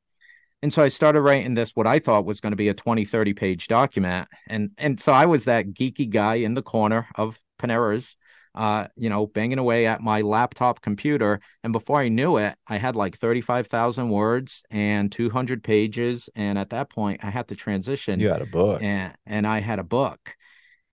And 0.61 0.73
so 0.73 0.82
I 0.82 0.88
started 0.88 1.21
writing 1.21 1.53
this, 1.53 1.71
what 1.76 1.86
I 1.86 1.99
thought 1.99 2.26
was 2.26 2.41
going 2.41 2.51
to 2.51 2.57
be 2.57 2.69
a 2.69 2.73
20, 2.73 3.05
30 3.05 3.34
page 3.34 3.67
document. 3.67 4.28
And, 4.47 4.71
and 4.78 4.99
so 4.99 5.11
I 5.11 5.28
was 5.28 5.45
that 5.45 5.73
geeky 5.73 6.09
guy 6.09 6.36
in 6.36 6.55
the 6.55 6.63
corner 6.63 7.07
of 7.15 7.39
Panera's 7.59 8.17
uh, 8.55 8.87
you 8.95 9.09
know, 9.09 9.27
banging 9.27 9.57
away 9.59 9.85
at 9.85 10.01
my 10.01 10.21
laptop 10.21 10.81
computer. 10.81 11.41
And 11.63 11.73
before 11.73 11.99
I 11.99 12.07
knew 12.07 12.37
it, 12.37 12.55
I 12.67 12.77
had 12.77 12.95
like 12.95 13.17
35,000 13.17 14.09
words 14.09 14.63
and 14.71 15.11
200 15.11 15.61
pages. 15.61 16.29
And 16.35 16.57
at 16.57 16.69
that 16.69 16.89
point, 16.89 17.23
I 17.23 17.29
had 17.29 17.49
to 17.49 17.55
transition. 17.55 18.19
You 18.19 18.29
had 18.29 18.41
a 18.41 18.45
book. 18.45 18.81
And, 18.81 19.13
and 19.25 19.45
I 19.45 19.59
had 19.59 19.79
a 19.79 19.83
book. 19.83 20.35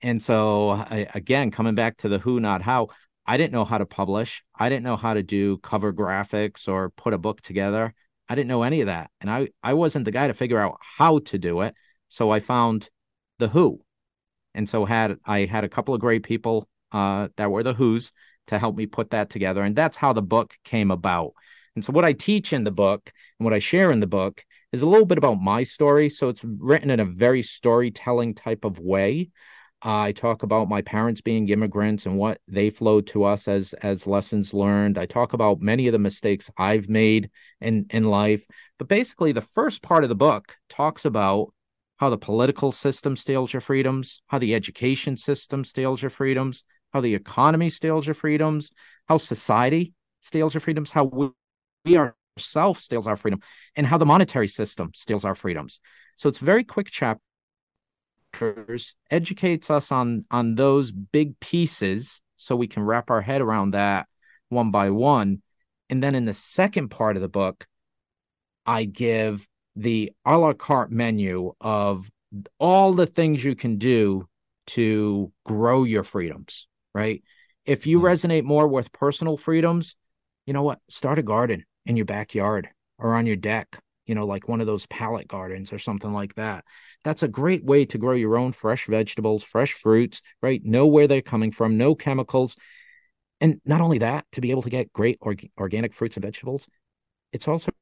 And 0.02 0.20
so, 0.20 0.70
I, 0.70 1.06
again, 1.14 1.52
coming 1.52 1.76
back 1.76 1.98
to 1.98 2.08
the 2.08 2.18
who, 2.18 2.40
not 2.40 2.62
how, 2.62 2.88
I 3.24 3.36
didn't 3.36 3.52
know 3.52 3.64
how 3.64 3.78
to 3.78 3.86
publish. 3.86 4.42
I 4.58 4.68
didn't 4.68 4.82
know 4.82 4.96
how 4.96 5.14
to 5.14 5.22
do 5.22 5.58
cover 5.58 5.92
graphics 5.92 6.66
or 6.66 6.90
put 6.90 7.14
a 7.14 7.18
book 7.18 7.40
together. 7.42 7.94
I 8.28 8.34
didn't 8.34 8.48
know 8.48 8.64
any 8.64 8.80
of 8.80 8.86
that. 8.88 9.10
And 9.20 9.30
I, 9.30 9.50
I 9.62 9.74
wasn't 9.74 10.04
the 10.04 10.10
guy 10.10 10.26
to 10.26 10.34
figure 10.34 10.58
out 10.58 10.78
how 10.80 11.20
to 11.20 11.38
do 11.38 11.60
it. 11.60 11.76
So 12.08 12.30
I 12.30 12.40
found 12.40 12.88
the 13.38 13.48
who. 13.48 13.80
And 14.54 14.68
so 14.68 14.84
had 14.84 15.18
I 15.24 15.44
had 15.44 15.64
a 15.64 15.68
couple 15.68 15.94
of 15.94 16.00
great 16.00 16.24
people 16.24 16.68
uh, 16.92 17.28
that 17.36 17.50
were 17.50 17.62
the 17.62 17.74
Who's 17.74 18.12
to 18.48 18.58
help 18.58 18.76
me 18.76 18.86
put 18.86 19.10
that 19.10 19.30
together. 19.30 19.62
And 19.62 19.76
that's 19.76 19.96
how 19.96 20.12
the 20.12 20.22
book 20.22 20.54
came 20.64 20.90
about. 20.90 21.32
And 21.74 21.84
so, 21.84 21.92
what 21.92 22.04
I 22.04 22.12
teach 22.12 22.52
in 22.52 22.64
the 22.64 22.70
book 22.70 23.10
and 23.38 23.44
what 23.44 23.54
I 23.54 23.58
share 23.58 23.90
in 23.90 24.00
the 24.00 24.06
book 24.06 24.44
is 24.72 24.82
a 24.82 24.86
little 24.86 25.06
bit 25.06 25.18
about 25.18 25.40
my 25.40 25.62
story. 25.62 26.08
So, 26.08 26.28
it's 26.28 26.44
written 26.44 26.90
in 26.90 27.00
a 27.00 27.04
very 27.04 27.42
storytelling 27.42 28.34
type 28.34 28.64
of 28.64 28.78
way. 28.78 29.30
Uh, 29.84 29.98
I 29.98 30.12
talk 30.12 30.44
about 30.44 30.68
my 30.68 30.82
parents 30.82 31.20
being 31.20 31.48
immigrants 31.48 32.06
and 32.06 32.16
what 32.16 32.40
they 32.46 32.70
flowed 32.70 33.08
to 33.08 33.24
us 33.24 33.48
as 33.48 33.72
as 33.74 34.06
lessons 34.06 34.54
learned. 34.54 34.98
I 34.98 35.06
talk 35.06 35.32
about 35.32 35.60
many 35.60 35.88
of 35.88 35.92
the 35.92 35.98
mistakes 35.98 36.50
I've 36.56 36.88
made 36.88 37.30
in 37.60 37.86
in 37.90 38.04
life. 38.04 38.44
But 38.78 38.88
basically, 38.88 39.32
the 39.32 39.40
first 39.40 39.82
part 39.82 40.04
of 40.04 40.08
the 40.08 40.14
book 40.14 40.56
talks 40.68 41.04
about 41.04 41.52
how 41.96 42.10
the 42.10 42.18
political 42.18 42.72
system 42.72 43.16
steals 43.16 43.52
your 43.52 43.60
freedoms, 43.60 44.22
how 44.26 44.38
the 44.38 44.54
education 44.54 45.16
system 45.16 45.64
steals 45.64 46.02
your 46.02 46.10
freedoms, 46.10 46.64
how 46.92 47.00
the 47.00 47.14
economy 47.14 47.70
steals 47.70 48.06
your 48.06 48.14
freedoms, 48.14 48.70
how 49.08 49.16
society 49.16 49.94
steals 50.20 50.54
your 50.54 50.60
freedoms, 50.60 50.90
how 50.90 51.04
we, 51.04 51.30
we 51.84 51.96
ourselves 51.96 52.84
steals 52.84 53.06
our 53.06 53.16
freedom, 53.16 53.40
and 53.76 53.86
how 53.86 53.98
the 53.98 54.06
monetary 54.06 54.48
system 54.48 54.90
steals 54.94 55.24
our 55.24 55.34
freedoms. 55.34 55.80
So 56.16 56.28
it's 56.28 56.38
very 56.38 56.64
quick 56.64 56.90
chapters, 56.90 57.20
educates 59.10 59.70
us 59.70 59.90
on 59.90 60.24
on 60.30 60.54
those 60.54 60.92
big 60.92 61.38
pieces 61.40 62.20
so 62.36 62.56
we 62.56 62.68
can 62.68 62.82
wrap 62.82 63.10
our 63.10 63.22
head 63.22 63.40
around 63.40 63.72
that 63.72 64.06
one 64.48 64.70
by 64.70 64.90
one. 64.90 65.42
And 65.88 66.02
then 66.02 66.14
in 66.14 66.24
the 66.24 66.34
second 66.34 66.88
part 66.88 67.16
of 67.16 67.22
the 67.22 67.28
book, 67.28 67.66
I 68.64 68.84
give 68.84 69.46
the 69.74 70.12
a 70.24 70.36
la 70.38 70.52
carte 70.52 70.90
menu 70.90 71.52
of 71.60 72.10
all 72.58 72.92
the 72.92 73.06
things 73.06 73.44
you 73.44 73.54
can 73.54 73.76
do 73.76 74.28
to 74.68 75.32
grow 75.44 75.84
your 75.84 76.04
freedoms 76.04 76.68
right? 76.94 77.22
If 77.64 77.86
you 77.86 77.98
mm-hmm. 77.98 78.06
resonate 78.06 78.44
more 78.44 78.66
with 78.66 78.92
personal 78.92 79.36
freedoms, 79.36 79.96
you 80.46 80.52
know 80.52 80.62
what? 80.62 80.80
Start 80.88 81.18
a 81.18 81.22
garden 81.22 81.64
in 81.86 81.96
your 81.96 82.06
backyard 82.06 82.68
or 82.98 83.14
on 83.14 83.26
your 83.26 83.36
deck, 83.36 83.80
you 84.06 84.14
know, 84.14 84.26
like 84.26 84.48
one 84.48 84.60
of 84.60 84.66
those 84.66 84.86
pallet 84.86 85.28
gardens 85.28 85.72
or 85.72 85.78
something 85.78 86.12
like 86.12 86.34
that. 86.34 86.64
That's 87.04 87.22
a 87.22 87.28
great 87.28 87.64
way 87.64 87.84
to 87.86 87.98
grow 87.98 88.14
your 88.14 88.36
own 88.36 88.52
fresh 88.52 88.86
vegetables, 88.86 89.42
fresh 89.42 89.72
fruits, 89.72 90.22
right? 90.40 90.64
Know 90.64 90.86
where 90.86 91.06
they're 91.06 91.22
coming 91.22 91.50
from, 91.50 91.76
no 91.76 91.94
chemicals. 91.94 92.56
And 93.40 93.60
not 93.64 93.80
only 93.80 93.98
that, 93.98 94.24
to 94.32 94.40
be 94.40 94.52
able 94.52 94.62
to 94.62 94.70
get 94.70 94.92
great 94.92 95.18
org- 95.20 95.50
organic 95.58 95.92
fruits 95.92 96.16
and 96.16 96.24
vegetables, 96.24 96.68
it's 97.32 97.48
also 97.48 97.72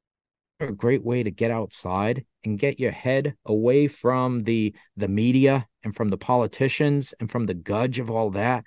a 0.59 0.71
great 0.71 1.03
way 1.03 1.23
to 1.23 1.31
get 1.31 1.51
outside 1.51 2.25
and 2.43 2.59
get 2.59 2.79
your 2.79 2.91
head 2.91 3.35
away 3.45 3.87
from 3.87 4.43
the 4.43 4.73
the 4.95 5.07
media 5.07 5.67
and 5.83 5.95
from 5.95 6.09
the 6.09 6.17
politicians 6.17 7.13
and 7.19 7.31
from 7.31 7.45
the 7.45 7.53
gudge 7.53 7.99
of 7.99 8.11
all 8.11 8.29
that 8.31 8.63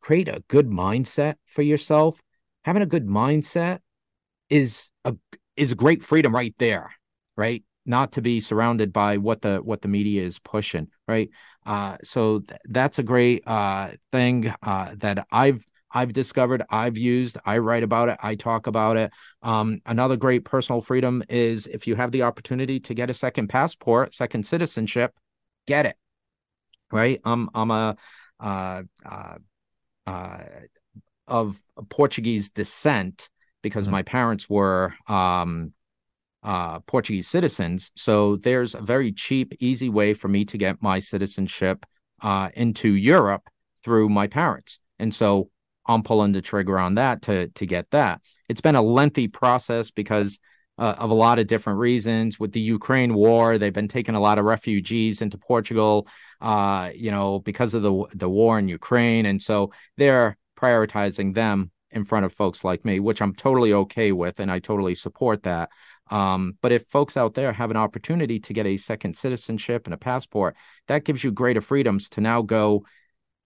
create 0.00 0.28
a 0.28 0.42
good 0.48 0.68
mindset 0.68 1.34
for 1.46 1.62
yourself. 1.62 2.20
Having 2.64 2.82
a 2.82 2.86
good 2.86 3.06
mindset 3.06 3.80
is 4.50 4.90
a 5.04 5.14
is 5.56 5.74
great 5.74 6.02
freedom 6.02 6.34
right 6.34 6.54
there, 6.58 6.92
right? 7.36 7.62
Not 7.84 8.12
to 8.12 8.22
be 8.22 8.40
surrounded 8.40 8.92
by 8.92 9.16
what 9.18 9.42
the 9.42 9.58
what 9.58 9.82
the 9.82 9.88
media 9.88 10.24
is 10.24 10.38
pushing, 10.38 10.88
right? 11.06 11.30
Uh, 11.66 11.96
so 12.04 12.40
th- 12.40 12.60
that's 12.66 12.98
a 12.98 13.02
great 13.02 13.42
uh, 13.46 13.90
thing 14.12 14.52
uh, 14.62 14.94
that 14.98 15.26
I've 15.30 15.64
I've 15.90 16.12
discovered, 16.12 16.62
I've 16.68 16.98
used, 16.98 17.38
I 17.46 17.58
write 17.58 17.82
about 17.82 18.10
it, 18.10 18.18
I 18.22 18.34
talk 18.34 18.66
about 18.66 18.96
it. 18.98 19.10
Um, 19.42 19.80
another 19.86 20.16
great 20.16 20.44
personal 20.44 20.82
freedom 20.82 21.22
is 21.30 21.66
if 21.66 21.86
you 21.86 21.96
have 21.96 22.12
the 22.12 22.22
opportunity 22.22 22.78
to 22.80 22.94
get 22.94 23.08
a 23.08 23.14
second 23.14 23.48
passport, 23.48 24.14
second 24.14 24.44
citizenship, 24.44 25.14
get 25.66 25.86
it. 25.86 25.96
Right? 26.92 27.20
I'm 27.24 27.48
I'm 27.54 27.70
a 27.70 27.96
uh, 28.40 28.82
uh, 29.04 29.34
uh, 30.08 30.38
of 31.26 31.60
Portuguese 31.90 32.48
descent 32.48 33.28
because 33.62 33.84
mm-hmm. 33.84 33.92
my 33.92 34.02
parents 34.02 34.48
were 34.48 34.94
um, 35.06 35.72
uh, 36.42 36.80
Portuguese 36.80 37.28
citizens. 37.28 37.90
So 37.94 38.36
there's 38.36 38.74
a 38.74 38.80
very 38.80 39.12
cheap, 39.12 39.54
easy 39.60 39.88
way 39.88 40.14
for 40.14 40.28
me 40.28 40.44
to 40.46 40.56
get 40.56 40.82
my 40.82 40.98
citizenship 41.00 41.84
uh, 42.22 42.48
into 42.54 42.94
Europe 42.94 43.48
through 43.84 44.08
my 44.08 44.26
parents. 44.26 44.80
And 44.98 45.14
so 45.14 45.50
I'm 45.86 46.02
pulling 46.02 46.32
the 46.32 46.42
trigger 46.42 46.78
on 46.78 46.94
that 46.94 47.22
to 47.22 47.48
to 47.48 47.66
get 47.66 47.90
that. 47.90 48.20
It's 48.48 48.60
been 48.60 48.76
a 48.76 48.82
lengthy 48.82 49.28
process 49.28 49.90
because 49.90 50.38
uh, 50.78 50.94
of 50.98 51.10
a 51.10 51.14
lot 51.14 51.38
of 51.38 51.46
different 51.46 51.78
reasons. 51.78 52.38
With 52.38 52.52
the 52.52 52.60
Ukraine 52.60 53.14
war, 53.14 53.58
they've 53.58 53.72
been 53.72 53.88
taking 53.88 54.14
a 54.14 54.20
lot 54.20 54.38
of 54.38 54.44
refugees 54.44 55.20
into 55.22 55.38
Portugal 55.38 56.06
uh, 56.40 56.90
you 56.94 57.10
know, 57.10 57.40
because 57.40 57.74
of 57.74 57.82
the 57.82 58.04
the 58.14 58.28
war 58.28 58.58
in 58.58 58.68
Ukraine, 58.68 59.26
and 59.26 59.40
so 59.40 59.72
they're 59.96 60.36
prioritizing 60.56 61.34
them 61.34 61.70
in 61.90 62.04
front 62.04 62.26
of 62.26 62.32
folks 62.32 62.64
like 62.64 62.84
me, 62.84 63.00
which 63.00 63.22
I'm 63.22 63.34
totally 63.34 63.72
okay 63.72 64.12
with, 64.12 64.40
and 64.40 64.50
I 64.50 64.58
totally 64.58 64.94
support 64.94 65.44
that. 65.44 65.70
Um, 66.10 66.56
but 66.62 66.72
if 66.72 66.86
folks 66.86 67.16
out 67.16 67.34
there 67.34 67.52
have 67.52 67.70
an 67.70 67.76
opportunity 67.76 68.40
to 68.40 68.52
get 68.52 68.66
a 68.66 68.76
second 68.76 69.16
citizenship 69.16 69.86
and 69.86 69.94
a 69.94 69.98
passport, 69.98 70.56
that 70.86 71.04
gives 71.04 71.22
you 71.22 71.30
greater 71.30 71.60
freedoms 71.60 72.08
to 72.10 72.20
now 72.20 72.42
go, 72.42 72.84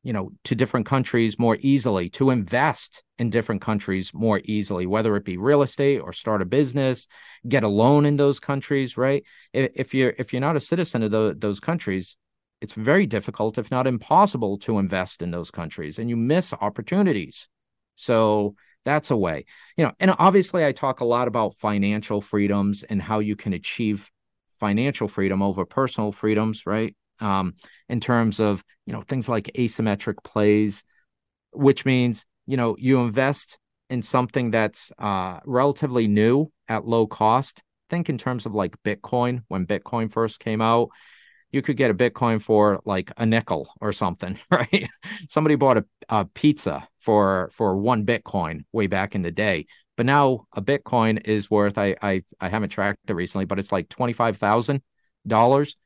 you 0.03 0.13
know, 0.13 0.31
to 0.45 0.55
different 0.55 0.87
countries 0.87 1.39
more 1.39 1.57
easily, 1.61 2.09
to 2.11 2.31
invest 2.31 3.03
in 3.19 3.31
different 3.31 3.63
countries 3.63 4.13
more 4.13 4.41
easily, 4.45 4.87
whether 4.87 5.15
it 5.17 5.25
be 5.25 5.37
real 5.37 5.63
estate 5.63 5.99
or 5.99 6.13
start 6.13 6.43
a 6.43 6.45
business, 6.45 7.07
get 7.49 7.63
a 7.63 7.69
loan 7.69 8.07
in 8.07 8.17
those 8.17 8.41
countries, 8.41 8.97
right? 8.97 9.25
If 9.53 9.95
you're 9.95 10.15
if 10.19 10.33
you're 10.33 10.41
not 10.41 10.57
a 10.57 10.61
citizen 10.61 11.03
of 11.03 11.11
the, 11.11 11.37
those 11.39 11.61
countries, 11.61 12.17
it's 12.63 12.75
very 12.75 13.07
difficult, 13.07 13.59
if 13.59 13.71
not 13.71 13.89
impossible, 13.89 14.57
to 14.59 14.79
invest 14.79 15.21
in 15.21 15.33
those 15.33 15.51
countries, 15.51 15.99
and 15.99 16.09
you 16.09 16.17
miss 16.17 16.53
opportunities. 16.53 17.49
So 17.97 18.55
that's 18.85 19.11
a 19.11 19.17
way. 19.17 19.45
You 19.77 19.85
know 19.85 19.93
and 20.01 20.15
obviously 20.19 20.65
i 20.65 20.73
talk 20.73 21.01
a 21.01 21.05
lot 21.05 21.29
about 21.29 21.55
financial 21.57 22.21
freedoms 22.21 22.83
and 22.83 23.01
how 23.01 23.19
you 23.19 23.37
can 23.37 23.53
achieve 23.53 24.11
financial 24.59 25.09
freedom 25.09 25.43
over 25.43 25.65
personal 25.65 26.13
freedoms 26.13 26.67
right? 26.67 26.97
Um, 27.21 27.55
in 27.89 28.01
terms 28.01 28.41
of 28.41 28.65
you 28.87 28.93
know 28.93 29.03
things 29.03 29.29
like 29.29 29.51
asymmetric 29.57 30.25
plays 30.25 30.83
which 31.53 31.85
means 31.85 32.25
you 32.47 32.57
know 32.57 32.77
you 32.79 33.01
invest 33.01 33.59
in 33.91 34.03
something 34.03 34.51
that's 34.51 34.91
uh, 34.99 35.41
relatively 35.45 36.09
new 36.09 36.51
at 36.69 36.87
low 36.87 37.07
cost. 37.07 37.63
Think 37.91 38.09
in 38.09 38.17
terms 38.17 38.47
of 38.47 38.55
like 38.55 38.83
bitcoin. 38.83 39.43
When 39.49 39.67
bitcoin 39.67 40.11
first 40.11 40.41
came 40.41 40.63
out 40.63 40.89
you 41.53 41.63
could 41.63 41.77
get 41.77 41.91
a 41.91 41.95
Bitcoin 41.95 42.41
for 42.41 42.81
like 42.85 43.13
a 43.17 43.27
nickel 43.27 43.69
or 43.81 43.93
something, 43.93 44.39
right? 44.51 44.89
Somebody 45.29 45.55
bought 45.55 45.79
a, 45.79 45.85
a 46.09 46.25
pizza 46.25 46.89
for 46.99 47.51
for 47.53 47.77
one 47.77 48.05
Bitcoin 48.05 48.65
way 48.73 48.87
back 48.87 49.15
in 49.15 49.23
the 49.23 49.31
day. 49.31 49.67
But 49.97 50.07
now 50.07 50.47
a 50.55 50.63
Bitcoin 50.63 51.25
is 51.27 51.51
worth 51.51 51.79
I 51.79 51.97
I, 52.03 52.23
I 52.41 52.49
haven't 52.49 52.71
tracked 52.71 52.99
it 53.09 53.15
recently, 53.15 53.45
but 53.45 53.59
it's 53.59 53.73
like 53.73 53.89
twenty 53.89 54.13
five 54.13 54.39
thousand 54.39 54.77
uh, 54.77 54.81
dollars. 55.29 55.77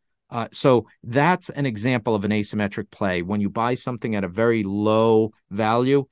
So 0.52 0.86
that's 1.04 1.50
an 1.50 1.66
example 1.66 2.14
of 2.14 2.24
an 2.24 2.32
asymmetric 2.32 2.90
play 2.90 3.22
when 3.22 3.40
you 3.40 3.48
buy 3.48 3.74
something 3.74 4.14
at 4.16 4.24
a 4.24 4.28
very 4.28 4.64
low 4.64 5.32
value 5.50 6.06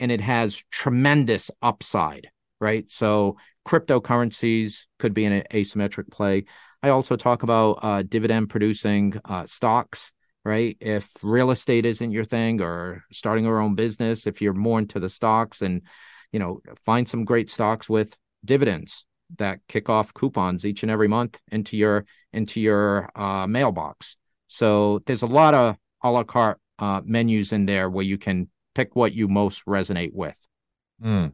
and 0.00 0.12
it 0.12 0.20
has 0.20 0.62
tremendous 0.70 1.50
upside, 1.60 2.30
right? 2.60 2.90
So 2.90 3.36
cryptocurrencies 3.66 4.84
could 4.98 5.12
be 5.12 5.24
an 5.24 5.42
asymmetric 5.52 6.10
play. 6.10 6.44
I 6.82 6.90
also 6.90 7.16
talk 7.16 7.42
about 7.42 7.78
uh, 7.82 8.02
dividend 8.02 8.50
producing 8.50 9.20
uh, 9.24 9.46
stocks, 9.46 10.12
right? 10.44 10.76
If 10.80 11.08
real 11.22 11.50
estate 11.50 11.84
isn't 11.84 12.12
your 12.12 12.24
thing 12.24 12.60
or 12.60 13.04
starting 13.10 13.44
your 13.44 13.60
own 13.60 13.74
business, 13.74 14.26
if 14.26 14.40
you're 14.40 14.54
more 14.54 14.78
into 14.78 15.00
the 15.00 15.10
stocks 15.10 15.62
and, 15.62 15.82
you 16.32 16.38
know, 16.38 16.60
find 16.84 17.08
some 17.08 17.24
great 17.24 17.50
stocks 17.50 17.88
with 17.88 18.16
dividends 18.44 19.04
that 19.38 19.60
kick 19.68 19.88
off 19.88 20.14
coupons 20.14 20.64
each 20.64 20.82
and 20.82 20.90
every 20.90 21.08
month 21.08 21.38
into 21.50 21.76
your 21.76 22.06
into 22.32 22.60
your 22.60 23.10
uh, 23.14 23.46
mailbox. 23.46 24.16
So 24.46 25.00
there's 25.06 25.22
a 25.22 25.26
lot 25.26 25.54
of 25.54 25.76
a 26.02 26.10
la 26.10 26.24
carte 26.24 26.60
uh, 26.78 27.02
menus 27.04 27.52
in 27.52 27.66
there 27.66 27.90
where 27.90 28.04
you 28.04 28.18
can 28.18 28.48
pick 28.74 28.94
what 28.94 29.12
you 29.12 29.28
most 29.28 29.64
resonate 29.66 30.12
with. 30.14 30.36
Mm. 31.02 31.32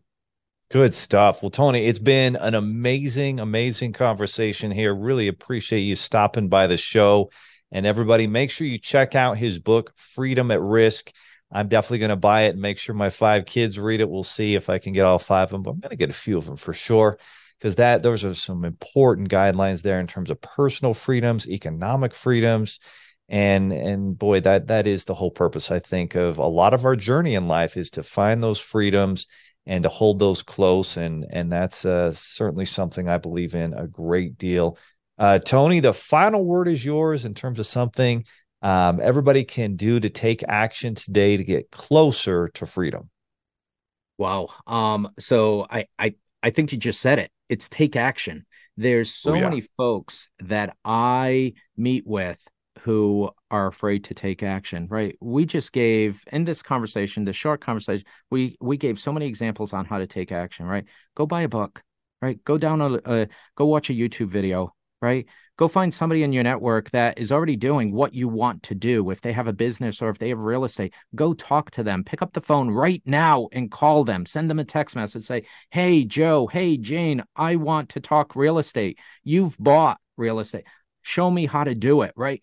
Good 0.71 0.95
stuff. 0.95 1.43
Well, 1.43 1.51
Tony, 1.51 1.87
it's 1.87 1.99
been 1.99 2.37
an 2.37 2.55
amazing, 2.55 3.39
amazing 3.39 3.93
conversation 3.93 4.71
here. 4.71 4.95
Really 4.95 5.29
appreciate 5.29 5.81
you 5.81 5.95
stopping 5.95 6.49
by 6.49 6.67
the 6.67 6.77
show. 6.77 7.31
And 7.71 7.87
everybody, 7.87 8.27
make 8.27 8.51
sure 8.51 8.67
you 8.67 8.79
check 8.79 9.15
out 9.15 9.37
his 9.37 9.59
book, 9.59 9.93
Freedom 9.97 10.51
at 10.51 10.61
Risk. 10.61 11.13
I'm 11.53 11.69
definitely 11.69 11.99
going 11.99 12.09
to 12.11 12.17
buy 12.17 12.43
it 12.43 12.51
and 12.51 12.61
make 12.61 12.79
sure 12.79 12.95
my 12.95 13.11
five 13.11 13.47
kids 13.47 13.79
read 13.79 14.01
it. 14.01 14.09
We'll 14.09 14.25
see 14.25 14.55
if 14.55 14.69
I 14.69 14.79
can 14.79 14.93
get 14.93 15.05
all 15.05 15.19
five 15.19 15.45
of 15.45 15.51
them, 15.51 15.63
but 15.63 15.71
I'm 15.71 15.81
going 15.81 15.91
to 15.91 15.97
get 15.97 16.11
a 16.11 16.15
few 16.15 16.37
of 16.37 16.47
them 16.47 16.57
for 16.57 16.73
sure 16.73 17.19
because 17.59 17.77
that 17.77 18.03
those 18.03 18.25
are 18.25 18.35
some 18.35 18.65
important 18.65 19.29
guidelines 19.29 19.83
there 19.83 20.01
in 20.01 20.07
terms 20.07 20.31
of 20.31 20.41
personal 20.41 20.95
freedoms, 20.95 21.47
economic 21.49 22.15
freedoms, 22.15 22.81
and 23.29 23.73
and 23.73 24.19
boy, 24.19 24.41
that 24.41 24.67
that 24.69 24.87
is 24.87 25.05
the 25.05 25.15
whole 25.15 25.31
purpose 25.31 25.71
I 25.71 25.79
think 25.79 26.15
of 26.15 26.39
a 26.39 26.47
lot 26.47 26.75
of 26.75 26.85
our 26.85 26.97
journey 26.97 27.35
in 27.35 27.49
life 27.49 27.77
is 27.77 27.91
to 27.91 28.03
find 28.03 28.43
those 28.43 28.61
freedoms 28.61 29.27
and 29.67 29.83
to 29.83 29.89
hold 29.89 30.19
those 30.19 30.43
close 30.43 30.97
and 30.97 31.27
and 31.31 31.51
that's 31.51 31.85
uh, 31.85 32.13
certainly 32.13 32.65
something 32.65 33.09
I 33.09 33.19
believe 33.19 33.55
in 33.55 33.75
a 33.75 33.87
great 33.87 34.39
deal. 34.39 34.79
Uh, 35.17 35.39
Tony, 35.39 35.81
the 35.81 35.95
final 35.95 36.45
word 36.45 36.69
is 36.69 36.85
yours 36.85 37.25
in 37.25 37.35
terms 37.35 37.59
of 37.59 37.67
something 37.67 38.25
um, 38.63 38.99
everybody 39.03 39.45
can 39.45 39.77
do 39.77 40.01
to 40.01 40.09
take 40.09 40.43
action 40.49 40.95
today 40.95 41.37
to 41.37 41.45
get 41.45 41.71
closer 41.71 42.49
to 42.55 42.65
freedom. 42.65 43.11
Wow. 44.17 44.49
Um, 44.67 45.11
so 45.19 45.67
I 45.69 45.87
I 45.99 46.15
I 46.43 46.51
think 46.51 46.73
you 46.73 46.79
just 46.79 47.01
said 47.01 47.19
it. 47.19 47.31
It's 47.49 47.69
take 47.69 47.95
action. 47.95 48.47
There's 48.77 49.11
so 49.11 49.33
oh, 49.33 49.35
yeah. 49.35 49.49
many 49.49 49.67
folks 49.77 50.29
that 50.41 50.77
I 50.85 51.55
meet 51.77 52.07
with 52.07 52.41
who 52.81 53.31
are 53.51 53.67
afraid 53.67 54.05
to 54.05 54.15
take 54.15 54.43
action 54.43 54.87
right? 54.91 55.17
We 55.21 55.47
just 55.47 55.73
gave 55.73 56.25
in 56.33 56.45
this 56.45 56.63
conversation 56.63 57.25
the 57.25 57.33
short 57.33 57.61
conversation 57.61 58.07
we 58.31 58.57
we 58.61 58.77
gave 58.77 58.99
so 58.99 59.13
many 59.13 59.27
examples 59.27 59.73
on 59.73 59.85
how 59.85 59.99
to 59.99 60.07
take 60.07 60.33
action 60.33 60.67
right? 60.67 60.85
Go 61.15 61.27
buy 61.27 61.43
a 61.43 61.49
book 61.49 61.83
right? 62.21 62.43
Go 62.45 62.59
down 62.59 62.81
a, 62.81 63.29
go 63.55 63.67
watch 63.67 63.91
a 63.91 63.95
youtube 63.95 64.29
video 64.29 64.75
right? 65.01 65.27
Go 65.57 65.69
find 65.69 65.93
somebody 65.93 66.23
in 66.23 66.33
your 66.33 66.43
network 66.43 66.91
that 66.91 67.19
is 67.19 67.31
already 67.31 67.57
doing 67.57 67.93
what 67.93 68.15
you 68.15 68.27
want 68.27 68.63
to 68.65 68.75
do. 68.75 69.11
If 69.11 69.21
they 69.21 69.33
have 69.33 69.47
a 69.47 69.53
business 69.53 70.01
or 70.01 70.09
if 70.09 70.19
they 70.19 70.31
have 70.31 70.41
real 70.41 70.65
estate 70.65 70.95
go 71.15 71.35
talk 71.35 71.71
to 71.73 71.83
them. 71.83 72.03
Pick 72.05 72.23
up 72.23 72.33
the 72.33 72.41
phone 72.41 72.71
right 72.71 73.03
now 73.05 73.49
and 73.53 73.71
call 73.71 74.05
them. 74.05 74.27
Send 74.27 74.51
them 74.51 74.59
a 74.59 74.65
text 74.65 74.97
message. 74.97 75.25
Say 75.25 75.45
hey 75.71 76.05
joe. 76.05 76.47
Hey 76.49 76.77
jane. 76.77 77.23
I 77.37 77.57
want 77.57 77.91
to 77.91 78.01
talk 78.01 78.35
real 78.35 78.59
estate. 78.59 78.99
You've 79.23 79.57
bought 79.59 80.01
real 80.17 80.41
estate. 80.41 80.65
Show 81.03 81.31
me 81.31 81.47
how 81.47 81.65
to 81.65 81.75
do 81.75 82.03
it 82.03 82.13
right 82.17 82.43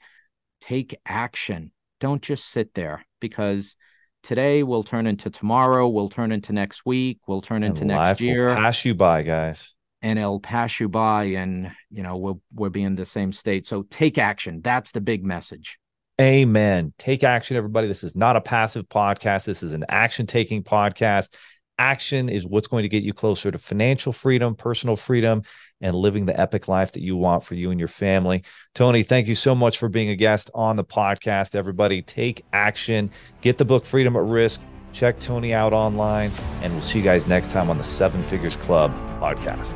take 0.61 0.95
action. 1.05 1.71
Don't 1.99 2.21
just 2.21 2.45
sit 2.45 2.73
there 2.73 3.05
because 3.19 3.75
today 4.23 4.63
will 4.63 4.83
turn 4.83 5.07
into 5.07 5.29
tomorrow, 5.29 5.87
will 5.89 6.09
turn 6.09 6.31
into 6.31 6.53
next 6.53 6.85
week, 6.85 7.19
will 7.27 7.41
turn 7.41 7.63
into 7.63 7.83
next 7.83 8.21
year. 8.21 8.53
pass 8.55 8.85
you 8.85 8.95
by, 8.95 9.23
guys. 9.23 9.73
And 10.03 10.17
it'll 10.17 10.39
pass 10.39 10.79
you 10.79 10.89
by, 10.89 11.25
and 11.25 11.71
you 11.91 12.01
know 12.01 12.17
we'll 12.17 12.41
we'll 12.55 12.71
be 12.71 12.81
in 12.81 12.95
the 12.95 13.05
same 13.05 13.31
state. 13.31 13.67
So 13.67 13.83
take 13.83 14.17
action. 14.17 14.61
That's 14.63 14.91
the 14.91 15.01
big 15.01 15.23
message. 15.23 15.77
Amen. 16.19 16.93
Take 16.97 17.23
action, 17.23 17.57
everybody. 17.57 17.87
This 17.87 18.03
is 18.03 18.15
not 18.15 18.35
a 18.35 18.41
passive 18.41 18.87
podcast. 18.89 19.45
This 19.45 19.63
is 19.63 19.73
an 19.73 19.85
action 19.89 20.25
taking 20.25 20.63
podcast. 20.63 21.33
Action 21.81 22.29
is 22.29 22.45
what's 22.45 22.67
going 22.67 22.83
to 22.83 22.89
get 22.89 23.01
you 23.01 23.11
closer 23.11 23.49
to 23.49 23.57
financial 23.57 24.13
freedom, 24.13 24.53
personal 24.53 24.95
freedom, 24.95 25.41
and 25.81 25.95
living 25.95 26.27
the 26.27 26.39
epic 26.39 26.67
life 26.67 26.91
that 26.91 27.01
you 27.01 27.17
want 27.17 27.43
for 27.43 27.55
you 27.55 27.71
and 27.71 27.79
your 27.79 27.87
family. 27.87 28.43
Tony, 28.75 29.01
thank 29.01 29.25
you 29.25 29.33
so 29.33 29.55
much 29.55 29.79
for 29.79 29.89
being 29.89 30.09
a 30.09 30.15
guest 30.15 30.51
on 30.53 30.75
the 30.75 30.83
podcast. 30.83 31.55
Everybody, 31.55 32.03
take 32.03 32.45
action, 32.53 33.09
get 33.41 33.57
the 33.57 33.65
book 33.65 33.83
Freedom 33.83 34.15
at 34.15 34.25
Risk, 34.25 34.61
check 34.93 35.19
Tony 35.19 35.55
out 35.55 35.73
online, 35.73 36.31
and 36.61 36.71
we'll 36.71 36.83
see 36.83 36.99
you 36.99 37.03
guys 37.03 37.25
next 37.25 37.49
time 37.49 37.67
on 37.67 37.79
the 37.79 37.83
Seven 37.83 38.21
Figures 38.25 38.57
Club 38.57 38.91
podcast. 39.19 39.75